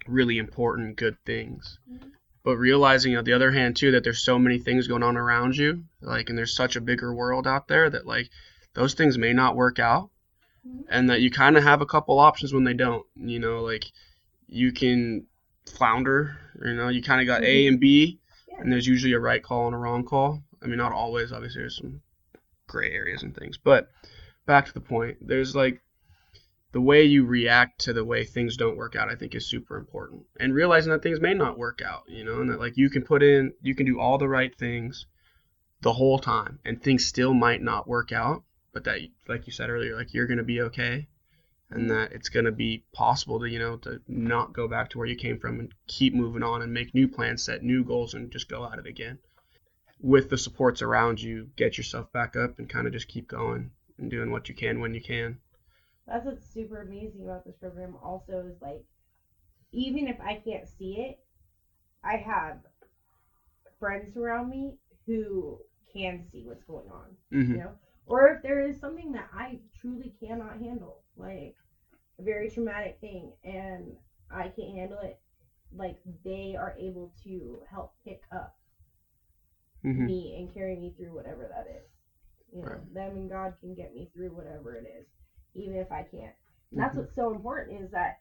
really 0.08 0.38
important 0.38 0.95
good 0.97 1.18
things. 1.26 1.80
Mhm. 1.91 2.12
But 2.43 2.58
realizing 2.58 3.16
on 3.18 3.24
the 3.26 3.34
other 3.34 3.51
hand 3.51 3.76
too 3.76 3.91
that 3.91 4.03
there's 4.03 4.24
so 4.24 4.39
many 4.39 4.58
things 4.60 4.88
going 4.88 5.03
on 5.03 5.18
around 5.18 5.58
you, 5.58 5.84
like 6.01 6.30
and 6.30 6.38
there's 6.38 6.55
such 6.55 6.76
a 6.76 6.82
bigger 6.82 7.14
world 7.14 7.45
out 7.47 7.68
there 7.68 7.89
that 7.89 8.05
like 8.05 8.30
those 8.74 8.93
things 8.93 9.18
may 9.18 9.34
not 9.34 9.55
work 9.55 9.80
out 9.80 10.10
Mhm. 10.66 10.86
and 10.89 11.10
that 11.10 11.22
you 11.22 11.30
kind 11.32 11.58
of 11.58 11.64
have 11.64 11.82
a 11.82 11.86
couple 11.86 12.20
options 12.20 12.53
when 12.53 12.64
they 12.64 12.74
don't. 12.74 13.05
You 13.16 13.39
know, 13.39 13.62
like 13.64 13.86
you 14.47 14.72
can 14.72 15.26
flounder. 15.66 16.38
You 16.64 16.74
know, 16.76 16.88
you 16.89 17.01
kind 17.01 17.22
of 17.22 17.28
got 17.28 17.43
A 17.43 17.68
and 17.68 17.80
B, 17.80 18.20
Yeah. 18.47 18.62
and 18.62 18.72
there's 18.72 18.88
usually 18.88 19.14
a 19.14 19.20
right 19.20 19.43
call 19.43 19.66
and 19.68 19.76
a 19.76 19.80
wrong 19.80 20.03
call. 20.05 20.43
I 20.62 20.68
mean, 20.68 20.78
not 20.78 20.91
always. 20.93 21.32
Obviously, 21.32 21.62
there's 21.62 21.78
some 21.78 22.01
gray 22.68 22.91
areas 22.91 23.24
and 23.24 23.36
things. 23.36 23.58
But 23.58 23.89
back 24.45 24.66
to 24.68 24.74
the 24.74 24.80
point. 24.82 25.18
There's 25.22 25.55
like 25.55 25.82
the 26.72 26.82
way 26.82 27.03
you 27.03 27.26
react 27.26 27.80
to 27.82 27.93
the 27.93 28.05
way 28.05 28.24
things 28.24 28.57
don't 28.57 28.78
work 28.78 28.95
out. 28.95 29.09
I 29.09 29.15
think 29.15 29.36
is 29.36 29.49
super 29.49 29.78
important, 29.78 30.24
and 30.39 30.53
realizing 30.53 30.91
that 30.91 31.03
things 31.03 31.22
may 31.22 31.34
not 31.34 31.57
work 31.57 31.82
out. 31.82 32.03
You 32.07 32.24
know, 32.24 32.41
and 32.41 32.49
that 32.49 32.59
like 32.59 32.78
you 32.78 32.89
can 32.89 33.03
put 33.03 33.24
in, 33.24 33.53
you 33.61 33.76
can 33.76 33.86
do 33.86 33.99
all 33.99 34.18
the 34.18 34.30
right 34.30 34.55
things 34.55 35.05
the 35.82 35.93
whole 35.93 36.20
time, 36.20 36.59
and 36.65 36.82
things 36.82 37.05
still 37.05 37.34
might 37.34 37.61
not 37.61 37.88
work 37.88 38.11
out 38.11 38.43
but 38.78 38.84
that 38.84 38.99
like 39.28 39.47
you 39.47 39.51
said 39.51 39.72
earlier 39.72 39.95
like 39.95 40.13
you're 40.13 40.28
going 40.28 40.38
to 40.38 40.43
be 40.43 40.61
okay 40.61 41.07
and 41.72 41.82
mm-hmm. 41.82 41.89
that 41.89 42.11
it's 42.11 42.30
going 42.30 42.45
to 42.45 42.51
be 42.51 42.84
possible 42.93 43.39
to 43.39 43.49
you 43.49 43.57
know 43.57 43.76
to 43.78 43.99
not 44.07 44.53
go 44.53 44.68
back 44.68 44.88
to 44.88 44.99
where 44.99 45.07
you 45.07 45.15
came 45.15 45.39
from 45.39 45.59
and 45.59 45.74
keep 45.88 46.13
moving 46.13 46.43
on 46.43 46.61
and 46.61 46.72
make 46.72 46.93
new 46.93 47.07
plans 47.07 47.41
set 47.43 47.63
new 47.63 47.84
goals 47.84 48.13
and 48.13 48.32
just 48.32 48.47
go 48.47 48.70
at 48.72 48.78
it 48.78 48.86
again 48.86 49.18
with 49.99 50.30
the 50.30 50.38
supports 50.38 50.84
around 50.84 51.20
you 51.20 51.49
get 51.55 51.76
yourself 51.76 52.11
back 52.11 52.36
up 52.36 52.59
and 52.59 52.70
kind 52.70 52.86
of 52.86 52.93
just 52.93 53.07
keep 53.07 53.28
going 53.28 53.72
and 53.97 54.11
doing 54.11 54.30
what 54.30 54.47
you 54.47 54.53
can 54.53 54.80
when 54.80 54.93
you 54.93 55.01
can 55.01 55.39
That's 56.08 56.26
what's 56.26 56.45
super 56.45 56.82
amazing 56.82 57.24
about 57.24 57.45
this 57.45 57.55
program. 57.55 57.95
Also, 58.01 58.45
is 58.47 58.62
like, 58.62 58.84
even 59.72 60.08
if 60.08 60.20
I 60.22 60.36
can't 60.36 60.68
see 60.68 60.97
it, 60.97 61.20
I 62.03 62.18
have 62.18 62.58
friends 63.80 64.18
around 64.18 64.49
me 64.49 64.76
who 65.05 65.58
can 65.93 66.24
see 66.32 66.43
what's 66.45 66.64
going 66.64 66.89
on. 66.89 67.16
hmm 67.32 67.55
You 67.55 67.60
know, 67.60 67.74
or 68.05 68.30
if 68.30 68.41
there 68.43 68.62
is 68.62 68.80
something 68.80 69.12
that 69.14 69.28
I 69.34 69.60
truly 69.80 70.14
cannot 70.20 70.58
handle, 70.58 71.03
like 71.16 71.55
a 72.20 72.24
very 72.24 72.49
traumatic 72.49 72.97
thing, 73.01 73.32
and 73.43 73.95
I 74.30 74.49
can't 74.49 74.76
handle 74.76 74.99
it, 74.99 75.18
like 75.72 75.97
they 76.24 76.55
are 76.58 76.76
able 76.78 77.12
to 77.24 77.62
help 77.70 77.93
pick 78.03 78.22
up 78.32 78.55
hmm 79.84 80.08
me 80.08 80.38
and 80.38 80.53
carry 80.53 80.76
me 80.76 80.93
through 80.97 81.14
whatever 81.14 81.47
that 81.47 81.68
is. 81.68 81.89
You 82.53 82.64
know, 82.64 82.78
Right. 82.78 82.82
them 82.93 83.16
and 83.16 83.30
God 83.30 83.53
can 83.60 83.74
get 83.74 83.93
me 83.93 84.10
through 84.14 84.34
whatever 84.34 84.76
it 84.76 84.86
is, 84.86 85.05
even 85.58 85.76
if 85.78 85.91
I 85.91 86.03
can't. 86.03 86.34
And 86.72 86.80
that's 86.82 86.95
Mhm. 86.95 86.97
what's 86.97 87.16
so 87.16 87.32
important 87.32 87.82
is 87.82 87.91
that 87.91 88.20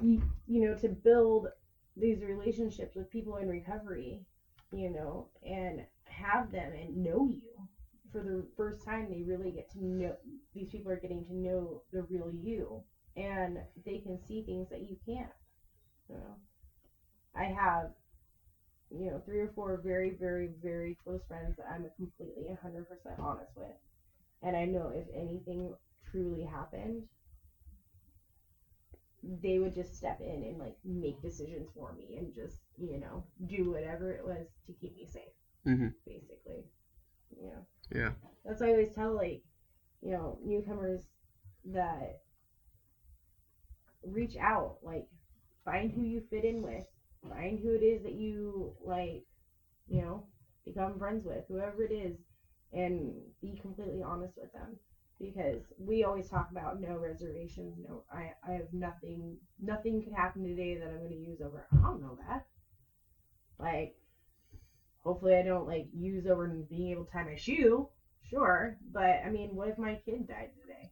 you, 0.00 0.22
you 0.48 0.60
know 0.60 0.74
to 0.74 0.88
build 0.88 1.48
these 1.96 2.22
relationships 2.22 2.96
with 2.96 3.10
people 3.10 3.36
in 3.36 3.48
recovery, 3.48 4.20
you 4.72 4.90
know, 4.90 5.28
and 5.46 5.82
have 6.04 6.50
them 6.52 6.72
and 6.72 7.04
know 7.04 7.26
you 7.28 7.52
for 8.12 8.22
the 8.22 8.46
first 8.56 8.84
time. 8.84 9.08
They 9.10 9.22
really 9.22 9.52
get 9.52 9.70
to 9.72 9.84
know 9.84 10.14
these 10.54 10.70
people 10.70 10.90
are 10.90 10.96
getting 10.98 11.24
to 11.24 11.34
know 11.34 11.82
the 11.92 12.02
real 12.02 12.30
you, 12.32 12.82
and 13.16 13.58
they 13.86 13.98
can 13.98 14.18
see 14.18 14.42
things 14.42 14.68
that 14.70 14.82
you 14.82 14.96
can't. 15.06 15.30
Know, 16.10 16.38
I 17.34 17.44
have 17.44 17.92
you 18.90 19.10
know, 19.10 19.18
three 19.24 19.40
or 19.40 19.48
four 19.48 19.76
very, 19.78 20.10
very, 20.10 20.48
very 20.62 20.96
close 21.04 21.24
friends 21.26 21.56
that 21.56 21.66
I'm 21.70 21.86
completely 21.96 22.46
100% 22.48 23.18
honest 23.18 23.56
with. 23.56 23.74
And 24.42 24.56
I 24.56 24.66
know 24.66 24.88
if 24.88 25.06
anything 25.14 25.72
truly 26.14 26.46
happened, 26.46 27.06
they 29.42 29.58
would 29.58 29.74
just 29.74 29.94
step 29.96 30.20
in 30.20 30.44
and 30.44 30.58
like 30.58 30.76
make 30.84 31.22
decisions 31.22 31.70
for 31.74 31.92
me 31.94 32.16
and 32.18 32.34
just, 32.34 32.62
you 32.78 32.98
know, 32.98 33.24
do 33.46 33.70
whatever 33.70 34.12
it 34.12 34.24
was 34.24 34.46
to 34.66 34.72
keep 34.74 34.96
me 34.96 35.06
safe, 35.06 35.32
hmm 35.64 35.88
basically. 36.06 36.70
You 37.40 37.48
know, 37.48 37.66
yeah 37.94 38.12
that's 38.44 38.60
why 38.60 38.68
I 38.68 38.72
always 38.72 38.92
tell 38.94 39.14
like, 39.14 39.42
you 40.02 40.10
know, 40.12 40.38
newcomers 40.44 41.08
that 41.66 42.20
reach 44.04 44.36
out, 44.36 44.78
like 44.82 45.06
find 45.64 45.92
who 45.92 46.02
you 46.02 46.20
fit 46.30 46.44
in 46.44 46.62
with, 46.62 46.84
find 47.28 47.58
who 47.60 47.74
it 47.74 47.82
is 47.82 48.02
that 48.04 48.14
you 48.14 48.72
like, 48.84 49.24
you 49.88 50.00
know, 50.00 50.24
become 50.64 50.98
friends 50.98 51.24
with, 51.24 51.44
whoever 51.48 51.84
it 51.84 51.92
is, 51.92 52.18
and 52.72 53.14
be 53.42 53.54
completely 53.60 54.02
honest 54.02 54.36
with 54.38 54.52
them. 54.52 54.78
Because 55.20 55.62
we 55.78 56.02
always 56.04 56.28
talk 56.28 56.50
about 56.50 56.78
no 56.80 56.96
reservations, 56.98 57.78
no 57.78 58.02
I, 58.12 58.32
I 58.46 58.52
have 58.52 58.72
nothing 58.72 59.36
nothing 59.60 60.02
could 60.02 60.12
happen 60.12 60.44
today 60.44 60.76
that 60.76 60.90
I'm 60.90 61.00
gonna 61.02 61.14
use 61.14 61.40
over 61.40 61.66
I 61.72 61.76
don't 61.82 62.00
know 62.00 62.16
that. 62.26 62.42
Like 63.58 63.92
hopefully 65.02 65.34
I 65.34 65.42
don't 65.42 65.66
like 65.66 65.86
use 65.92 66.26
over 66.26 66.46
being 66.46 66.90
able 66.90 67.04
to 67.04 67.10
tie 67.10 67.22
my 67.22 67.34
shoe. 67.36 67.86
Sure. 68.22 68.76
But 68.92 69.20
I 69.24 69.28
mean 69.28 69.54
what 69.54 69.68
if 69.68 69.78
my 69.78 69.96
kid 70.04 70.26
died 70.26 70.50
today? 70.60 70.90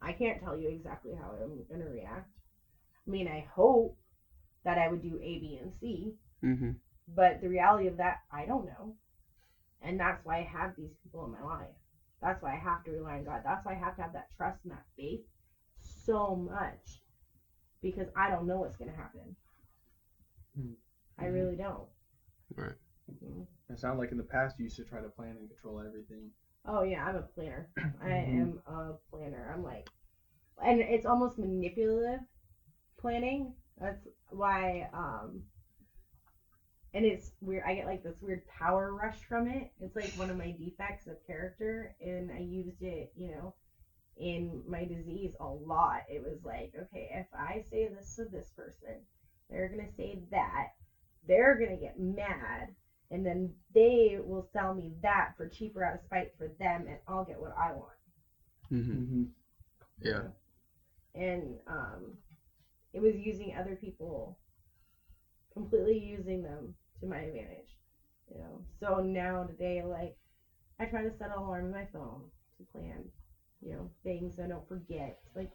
I 0.00 0.12
can't 0.12 0.40
tell 0.40 0.54
you 0.54 0.68
exactly 0.68 1.14
how 1.14 1.32
I'm 1.32 1.64
gonna 1.68 1.88
react. 1.88 2.28
I 3.06 3.10
mean 3.10 3.26
I 3.28 3.40
hope 3.54 3.94
that 4.64 4.78
I 4.78 4.88
would 4.88 5.02
do 5.02 5.18
A, 5.22 5.36
B, 5.38 5.56
and 5.60 5.72
C. 5.80 6.14
hmm 6.40 6.70
But 7.08 7.40
the 7.40 7.48
reality 7.48 7.86
of 7.86 7.96
that, 7.98 8.18
I 8.30 8.46
don't 8.46 8.66
know. 8.66 8.94
And 9.82 10.00
that's 10.00 10.24
why 10.24 10.38
I 10.38 10.42
have 10.42 10.74
these 10.76 10.92
people 11.02 11.24
in 11.24 11.30
my 11.32 11.42
life. 11.42 11.74
That's 12.24 12.40
why 12.40 12.54
I 12.54 12.56
have 12.56 12.82
to 12.84 12.90
rely 12.90 13.16
on 13.18 13.24
God. 13.24 13.42
That's 13.44 13.66
why 13.66 13.72
I 13.72 13.78
have 13.78 13.96
to 13.96 14.02
have 14.02 14.14
that 14.14 14.30
trust 14.34 14.60
and 14.64 14.72
that 14.72 14.84
faith 14.96 15.20
so 15.78 16.34
much. 16.34 17.02
Because 17.82 18.08
I 18.16 18.30
don't 18.30 18.46
know 18.46 18.60
what's 18.60 18.76
going 18.76 18.90
to 18.90 18.96
happen. 18.96 19.36
Hmm. 20.56 20.72
I 21.18 21.26
really 21.26 21.54
don't. 21.54 21.86
Right. 22.56 22.72
Mhm. 23.12 23.46
It 23.68 23.78
sounds 23.78 23.98
like 23.98 24.10
in 24.10 24.16
the 24.16 24.24
past 24.24 24.58
you 24.58 24.64
used 24.64 24.76
to 24.76 24.84
try 24.84 25.02
to 25.02 25.08
plan 25.08 25.36
and 25.36 25.48
control 25.48 25.80
everything. 25.80 26.30
Oh, 26.64 26.82
yeah, 26.82 27.04
I'm 27.04 27.16
a 27.16 27.22
planner. 27.22 27.68
I 28.00 28.10
Mhm. 28.10 28.48
am 28.48 28.58
a 28.66 28.94
planner. 29.10 29.50
I'm 29.52 29.62
like, 29.62 29.90
and 30.62 30.80
it's 30.80 31.06
almost 31.06 31.38
manipulative 31.38 32.22
planning 32.98 33.52
That's 33.78 34.06
why, 34.30 34.88
um, 34.92 35.44
and 36.94 37.06
it's 37.06 37.32
weird. 37.42 37.64
I 37.66 37.74
get 37.74 37.86
like 37.86 38.02
this 38.04 38.22
weird 38.22 38.46
power 38.46 38.94
rush 38.94 39.18
from 39.28 39.48
it. 39.48 39.70
It's 39.80 39.96
like 39.96 40.16
one 40.18 40.30
of 40.30 40.36
my 40.38 40.52
defects 40.52 41.08
of 41.08 41.18
character, 41.26 41.94
and 42.00 42.32
I 42.32 42.38
used 42.40 42.82
it, 42.82 43.12
you 43.16 43.28
know, 43.30 43.54
in 44.16 44.62
my 44.66 44.84
disease 44.84 45.32
a 45.40 45.46
lot. 45.46 46.02
It 46.08 46.22
was 46.22 46.44
like, 46.44 46.72
okay, 46.78 47.10
if 47.14 47.26
I 47.34 47.62
say 47.70 47.88
this 47.88 48.16
to 48.16 48.24
this 48.26 48.50
person, 48.56 48.96
they're 49.50 49.68
gonna 49.68 49.88
say 49.96 50.20
that, 50.30 50.68
they're 51.26 51.58
gonna 51.58 51.78
get 51.78 51.98
mad, 51.98 52.74
and 53.10 53.26
then 53.26 53.54
they 53.74 54.18
will 54.22 54.46
sell 54.52 54.72
me 54.72 54.92
that 55.02 55.32
for 55.36 55.46
cheaper 55.48 55.84
out 55.84 55.94
of 55.94 56.00
spite 56.00 56.32
for 56.38 56.48
them, 56.58 56.86
and 56.88 56.98
I'll 57.08 57.24
get 57.24 57.40
what 57.40 57.52
I 57.56 57.72
want. 57.72 57.96
hmm 58.70 58.96
Mm-hmm. 58.96 59.24
Yeah. 60.02 60.28
and 61.14 61.58
um, 61.66 62.18
it 62.92 63.00
was 63.00 63.16
using 63.16 63.54
other 63.54 63.76
people, 63.76 64.38
completely 65.52 65.98
using 65.98 66.42
them 66.42 66.74
to 67.04 67.10
my 67.10 67.20
advantage. 67.20 67.76
You 68.32 68.40
know, 68.40 68.64
so 68.80 69.00
now 69.00 69.44
today, 69.44 69.82
like, 69.84 70.16
I 70.80 70.86
try 70.86 71.02
to 71.02 71.12
set 71.18 71.28
an 71.28 71.38
alarm 71.38 71.66
in 71.66 71.70
my 71.70 71.86
phone 71.92 72.22
to 72.58 72.64
plan, 72.72 73.04
you 73.62 73.72
know, 73.72 73.90
things 74.02 74.36
so 74.36 74.44
I 74.44 74.48
don't 74.48 74.66
forget, 74.66 75.20
like 75.36 75.50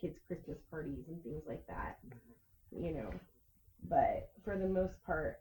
kids' 0.00 0.20
Christmas 0.26 0.58
parties 0.70 1.04
and 1.08 1.22
things 1.22 1.42
like 1.48 1.66
that. 1.66 1.98
You 2.70 2.94
know, 2.94 3.10
but 3.88 4.30
for 4.44 4.56
the 4.56 4.68
most 4.68 4.94
part, 5.04 5.40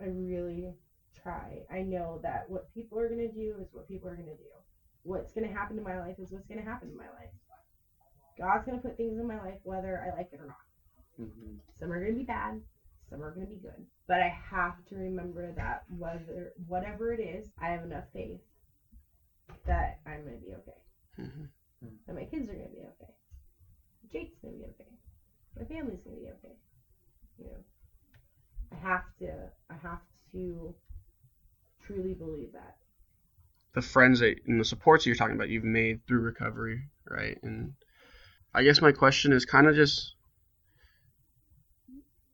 I 0.00 0.04
really 0.04 0.74
try. 1.22 1.60
I 1.70 1.82
know 1.82 2.20
that 2.22 2.44
what 2.48 2.72
people 2.74 2.98
are 2.98 3.08
gonna 3.08 3.28
do 3.28 3.56
is 3.60 3.68
what 3.72 3.88
people 3.88 4.08
are 4.08 4.16
gonna 4.16 4.34
do. 4.34 4.50
What's 5.02 5.32
gonna 5.32 5.52
happen 5.52 5.76
to 5.76 5.82
my 5.82 6.00
life 6.00 6.16
is 6.18 6.32
what's 6.32 6.48
gonna 6.48 6.62
happen 6.62 6.90
to 6.90 6.96
my 6.96 7.08
life. 7.10 7.30
God's 8.38 8.64
gonna 8.66 8.82
put 8.82 8.96
things 8.96 9.18
in 9.18 9.26
my 9.26 9.38
life 9.38 9.58
whether 9.62 10.02
I 10.02 10.16
like 10.16 10.30
it 10.32 10.40
or 10.40 10.46
not. 10.46 10.56
Mm-hmm. 11.20 11.56
Some 11.78 11.92
are 11.92 12.00
gonna 12.00 12.16
be 12.16 12.24
bad, 12.24 12.60
some 13.08 13.22
are 13.22 13.32
gonna 13.32 13.46
be 13.46 13.56
good. 13.56 13.86
But 14.06 14.20
I 14.20 14.28
have 14.28 14.74
to 14.88 14.96
remember 14.96 15.52
that 15.52 15.82
whether 15.88 16.52
whatever 16.66 17.12
it 17.12 17.20
is, 17.20 17.48
I 17.60 17.68
have 17.68 17.84
enough 17.84 18.04
faith 18.12 18.40
that 19.66 19.98
I'm 20.06 20.24
gonna 20.24 20.36
be 20.36 20.54
okay. 20.54 20.80
hmm 21.16 21.88
That 22.06 22.16
my 22.16 22.24
kids 22.24 22.48
are 22.48 22.54
gonna 22.54 22.68
be 22.68 22.80
okay. 22.80 23.12
Jake's 24.12 24.38
gonna 24.42 24.54
be 24.54 24.64
okay. 24.64 24.90
My 25.58 25.64
family's 25.64 26.02
gonna 26.02 26.16
be 26.16 26.28
okay. 26.28 26.54
You 27.38 27.44
know. 27.46 27.64
I 28.72 28.76
have 28.76 29.04
to 29.20 29.50
I 29.70 29.74
have 29.82 30.00
to 30.32 30.74
truly 31.86 32.14
believe 32.14 32.52
that. 32.52 32.76
The 33.74 33.82
friends 33.82 34.20
that 34.20 34.36
and 34.46 34.58
the 34.60 34.64
supports 34.64 35.06
you're 35.06 35.14
talking 35.14 35.36
about, 35.36 35.48
you've 35.48 35.64
made 35.64 36.00
through 36.06 36.20
recovery, 36.20 36.88
right? 37.08 37.38
And 37.42 37.74
I 38.54 38.62
guess 38.62 38.80
my 38.80 38.92
question 38.92 39.32
is 39.32 39.44
kind 39.44 39.66
of 39.66 39.74
just 39.74 40.15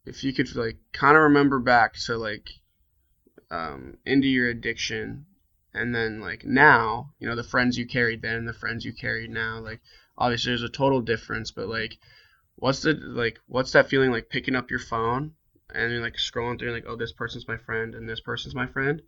if 0.07 0.25
you 0.25 0.33
could 0.33 0.55
like 0.57 0.77
kind 0.93 1.17
of 1.17 1.23
remember 1.25 1.59
back 1.59 1.95
to 1.95 2.17
like 2.17 2.49
um, 3.51 3.99
into 4.07 4.29
your 4.29 4.49
addiction 4.49 5.27
and 5.75 5.95
then 5.95 6.21
like 6.21 6.45
now 6.45 7.11
you 7.19 7.29
know 7.29 7.37
the 7.37 7.43
friends 7.43 7.77
you 7.77 7.87
carried 7.87 8.23
then 8.23 8.37
and 8.37 8.49
the 8.49 8.53
friends 8.53 8.85
you 8.85 8.93
carried 8.93 9.31
now 9.31 9.59
like 9.59 9.81
obviously 10.19 10.51
there's 10.51 10.63
a 10.63 10.69
total 10.69 11.01
difference 11.01 11.51
but 11.51 11.69
like 11.69 11.99
what's 12.57 12.83
the 12.83 12.95
like 12.95 13.41
what's 13.47 13.73
that 13.73 13.89
feeling 13.89 14.11
like 14.11 14.29
picking 14.29 14.55
up 14.55 14.71
your 14.71 14.79
phone 14.79 15.33
and 15.75 15.91
you're 15.91 16.01
like 16.03 16.15
scrolling 16.15 16.59
through 16.59 16.73
like 16.73 16.85
oh 16.87 16.97
this 16.97 17.13
person's 17.13 17.49
my 17.49 17.57
friend 17.57 17.95
and 17.95 18.09
this 18.09 18.21
person's 18.21 18.55
my 18.55 18.67
friend? 18.67 19.03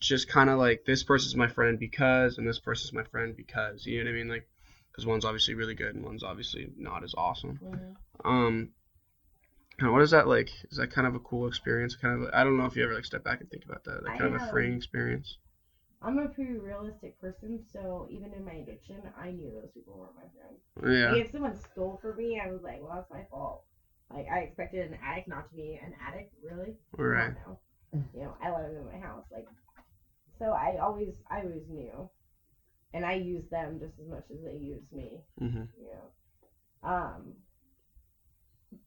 Just 0.00 0.28
kind 0.28 0.50
of 0.50 0.58
like 0.58 0.84
this 0.86 1.02
person's 1.02 1.36
my 1.36 1.48
friend 1.48 1.78
because 1.78 2.38
and 2.38 2.46
this 2.46 2.58
person's 2.58 2.92
my 2.92 3.04
friend 3.04 3.36
because 3.36 3.86
you 3.86 3.98
know 3.98 4.10
what 4.10 4.14
i 4.14 4.18
mean? 4.18 4.28
Like 4.28 4.48
because 4.90 5.06
one's 5.06 5.24
obviously 5.24 5.54
really 5.54 5.74
good 5.74 5.94
and 5.94 6.04
one's 6.04 6.22
obviously 6.22 6.68
not 6.76 7.04
as 7.04 7.14
awesome. 7.16 7.58
Um 8.24 8.70
and 9.78 9.92
what 9.92 10.02
is 10.02 10.10
that 10.10 10.28
like 10.28 10.50
is 10.70 10.78
that 10.78 10.90
kind 10.90 11.06
of 11.06 11.14
a 11.14 11.20
cool 11.20 11.46
experience 11.46 11.94
kind 11.96 12.22
of 12.22 12.30
i 12.32 12.44
don't 12.44 12.56
know 12.56 12.64
if 12.64 12.76
you 12.76 12.84
ever 12.84 12.94
like 12.94 13.04
step 13.04 13.24
back 13.24 13.40
and 13.40 13.50
think 13.50 13.64
about 13.64 13.84
that 13.84 14.02
like 14.04 14.14
I 14.14 14.18
kind 14.18 14.34
of 14.34 14.42
a 14.42 14.48
freeing 14.50 14.74
experience 14.74 15.38
I'm 16.04 16.18
a 16.18 16.28
pretty 16.28 16.58
realistic 16.58 17.18
person, 17.18 17.64
so 17.72 18.06
even 18.10 18.34
in 18.34 18.44
my 18.44 18.52
addiction, 18.52 18.96
I 19.18 19.30
knew 19.30 19.50
those 19.50 19.70
people 19.72 19.96
weren't 19.96 20.14
my 20.14 20.28
friends. 20.36 21.00
yeah 21.00 21.12
Like 21.12 21.24
if 21.24 21.32
someone 21.32 21.56
stole 21.72 21.98
from 22.02 22.18
me, 22.18 22.38
I 22.44 22.50
was 22.50 22.60
like, 22.62 22.82
well, 22.82 22.92
that's 22.94 23.10
my 23.10 23.24
fault. 23.30 23.64
Like 24.12 24.26
I 24.30 24.40
expected 24.40 24.90
an 24.90 24.98
addict 25.02 25.28
not 25.28 25.48
to 25.48 25.56
be 25.56 25.80
an 25.82 25.94
addict, 26.06 26.34
really? 26.42 26.76
Right. 26.96 27.32
You 27.92 28.04
know, 28.20 28.34
I 28.42 28.50
let 28.50 28.68
them 28.68 28.76
in 28.76 29.00
my 29.00 29.06
house, 29.06 29.24
like. 29.32 29.46
So 30.38 30.46
I 30.46 30.76
always, 30.82 31.14
I 31.30 31.40
always 31.40 31.62
knew, 31.70 32.10
and 32.92 33.06
I 33.06 33.14
used 33.14 33.50
them 33.50 33.78
just 33.78 33.94
as 34.00 34.08
much 34.08 34.24
as 34.30 34.42
they 34.44 34.58
used 34.58 34.92
me. 34.92 35.22
Mm-hmm. 35.40 35.62
You 35.80 35.88
know, 35.88 36.88
um. 36.90 37.32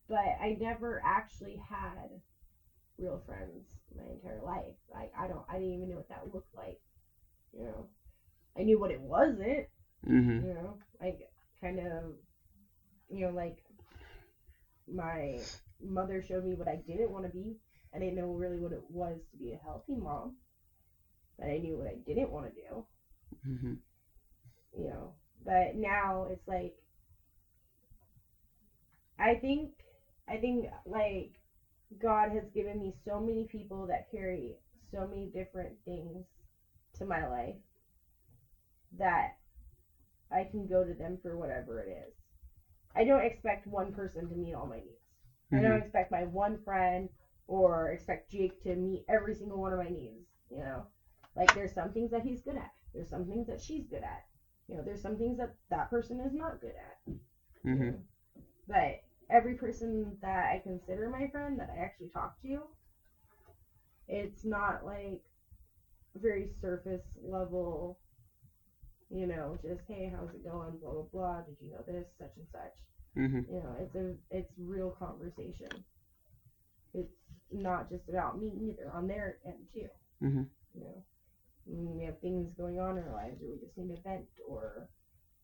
But 0.08 0.38
I 0.42 0.58
never 0.60 1.02
actually 1.04 1.56
had 1.70 2.10
real 2.98 3.22
friends 3.26 3.66
my 3.96 4.04
entire 4.06 4.42
life. 4.42 4.76
Like 4.92 5.12
I 5.18 5.28
don't, 5.28 5.44
I 5.50 5.54
didn't 5.58 5.74
even 5.74 5.90
know 5.90 5.98
what 5.98 6.10
that 6.10 6.34
looked 6.34 6.54
like. 6.56 6.80
You 7.54 7.64
know, 7.64 7.88
I 8.58 8.64
knew 8.64 8.80
what 8.80 8.92
it 8.92 9.02
wasn't 9.02 9.66
hmm 10.08 10.40
you 10.40 10.54
know, 10.54 10.78
like 11.02 11.20
kind 11.62 11.80
of, 11.80 12.14
you 13.10 13.22
know, 13.22 13.32
like 13.32 13.58
my 14.88 15.46
mother 15.82 16.22
showed 16.22 16.44
me 16.44 16.54
what 16.54 16.68
I 16.68 16.76
didn't 16.76 17.12
want 17.12 17.26
to 17.26 17.30
be. 17.32 17.56
I 17.94 18.00
didn't 18.00 18.16
know 18.16 18.34
really 18.34 18.60
what 18.60 18.72
it 18.72 18.90
was 18.90 19.20
to 19.32 19.38
be 19.38 19.52
a 19.54 19.58
healthy 19.58 19.96
mom, 19.96 20.36
but 21.38 21.50
I 21.50 21.58
knew 21.58 21.78
what 21.78 21.88
I 21.88 21.96
didn't 22.06 22.32
want 22.32 22.54
to 22.54 22.62
do, 22.62 22.84
hmm 23.44 23.74
you 24.76 24.86
know. 24.88 25.14
But 25.44 25.76
now 25.76 26.26
it's 26.30 26.48
like, 26.48 26.74
I 29.20 29.36
think, 29.36 29.72
I 30.28 30.38
think 30.38 30.68
like 30.86 31.32
God 32.00 32.30
has 32.30 32.50
given 32.50 32.80
me 32.80 32.94
so 33.06 33.20
many 33.20 33.46
people 33.46 33.88
that 33.88 34.10
carry 34.12 34.58
so 34.92 35.06
many 35.06 35.28
different 35.28 35.76
things 35.86 36.26
to 36.94 37.06
my 37.06 37.26
life 37.26 37.56
that 38.98 39.32
I 40.32 40.44
can 40.44 40.66
go 40.66 40.84
to 40.84 40.94
them 40.94 41.18
for 41.22 41.36
whatever 41.36 41.82
it 41.82 41.90
is. 41.90 42.14
I 42.96 43.04
don't 43.04 43.24
expect 43.24 43.68
one 43.68 43.92
person 43.92 44.30
to 44.30 44.36
meet 44.36 44.54
all 44.54 44.66
my 44.66 44.80
needs. 44.80 44.98
I 45.54 45.62
don't 45.62 45.80
expect 45.80 46.12
my 46.12 46.24
one 46.24 46.58
friend 46.58 47.10
or 47.48 47.90
expect 47.90 48.30
Jake 48.30 48.60
to 48.64 48.76
meet 48.76 49.04
every 49.08 49.34
single 49.34 49.60
one 49.60 49.72
of 49.72 49.80
my 49.80 49.90
needs. 49.90 50.26
You 50.50 50.60
know, 50.60 50.88
like 51.36 51.54
there's 51.54 51.74
some 51.74 51.92
things 51.92 52.12
that 52.12 52.24
he's 52.24 52.42
good 52.42 52.56
at. 52.58 52.70
There's 52.94 53.10
some 53.10 53.26
things 53.26 53.48
that 53.48 53.62
she's 53.62 53.86
good 53.86 54.04
at. 54.04 54.24
You 54.68 54.76
know, 54.78 54.84
there's 54.84 55.02
some 55.02 55.18
things 55.18 55.38
that 55.38 55.52
that 55.70 55.90
person 55.90 56.20
is 56.20 56.34
not 56.34 56.60
good 56.60 56.76
at. 56.76 56.98
hmm 57.64 57.90
But 58.68 59.00
every 59.30 59.56
person 59.56 60.16
that 60.22 60.52
I 60.52 60.60
consider 60.64 61.10
my 61.10 61.28
friend 61.28 61.60
that 61.60 61.70
I 61.70 61.78
actually 61.80 62.10
talk 62.10 62.42
to, 62.44 62.68
it's 64.08 64.44
not 64.46 64.86
like 64.86 65.22
very 66.16 66.48
surface 66.62 67.04
level, 67.22 67.98
you 69.10 69.26
know, 69.26 69.58
just 69.62 69.82
hey, 69.88 70.12
how's 70.14 70.34
it 70.34 70.44
going? 70.44 70.78
Blah 70.78 70.92
blah 70.94 71.04
blah. 71.12 71.42
Did 71.42 71.56
you 71.60 71.72
know 71.72 71.84
this? 71.86 72.06
Such 72.18 72.32
and 72.38 72.46
such. 72.52 72.74
hmm 73.16 73.40
You 73.48 73.60
know, 73.62 73.76
it's 73.80 73.96
a 73.96 74.14
it's 74.32 74.54
real 74.58 74.92
conversation. 74.92 75.68
It's 76.94 77.14
not 77.52 77.90
just 77.90 78.10
about 78.10 78.38
me 78.38 78.70
either 78.70 78.92
on 78.92 79.08
their 79.08 79.38
end 79.46 79.68
too. 79.74 79.88
Mhm. 80.22 80.48
You 80.74 80.82
know, 80.82 81.04
we 81.66 82.04
have 82.04 82.20
things 82.20 82.54
going 82.58 82.80
on 82.80 82.98
in 82.98 83.04
our 83.04 83.12
lives, 83.14 83.42
or 83.42 83.50
we 83.50 83.58
just 83.58 83.78
need 83.78 83.90
to 83.96 84.02
vent, 84.02 84.28
or 84.48 84.88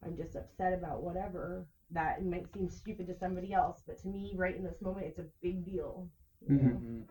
I'm 0.03 0.15
just 0.15 0.35
upset 0.35 0.73
about 0.73 1.01
whatever. 1.01 1.65
That 1.93 2.19
it 2.19 2.25
might 2.25 2.51
seem 2.53 2.69
stupid 2.69 3.07
to 3.07 3.17
somebody 3.17 3.53
else, 3.53 3.83
but 3.85 3.99
to 4.01 4.07
me, 4.07 4.33
right 4.35 4.55
in 4.55 4.63
this 4.63 4.81
moment, 4.81 5.07
it's 5.07 5.19
a 5.19 5.25
big 5.41 5.63
deal. 5.65 6.09
You 6.41 6.55
Mhm. 6.55 6.61
know? 6.63 6.69
Mm-hmm. 6.71 7.01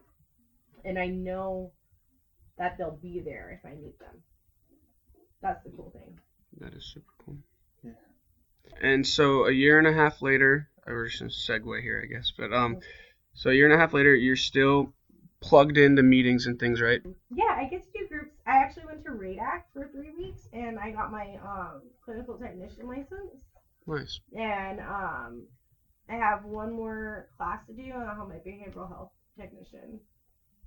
And 0.84 0.98
I 0.98 1.06
know 1.06 1.72
that 2.58 2.76
they'll 2.76 2.96
be 2.96 3.20
there 3.20 3.50
if 3.50 3.64
I 3.64 3.74
need 3.74 3.98
them. 3.98 4.22
That's 5.40 5.62
the 5.64 5.70
cool 5.70 5.90
thing. 5.90 6.18
That 6.58 6.74
is 6.74 6.84
super 6.84 7.12
cool. 7.24 7.36
Yeah. 7.82 7.92
And 8.80 9.06
so 9.06 9.46
a 9.46 9.52
year 9.52 9.78
and 9.78 9.86
a 9.86 9.92
half 9.92 10.20
later, 10.22 10.68
I 10.86 10.92
was 10.92 11.18
just 11.18 11.48
gonna 11.48 11.60
segue 11.60 11.82
here, 11.82 12.00
I 12.02 12.06
guess, 12.06 12.32
but 12.36 12.52
um, 12.52 12.80
so 13.34 13.50
a 13.50 13.54
year 13.54 13.66
and 13.66 13.74
a 13.74 13.78
half 13.78 13.92
later, 13.92 14.14
you're 14.14 14.36
still 14.36 14.92
plugged 15.40 15.78
into 15.78 16.02
meetings 16.02 16.46
and 16.46 16.58
things, 16.58 16.80
right? 16.80 17.02
Yeah, 17.34 17.54
I 17.56 17.64
get 17.64 17.82
to 17.84 17.98
do 17.98 18.08
groups. 18.08 18.36
I 18.46 18.56
actually 18.58 18.86
went 18.86 19.04
to 19.04 19.10
RADAC 19.12 19.62
for 19.72 19.88
three 19.88 20.12
weeks, 20.16 20.48
and 20.52 20.78
I 20.78 20.90
got 20.90 21.10
my 21.10 21.36
um, 21.44 21.82
clinical 22.04 22.36
technician 22.36 22.86
license. 22.86 23.42
Nice. 23.86 24.20
And 24.36 24.80
um, 24.80 25.46
I 26.08 26.14
have 26.16 26.44
one 26.44 26.72
more 26.72 27.28
class 27.36 27.66
to 27.66 27.74
do, 27.74 27.82
and 27.82 28.08
I'll 28.08 28.16
have 28.16 28.28
my 28.28 28.38
behavioral 28.38 28.88
health 28.88 29.10
technician 29.38 30.00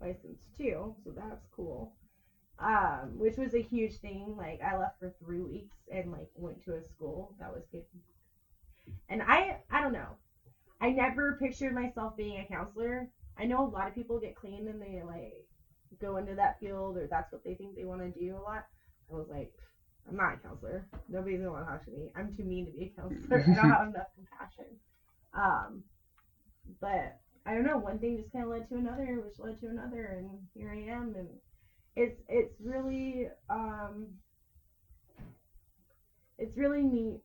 license 0.02 0.42
too. 0.58 0.96
So 1.04 1.12
that's 1.12 1.46
cool. 1.56 1.94
Um, 2.60 3.18
which 3.18 3.38
was 3.38 3.54
a 3.54 3.62
huge 3.62 3.98
thing. 3.98 4.36
Like 4.38 4.62
I 4.62 4.76
left 4.78 5.00
for 5.00 5.12
three 5.24 5.42
weeks 5.42 5.78
and 5.92 6.12
like 6.12 6.30
went 6.36 6.64
to 6.66 6.76
a 6.76 6.84
school 6.84 7.36
that 7.40 7.52
was 7.54 7.64
good. 7.72 7.84
And 9.10 9.22
I 9.22 9.60
I 9.70 9.82
don't 9.82 9.94
know. 9.94 10.18
I 10.82 10.92
never 10.92 11.38
pictured 11.38 11.74
myself 11.74 12.16
being 12.18 12.40
a 12.40 12.46
counselor. 12.46 13.10
I 13.38 13.46
know 13.46 13.66
a 13.66 13.70
lot 13.70 13.88
of 13.88 13.96
people 13.96 14.20
get 14.20 14.36
clean 14.36 14.68
and 14.68 14.82
they 14.82 15.02
like 15.04 15.46
go 16.00 16.18
into 16.18 16.36
that 16.36 16.60
field 16.60 16.98
or 16.98 17.08
that's 17.08 17.32
what 17.32 17.44
they 17.44 17.56
think 17.56 17.76
they 17.76 17.86
want 17.86 18.02
to 18.02 18.10
do 18.20 18.36
a 18.38 18.40
lot. 18.40 18.66
I 19.12 19.16
was 19.16 19.28
like, 19.30 19.52
I'm 20.08 20.16
not 20.18 20.36
a 20.36 20.38
counselor. 20.38 20.88
Nobody's 21.10 21.40
gonna 21.40 21.52
want 21.52 21.66
to 21.66 21.72
talk 21.72 21.86
to 21.86 21.92
me. 21.92 22.10
I'm 22.16 22.36
too 22.36 22.44
mean 22.44 22.66
to 22.66 22.72
be 22.72 22.94
a 22.96 23.02
counselor. 23.02 23.46
I 23.52 23.56
don't 23.56 23.70
have 23.70 23.88
enough 23.90 24.08
compassion. 24.16 24.78
Um, 25.34 25.84
but 26.80 27.18
I 27.46 27.54
don't 27.54 27.64
know. 27.64 27.78
One 27.78 28.00
thing 28.00 28.18
just 28.18 28.32
kind 28.32 28.44
of 28.46 28.52
led 28.52 28.68
to 28.70 28.76
another, 28.76 29.22
which 29.22 29.40
led 29.40 29.60
to 29.62 29.68
another, 29.68 30.06
and 30.18 30.48
here 30.54 30.72
I 30.72 30.78
am. 30.92 31.16
And 31.16 31.30
it's 31.96 32.22
it's 32.28 32.54
really 32.62 33.28
um, 33.50 34.08
it's 36.38 36.58
really 36.58 36.84
neat, 36.84 37.22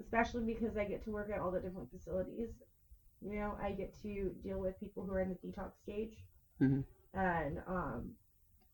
especially 0.00 0.44
because 0.44 0.76
I 0.76 0.84
get 0.84 1.04
to 1.04 1.10
work 1.10 1.30
at 1.30 1.40
all 1.40 1.50
the 1.50 1.60
different 1.60 1.90
facilities. 1.90 2.48
You 3.22 3.34
know, 3.34 3.56
I 3.60 3.72
get 3.72 3.94
to 4.02 4.34
deal 4.42 4.58
with 4.58 4.78
people 4.80 5.04
who 5.04 5.12
are 5.12 5.20
in 5.20 5.28
the 5.30 5.48
detox 5.48 5.72
stage, 5.82 6.24
Mhm. 6.60 6.84
and 7.14 7.58
um, 7.66 8.14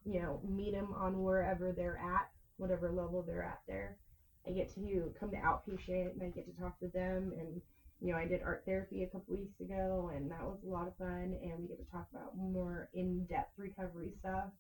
you 0.05 0.21
know, 0.21 0.41
meet 0.45 0.73
them 0.73 0.93
on 0.95 1.23
wherever 1.23 1.73
they're 1.73 1.99
at, 1.99 2.29
whatever 2.59 2.91
level 2.91 3.23
they're 3.23 3.43
at 3.45 3.61
there. 3.67 3.99
I 4.47 4.53
get 4.53 4.73
to 4.77 5.13
come 5.19 5.31
to 5.33 5.39
outpatient 5.39 6.13
and 6.15 6.23
I 6.23 6.31
get 6.31 6.47
to 6.47 6.53
talk 6.61 6.79
to 6.81 6.89
them 6.89 7.33
and 7.39 7.61
you 8.01 8.13
know, 8.13 8.19
I 8.19 8.27
did 8.27 8.43
art 8.43 8.63
therapy 8.67 9.03
a 9.03 9.07
couple 9.07 9.37
weeks 9.37 9.61
ago, 9.61 10.11
and 10.15 10.31
that 10.31 10.43
was 10.45 10.59
a 10.65 10.69
lot 10.69 10.87
of 10.87 10.95
fun. 10.97 11.35
And 11.43 11.61
we 11.61 11.67
get 11.69 11.79
to 11.79 11.91
talk 11.91 12.07
about 12.13 12.37
more 12.37 12.89
in 12.93 13.25
depth 13.25 13.53
recovery 13.59 14.13
stuff, 14.19 14.51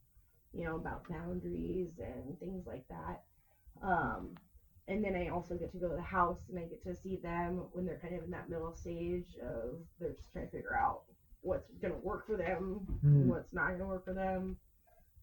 you 0.52 0.64
know, 0.64 0.76
about 0.76 1.08
boundaries 1.08 1.90
and 1.98 2.38
things 2.40 2.66
like 2.66 2.84
that. 2.88 3.20
Um, 3.82 4.34
and 4.88 5.04
then 5.04 5.16
I 5.16 5.28
also 5.28 5.56
get 5.56 5.72
to 5.72 5.78
go 5.78 5.88
to 5.90 5.96
the 5.96 6.02
house 6.02 6.38
and 6.48 6.58
I 6.58 6.64
get 6.66 6.82
to 6.84 6.94
see 6.94 7.16
them 7.16 7.66
when 7.72 7.84
they're 7.86 7.98
kind 7.98 8.14
of 8.16 8.24
in 8.24 8.30
that 8.30 8.48
middle 8.48 8.72
stage 8.72 9.36
of 9.42 9.80
they're 10.00 10.12
just 10.12 10.32
trying 10.32 10.46
to 10.46 10.52
figure 10.52 10.76
out 10.76 11.02
what's 11.42 11.70
going 11.82 11.92
to 11.92 12.00
work 12.06 12.26
for 12.26 12.36
them, 12.36 12.86
Hmm. 13.02 13.28
what's 13.28 13.52
not 13.52 13.68
going 13.68 13.80
to 13.80 13.86
work 13.86 14.04
for 14.04 14.14
them. 14.14 14.56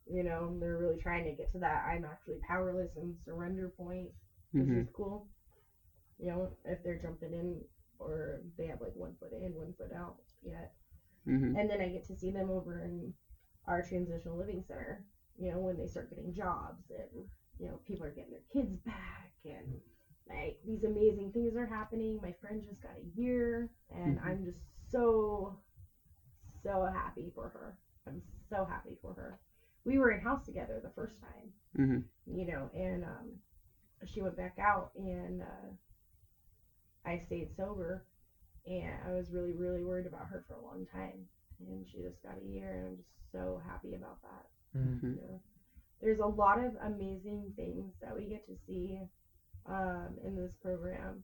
You 0.08 0.24
know, 0.24 0.58
they're 0.60 0.78
really 0.78 0.98
trying 0.98 1.26
to 1.26 1.32
get 1.32 1.50
to 1.52 1.60
that 1.60 1.86
I'm 1.88 2.04
actually 2.06 2.38
powerless 2.48 2.96
and 2.96 3.16
surrender 3.26 3.70
point 3.78 4.12
which 4.58 4.70
Mhm. 4.70 4.76
is 4.76 4.90
cool. 4.94 5.28
You 6.20 6.28
know, 6.28 6.50
if 6.66 6.84
they're 6.84 6.96
jumping 6.96 7.34
in 7.34 7.62
or 8.00 8.42
they 8.58 8.66
have 8.68 8.82
like 8.82 8.96
one 8.96 9.14
foot 9.20 9.32
in, 9.34 9.56
one 9.56 9.74
foot 9.78 9.92
out 9.92 10.18
yet. 10.44 10.72
Mhm. 11.26 11.58
And 11.58 11.70
then 11.70 11.82
I 11.82 11.88
get 11.90 12.06
to 12.08 12.16
see 12.16 12.32
them 12.32 12.50
over 12.50 12.84
in 12.84 13.14
our 13.68 13.82
transitional 13.82 14.38
living 14.38 14.62
center, 14.68 15.06
you 15.38 15.50
know, 15.50 15.60
when 15.60 15.78
they 15.78 15.88
start 15.88 16.10
getting 16.10 16.34
jobs 16.34 16.92
and, 16.92 17.26
you 17.60 17.68
know, 17.68 17.80
people 17.86 18.06
are 18.06 18.12
getting 18.12 18.32
their 18.32 18.44
kids 18.52 18.78
back 18.86 19.32
and 19.46 19.80
like 20.30 20.58
these 20.66 20.84
amazing 20.84 21.32
things 21.32 21.56
are 21.56 21.66
happening. 21.66 22.20
My 22.22 22.32
friend 22.42 22.64
just 22.64 22.82
got 22.82 22.96
a 22.98 23.20
year 23.20 23.70
and 23.92 24.18
Mhm. 24.18 24.24
I'm 24.24 24.44
just 24.44 24.60
so, 24.90 25.58
so 26.64 26.86
happy 26.94 27.32
for 27.34 27.50
her. 27.50 27.78
I'm 28.08 28.22
so 28.50 28.66
happy 28.66 28.98
for 29.02 29.14
her. 29.14 29.40
We 29.86 29.98
were 29.98 30.12
in 30.12 30.22
house 30.22 30.46
together 30.46 30.80
the 30.82 30.90
first 30.96 31.20
time 31.20 31.54
Mhm. 31.78 32.04
you 32.26 32.46
know, 32.46 32.70
and 32.74 33.04
um, 33.04 33.40
she 34.06 34.22
went 34.22 34.38
back 34.38 34.58
out, 34.60 34.92
and 34.96 35.42
uh, 35.42 35.70
I 37.06 37.18
stayed 37.26 37.56
sober, 37.56 38.06
and 38.66 38.94
I 39.08 39.12
was 39.14 39.32
really, 39.32 39.54
really 39.54 39.84
worried 39.84 40.06
about 40.08 40.28
her 40.28 40.44
for 40.48 40.56
a 40.56 40.62
long 40.62 40.86
time, 40.86 41.28
and 41.60 41.86
she 41.88 42.02
just 42.02 42.22
got 42.24 42.38
a 42.38 42.46
year, 42.46 42.74
and 42.74 42.86
I'm 42.88 42.98
just 42.98 43.10
so 43.32 43.62
happy 43.66 43.96
about 43.96 44.22
that. 44.22 44.78
Mm-hmm. 44.78 45.16
You 45.16 45.22
know, 45.22 45.42
there's 46.02 46.20
a 46.20 46.26
lot 46.26 46.64
of 46.64 46.76
amazing 46.84 47.54
things 47.56 47.94
that 48.02 48.16
we 48.16 48.26
get 48.28 48.46
to 48.48 48.56
see 48.68 49.00
um, 49.66 50.18
in 50.24 50.36
this 50.36 50.54
program 50.62 51.24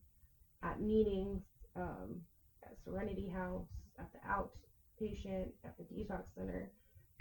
at 0.62 0.80
meetings, 0.80 1.42
um, 1.76 2.20
at 2.64 2.76
Serenity 2.84 3.28
House, 3.28 3.68
at 3.98 4.08
the 4.12 4.18
outpatient, 4.28 5.52
at 5.64 5.76
the 5.78 5.84
detox 5.84 6.24
center. 6.34 6.70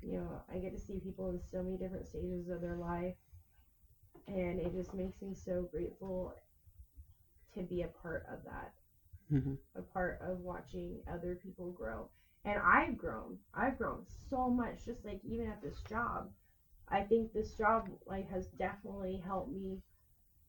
You 0.01 0.13
know, 0.17 0.41
I 0.49 0.57
get 0.59 0.71
to 0.73 0.79
see 0.79 0.99
people 0.99 1.29
in 1.29 1.39
so 1.39 1.61
many 1.63 1.77
different 1.77 2.05
stages 2.07 2.49
of 2.49 2.61
their 2.61 2.75
life, 2.77 3.15
and 4.27 4.59
it 4.59 4.71
just 4.71 4.93
makes 4.93 5.21
me 5.21 5.33
so 5.33 5.67
grateful 5.71 6.33
to 7.53 7.61
be 7.63 7.81
a 7.81 7.87
part 7.87 8.23
of 8.31 8.43
that 8.43 8.71
Mhm. 9.29 9.57
a 9.75 9.81
part 9.81 10.17
of 10.21 10.39
watching 10.39 10.99
other 11.07 11.35
people 11.35 11.71
grow. 11.71 12.07
And 12.45 12.59
I've 12.59 12.97
grown. 12.97 13.37
I've 13.53 13.77
grown 13.77 14.03
so 14.29 14.49
much 14.49 14.85
just 14.85 15.05
like 15.05 15.19
even 15.23 15.47
at 15.47 15.61
this 15.61 15.81
job. 15.87 16.29
I 16.89 17.01
think 17.01 17.31
this 17.33 17.53
job 17.53 17.89
like 18.05 18.27
has 18.29 18.47
definitely 18.57 19.17
helped 19.17 19.49
me 19.51 19.81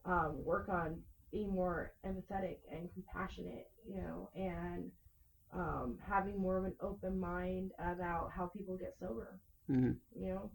um, 0.05 0.42
work 0.44 0.68
on 0.68 1.01
being 1.32 1.51
more 1.55 1.90
empathetic 2.07 2.59
and 2.70 2.88
compassionate, 2.92 3.66
you 3.86 4.01
know, 4.01 4.28
and 4.34 4.90
um, 5.53 5.96
having 6.01 6.38
more 6.40 6.57
of 6.57 6.64
an 6.64 6.74
open 6.80 7.18
mind 7.18 7.72
about 7.78 8.30
how 8.30 8.46
people 8.46 8.76
get 8.76 8.96
sober. 8.98 9.38
Mhm. 9.68 9.96
You 10.14 10.28
know, 10.28 10.51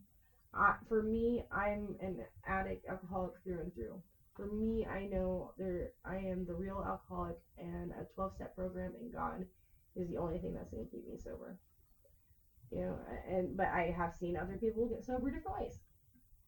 I, 0.53 0.73
for 0.87 1.01
me, 1.01 1.43
I'm 1.51 1.95
an 1.99 2.23
addict, 2.45 2.85
alcoholic 2.87 3.33
through 3.43 3.59
and 3.59 3.73
through. 3.73 4.01
For 4.35 4.45
me, 4.47 4.85
I 4.85 5.05
know 5.05 5.51
there 5.57 5.89
I 6.03 6.17
am 6.17 6.45
the 6.45 6.55
real 6.55 6.81
alcoholic, 6.85 7.37
and 7.57 7.91
a 7.91 8.05
12-step 8.17 8.53
program 8.55 8.93
and 8.99 9.11
God 9.11 9.45
is 9.95 10.07
the 10.09 10.17
only 10.17 10.37
thing 10.39 10.53
that's 10.53 10.69
going 10.69 10.85
to 10.85 10.91
keep 10.91 11.05
me 11.07 11.17
sober. 11.17 11.57
You 12.71 12.79
know, 12.79 12.97
and 13.29 13.55
but 13.55 13.67
I 13.67 13.91
have 13.95 14.13
seen 14.13 14.35
other 14.35 14.57
people 14.57 14.87
get 14.87 15.03
sober 15.03 15.29
different 15.31 15.59
ways. 15.59 15.79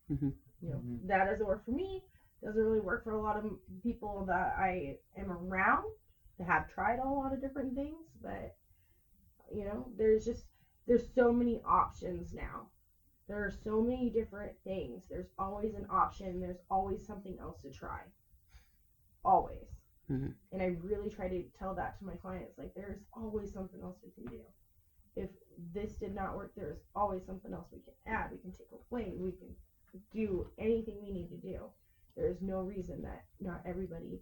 Mhm. 0.10 0.34
You 0.62 0.70
know, 0.72 0.84
Mhm. 0.84 1.08
that 1.08 1.24
doesn't 1.26 1.46
work 1.46 1.64
for 1.64 1.72
me. 1.72 2.02
Doesn't 2.44 2.62
really 2.62 2.80
work 2.80 3.04
for 3.04 3.12
a 3.12 3.20
lot 3.20 3.38
of 3.38 3.44
people 3.82 4.24
that 4.24 4.54
I 4.58 4.96
am 5.16 5.32
around 5.32 5.84
that 5.84 6.07
have 6.46 6.68
tried 6.68 7.00
a 7.00 7.06
lot 7.06 7.34
of 7.34 7.42
different 7.42 7.76
things. 7.76 8.06
But 8.22 8.54
you 9.52 9.64
know, 9.64 9.90
there's 9.98 10.24
just 10.26 10.46
there's 10.88 11.08
so 11.14 11.32
many 11.32 11.60
options 11.66 12.34
now. 12.34 12.68
There 13.28 13.44
are 13.44 13.50
so 13.50 13.82
many 13.82 14.10
different 14.10 14.54
things. 14.64 15.06
There's 15.10 15.30
always 15.38 15.74
an 15.74 15.86
option. 15.90 16.40
There's 16.40 16.62
always 16.70 17.06
something 17.06 17.38
else 17.40 17.62
to 17.62 17.70
try. 17.70 18.04
Always. 19.24 19.68
Mhm. 20.10 20.34
And 20.52 20.62
I 20.62 20.68
really 20.68 21.10
try 21.10 21.28
to 21.28 21.44
tell 21.54 21.74
that 21.74 21.96
to 21.98 22.06
my 22.06 22.16
clients. 22.16 22.58
Like, 22.58 22.74
there's 22.74 23.04
always 23.14 23.52
something 23.52 23.82
else 23.82 23.98
we 24.02 24.10
can 24.12 24.26
do. 24.26 24.42
If 25.16 25.30
this 25.74 25.98
did 25.98 26.14
not 26.14 26.36
work, 26.36 26.52
there's 26.56 26.84
always 26.96 27.26
something 27.26 27.54
else 27.54 27.68
we 27.72 27.80
can 27.80 27.94
add. 28.06 28.32
We 28.32 28.38
can 28.38 28.52
take 28.52 28.72
away. 28.72 29.16
We 29.18 29.34
can 29.34 29.54
do 30.12 30.50
anything 30.58 31.02
we 31.02 31.12
need 31.12 31.30
to 31.30 31.38
do. 31.38 31.72
There 32.16 32.28
is 32.28 32.42
no 32.42 32.62
reason 32.62 33.02
that 33.02 33.24
not 33.40 33.62
everybody 33.66 34.22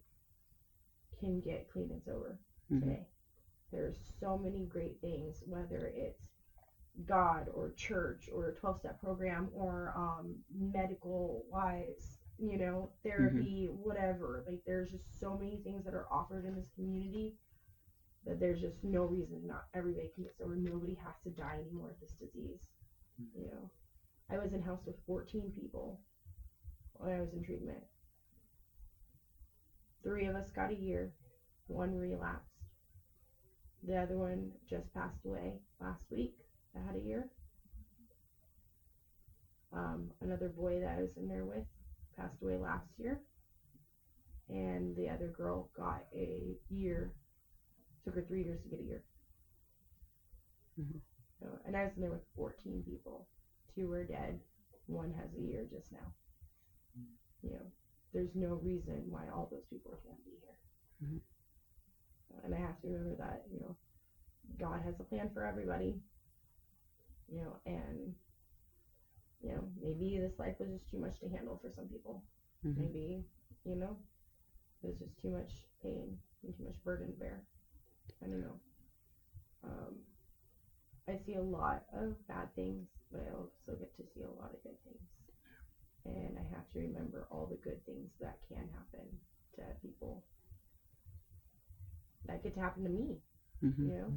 can 1.20 1.42
get 1.42 1.68
clean 1.70 1.92
and 1.92 2.02
sober 2.04 2.40
Mhm. 2.72 2.82
today. 2.82 3.08
There's 3.72 3.98
so 4.20 4.38
many 4.38 4.66
great 4.66 4.98
things, 5.02 5.44
whether 5.46 5.92
it's 5.94 6.30
God 7.06 7.50
or 7.54 7.72
church 7.72 8.30
or 8.32 8.48
a 8.50 8.54
12 8.54 8.78
step 8.80 9.00
program 9.00 9.50
or 9.54 9.92
um, 9.96 10.38
medical 10.54 11.44
wise, 11.50 12.20
you 12.40 12.58
know, 12.58 12.90
therapy, 13.04 13.68
whatever. 13.70 14.44
Like, 14.46 14.62
there's 14.66 14.90
just 14.92 15.20
so 15.20 15.36
many 15.36 15.58
things 15.58 15.84
that 15.86 15.94
are 15.94 16.06
offered 16.12 16.46
in 16.46 16.56
this 16.56 16.70
community 16.76 17.36
that 18.26 18.40
there's 18.40 18.60
just 18.62 18.84
no 18.84 19.04
reason 19.06 19.48
not 19.48 19.64
everybody 19.74 20.10
can 20.14 20.24
get 20.24 20.36
sober. 20.38 20.56
Nobody 20.56 20.94
has 20.96 21.16
to 21.24 21.30
die 21.32 21.58
anymore 21.60 21.92
of 21.92 22.00
this 22.00 22.14
disease. 22.20 22.60
You 23.34 23.48
know, 23.48 23.70
I 24.30 24.38
was 24.38 24.54
in 24.54 24.62
house 24.62 24.86
with 24.86 24.96
14 25.06 25.52
people 25.52 26.00
when 26.96 27.12
I 27.12 27.22
was 27.22 27.34
in 27.34 27.44
treatment. 27.44 27.84
Three 30.06 30.28
of 30.28 30.36
us 30.36 30.52
got 30.52 30.72
a 30.72 30.76
year, 30.76 31.12
one 31.68 31.94
relapsed. 31.94 32.64
The 33.84 33.98
other 33.98 34.18
one 34.18 34.52
just 34.70 34.94
passed 34.94 35.26
away 35.26 35.60
last 35.82 36.04
week. 36.12 36.36
That 36.74 36.84
had 36.86 36.96
a 36.96 37.00
year. 37.02 37.28
Um, 39.74 40.12
another 40.22 40.50
boy 40.50 40.80
that 40.80 40.98
I 40.98 41.02
was 41.02 41.18
in 41.18 41.28
there 41.28 41.46
with 41.46 41.66
passed 42.18 42.42
away 42.42 42.58
last 42.58 42.88
year. 43.00 43.22
And 44.50 44.96
the 44.96 45.10
other 45.10 45.30
girl 45.30 45.70
got 45.78 46.06
a 46.16 46.58
year. 46.70 47.14
Took 48.06 48.16
her 48.16 48.24
three 48.24 48.44
years 48.44 48.62
to 48.64 48.70
get 48.70 48.80
a 48.80 48.84
year. 48.84 49.04
Mhm. 50.80 51.02
So, 51.40 51.60
and 51.66 51.78
I 51.78 51.84
was 51.84 51.96
in 51.96 52.02
there 52.02 52.12
with 52.12 52.26
14 52.36 52.84
people. 52.84 53.28
Two 53.76 53.90
were 53.90 54.06
dead. 54.06 54.40
One 54.88 55.12
has 55.14 55.34
a 55.36 55.42
year 55.42 55.66
just 55.66 55.92
now. 55.92 56.14
You 57.44 57.52
know, 57.52 57.72
there's 58.16 58.34
no 58.34 58.56
reason 58.64 59.04
why 59.12 59.28
all 59.28 59.50
those 59.52 59.66
people 59.70 60.00
can't 60.02 60.24
be 60.24 60.32
here. 60.40 60.58
Mhm. 61.04 61.22
And 62.44 62.56
I 62.56 62.60
have 62.60 62.80
to 62.82 62.88
remember 62.88 63.16
that, 63.16 63.46
you 63.52 63.60
know, 63.60 63.76
God 64.58 64.82
has 64.82 65.00
a 65.02 65.04
plan 65.04 65.30
for 65.34 65.44
everybody. 65.44 66.02
You 67.28 67.42
know, 67.42 67.60
and 67.66 68.16
you 69.42 69.50
know, 69.50 69.70
maybe 69.82 70.18
this 70.18 70.40
life 70.40 70.56
was 70.60 70.70
just 70.70 70.90
too 70.90 70.98
much 70.98 71.20
to 71.20 71.28
handle 71.28 71.58
for 71.58 71.70
some 71.70 71.88
people. 71.88 72.24
Mhm. 72.64 72.78
Maybe, 72.78 73.28
you 73.66 73.76
know, 73.76 73.98
there's 74.82 74.98
just 75.00 75.18
too 75.18 75.30
much 75.30 75.68
pain 75.82 76.18
and 76.44 76.56
too 76.56 76.64
much 76.64 76.82
burden 76.84 77.08
to 77.08 77.14
bear. 77.14 77.46
I 78.22 78.28
don't 78.28 78.42
know. 78.42 78.60
Um, 79.64 80.06
I 81.08 81.18
see 81.18 81.36
a 81.36 81.42
lot 81.42 81.86
of 81.94 82.26
bad 82.28 82.54
things, 82.56 82.88
but 83.12 83.22
I 83.22 83.32
also 83.32 83.76
get 83.76 83.94
to 83.98 84.04
see 84.06 84.22
a 84.22 84.32
lot 84.32 84.54
of 84.54 84.64
good 84.64 84.82
things. 84.84 85.15
And 86.06 86.38
I 86.38 86.44
have 86.56 86.70
to 86.74 86.80
remember 86.80 87.28
all 87.32 87.48
the 87.48 87.58
good 87.58 87.84
things 87.86 88.12
that 88.22 88.38
can 88.48 88.68
happen 88.70 89.08
to 89.56 89.64
people. 89.82 90.24
That 92.28 92.44
get 92.44 92.54
to 92.56 92.60
happen 92.62 92.84
to 92.84 92.90
me, 92.90 93.22
Mhm. 93.64 93.78
you 93.90 93.96
know? 93.98 94.14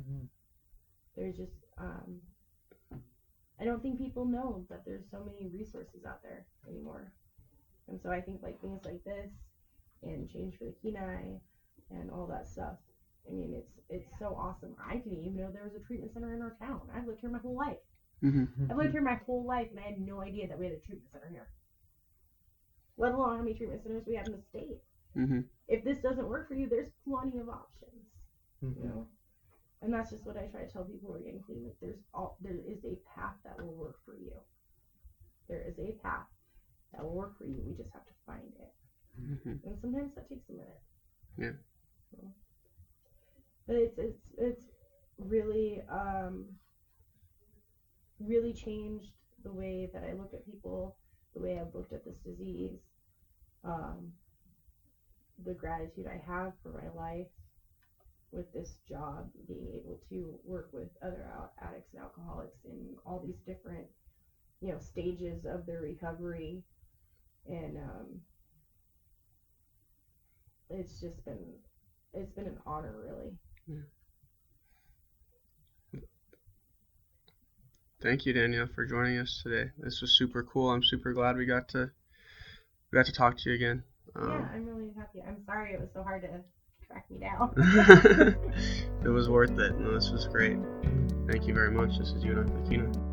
There's 1.17 1.37
just, 1.37 1.65
um, 1.79 2.23
I 3.59 3.65
don't 3.65 3.83
think 3.83 3.99
people 3.99 4.25
know 4.27 4.67
that 4.71 4.85
there's 4.85 5.09
so 5.11 5.25
many 5.25 5.49
resources 5.49 6.05
out 6.05 6.23
there 6.23 6.47
anymore. 6.67 7.13
And 7.89 8.01
so 8.01 8.11
I 8.11 8.21
think 8.21 8.43
like 8.43 8.61
things 8.61 8.85
like 8.85 9.03
this 9.05 9.31
and 10.03 10.29
Change 10.29 10.57
for 10.59 10.65
the 10.67 10.73
Kenai 10.83 11.41
and 11.91 12.11
all 12.11 12.27
that 12.29 12.47
stuff 12.47 12.79
I 13.29 13.33
mean, 13.33 13.53
it's 13.55 13.79
it's 13.91 14.19
so 14.19 14.35
awesome. 14.35 14.75
I 14.79 14.97
didn't 14.97 15.21
even 15.21 15.37
know 15.37 15.51
there 15.53 15.65
was 15.65 15.75
a 15.75 15.81
treatment 15.81 16.13
center 16.13 16.33
in 16.35 16.43
our 16.43 16.55
town. 16.61 16.81
I've 16.95 17.07
lived 17.07 17.21
here 17.21 17.31
my 17.31 17.39
whole 17.39 17.57
life. 17.57 17.79
Mm-hmm. 18.23 18.71
I've 18.71 18.77
lived 18.77 18.93
here 18.93 19.03
my 19.03 19.15
whole 19.27 19.45
life, 19.45 19.69
and 19.71 19.79
I 19.79 19.83
had 19.83 19.99
no 20.01 20.21
idea 20.23 20.49
that 20.49 20.59
we 20.59 20.65
had 20.65 20.75
a 20.75 20.79
treatment 20.79 21.11
center 21.13 21.29
here. 21.31 21.49
Let 22.99 23.13
alone 23.15 23.37
how 23.37 23.43
many 23.43 23.55
treatment 23.55 23.83
centers 23.83 24.05
we 24.07 24.17
have 24.17 24.27
in 24.27 24.33
the 24.33 24.43
state. 24.43 24.81
Mm-hmm. 25.17 25.41
If 25.69 25.85
this 25.85 25.99
doesn't 26.01 26.29
work 26.29 26.49
for 26.49 26.55
you, 26.55 26.69
there's 26.69 26.91
plenty 27.07 27.39
of 27.39 27.49
options. 27.49 28.05
You 28.63 28.71
Mhm. 28.71 28.85
know, 28.85 29.09
and 29.83 29.93
that's 29.93 30.11
just 30.11 30.27
what 30.27 30.37
I 30.37 30.47
try 30.47 30.65
to 30.65 30.71
tell 30.73 30.85
people 30.85 31.09
who 31.11 31.15
are 31.17 31.21
getting 31.21 31.41
clean. 31.43 31.65
Like, 31.65 31.79
there's 31.81 32.03
all 32.13 32.37
there 32.41 32.59
is 32.67 32.85
a 32.85 32.97
path 33.15 33.37
that 33.45 33.59
will 33.61 33.75
work 33.75 33.97
for 34.05 34.15
you. 34.17 34.33
There 35.49 35.63
is 35.63 35.79
a 35.79 35.93
path 36.03 36.27
that 36.93 37.05
will 37.05 37.15
work 37.15 37.39
for 37.39 37.47
you. 37.47 37.63
We 37.65 37.75
just 37.75 37.93
have 37.93 38.05
to 38.07 38.13
find 38.27 38.53
it. 38.61 38.73
Mm-hmm. 39.21 39.69
and 39.69 39.79
sometimes 39.81 40.15
that 40.15 40.29
takes 40.29 40.49
a 40.49 40.53
minute. 40.53 40.81
Yeah. 41.37 41.53
So, 42.11 42.33
but 43.67 43.77
it's 43.77 43.99
it's 43.99 44.35
it's 44.39 44.71
really 45.19 45.83
um 45.89 46.57
really 48.21 48.53
changed 48.53 49.13
the 49.45 49.53
way 49.53 49.91
that 49.93 50.05
I 50.05 50.13
look 50.13 50.35
at 50.35 50.45
people, 50.45 50.97
the 51.35 51.41
way 51.41 51.59
I've 51.59 51.75
looked 51.75 51.93
at 51.93 52.05
this 52.05 52.19
disease, 52.25 52.79
um, 53.69 54.13
the 55.45 55.53
gratitude 55.53 56.07
I 56.07 56.21
have 56.27 56.53
for 56.63 56.73
my 56.73 56.89
life 57.01 57.27
with 58.33 58.53
this 58.53 58.75
job, 58.89 59.31
being 59.47 59.69
able 59.75 60.01
to 60.11 60.39
work 60.45 60.71
with 60.73 60.89
other 61.03 61.25
addicts 61.63 61.93
and 61.93 62.03
alcoholics 62.03 62.59
in 62.65 62.95
all 63.07 63.23
these 63.25 63.39
different, 63.47 63.87
you 64.61 64.73
know, 64.73 64.79
stages 64.79 65.45
of 65.45 65.67
their 65.67 65.81
recovery, 65.81 66.63
and 67.47 67.77
um, 67.77 68.07
it's 70.71 71.01
just 71.01 71.25
been 71.25 71.39
it's 72.13 72.33
been 72.33 72.47
an 72.47 72.59
honor 72.67 72.95
really 73.07 73.33
Thank 78.01 78.27
you, 78.27 78.33
Danielle, 78.33 78.69
for 78.73 78.87
joining 78.87 79.19
us 79.19 79.41
today. 79.43 79.73
This 79.77 80.01
was 80.01 80.17
super 80.17 80.45
cool. 80.45 80.71
I'm 80.71 80.85
super 80.85 81.13
glad 81.13 81.37
we 81.37 81.47
got 81.47 81.67
to 81.71 81.91
we 82.91 82.97
got 82.97 83.07
to 83.07 83.13
talk 83.13 83.37
to 83.39 83.51
you 83.51 83.55
again. 83.57 83.83
yeah 84.17 84.23
Um, 84.23 84.49
i'm 84.55 84.67
really 84.67 84.91
happy 84.97 85.23
i'm 85.27 85.39
sorry 85.47 85.73
it 85.75 85.81
was 85.81 85.89
so 85.95 86.03
hard 86.03 86.23
to 86.23 86.29
track 86.87 87.05
me 87.11 87.19
down 87.19 87.53
it 89.05 89.09
was 89.09 89.29
worth 89.29 89.59
it. 89.59 89.79
No, 89.79 89.93
this 89.95 90.11
was 90.11 90.27
great. 90.27 90.57
Thank 91.31 91.47
you 91.47 91.53
very 91.53 91.71
much. 91.71 91.99
This 91.99 92.09
is 92.13 92.25
you 92.25 92.33
and 92.33 92.51
I, 92.51 92.55
Aquina. 92.55 93.08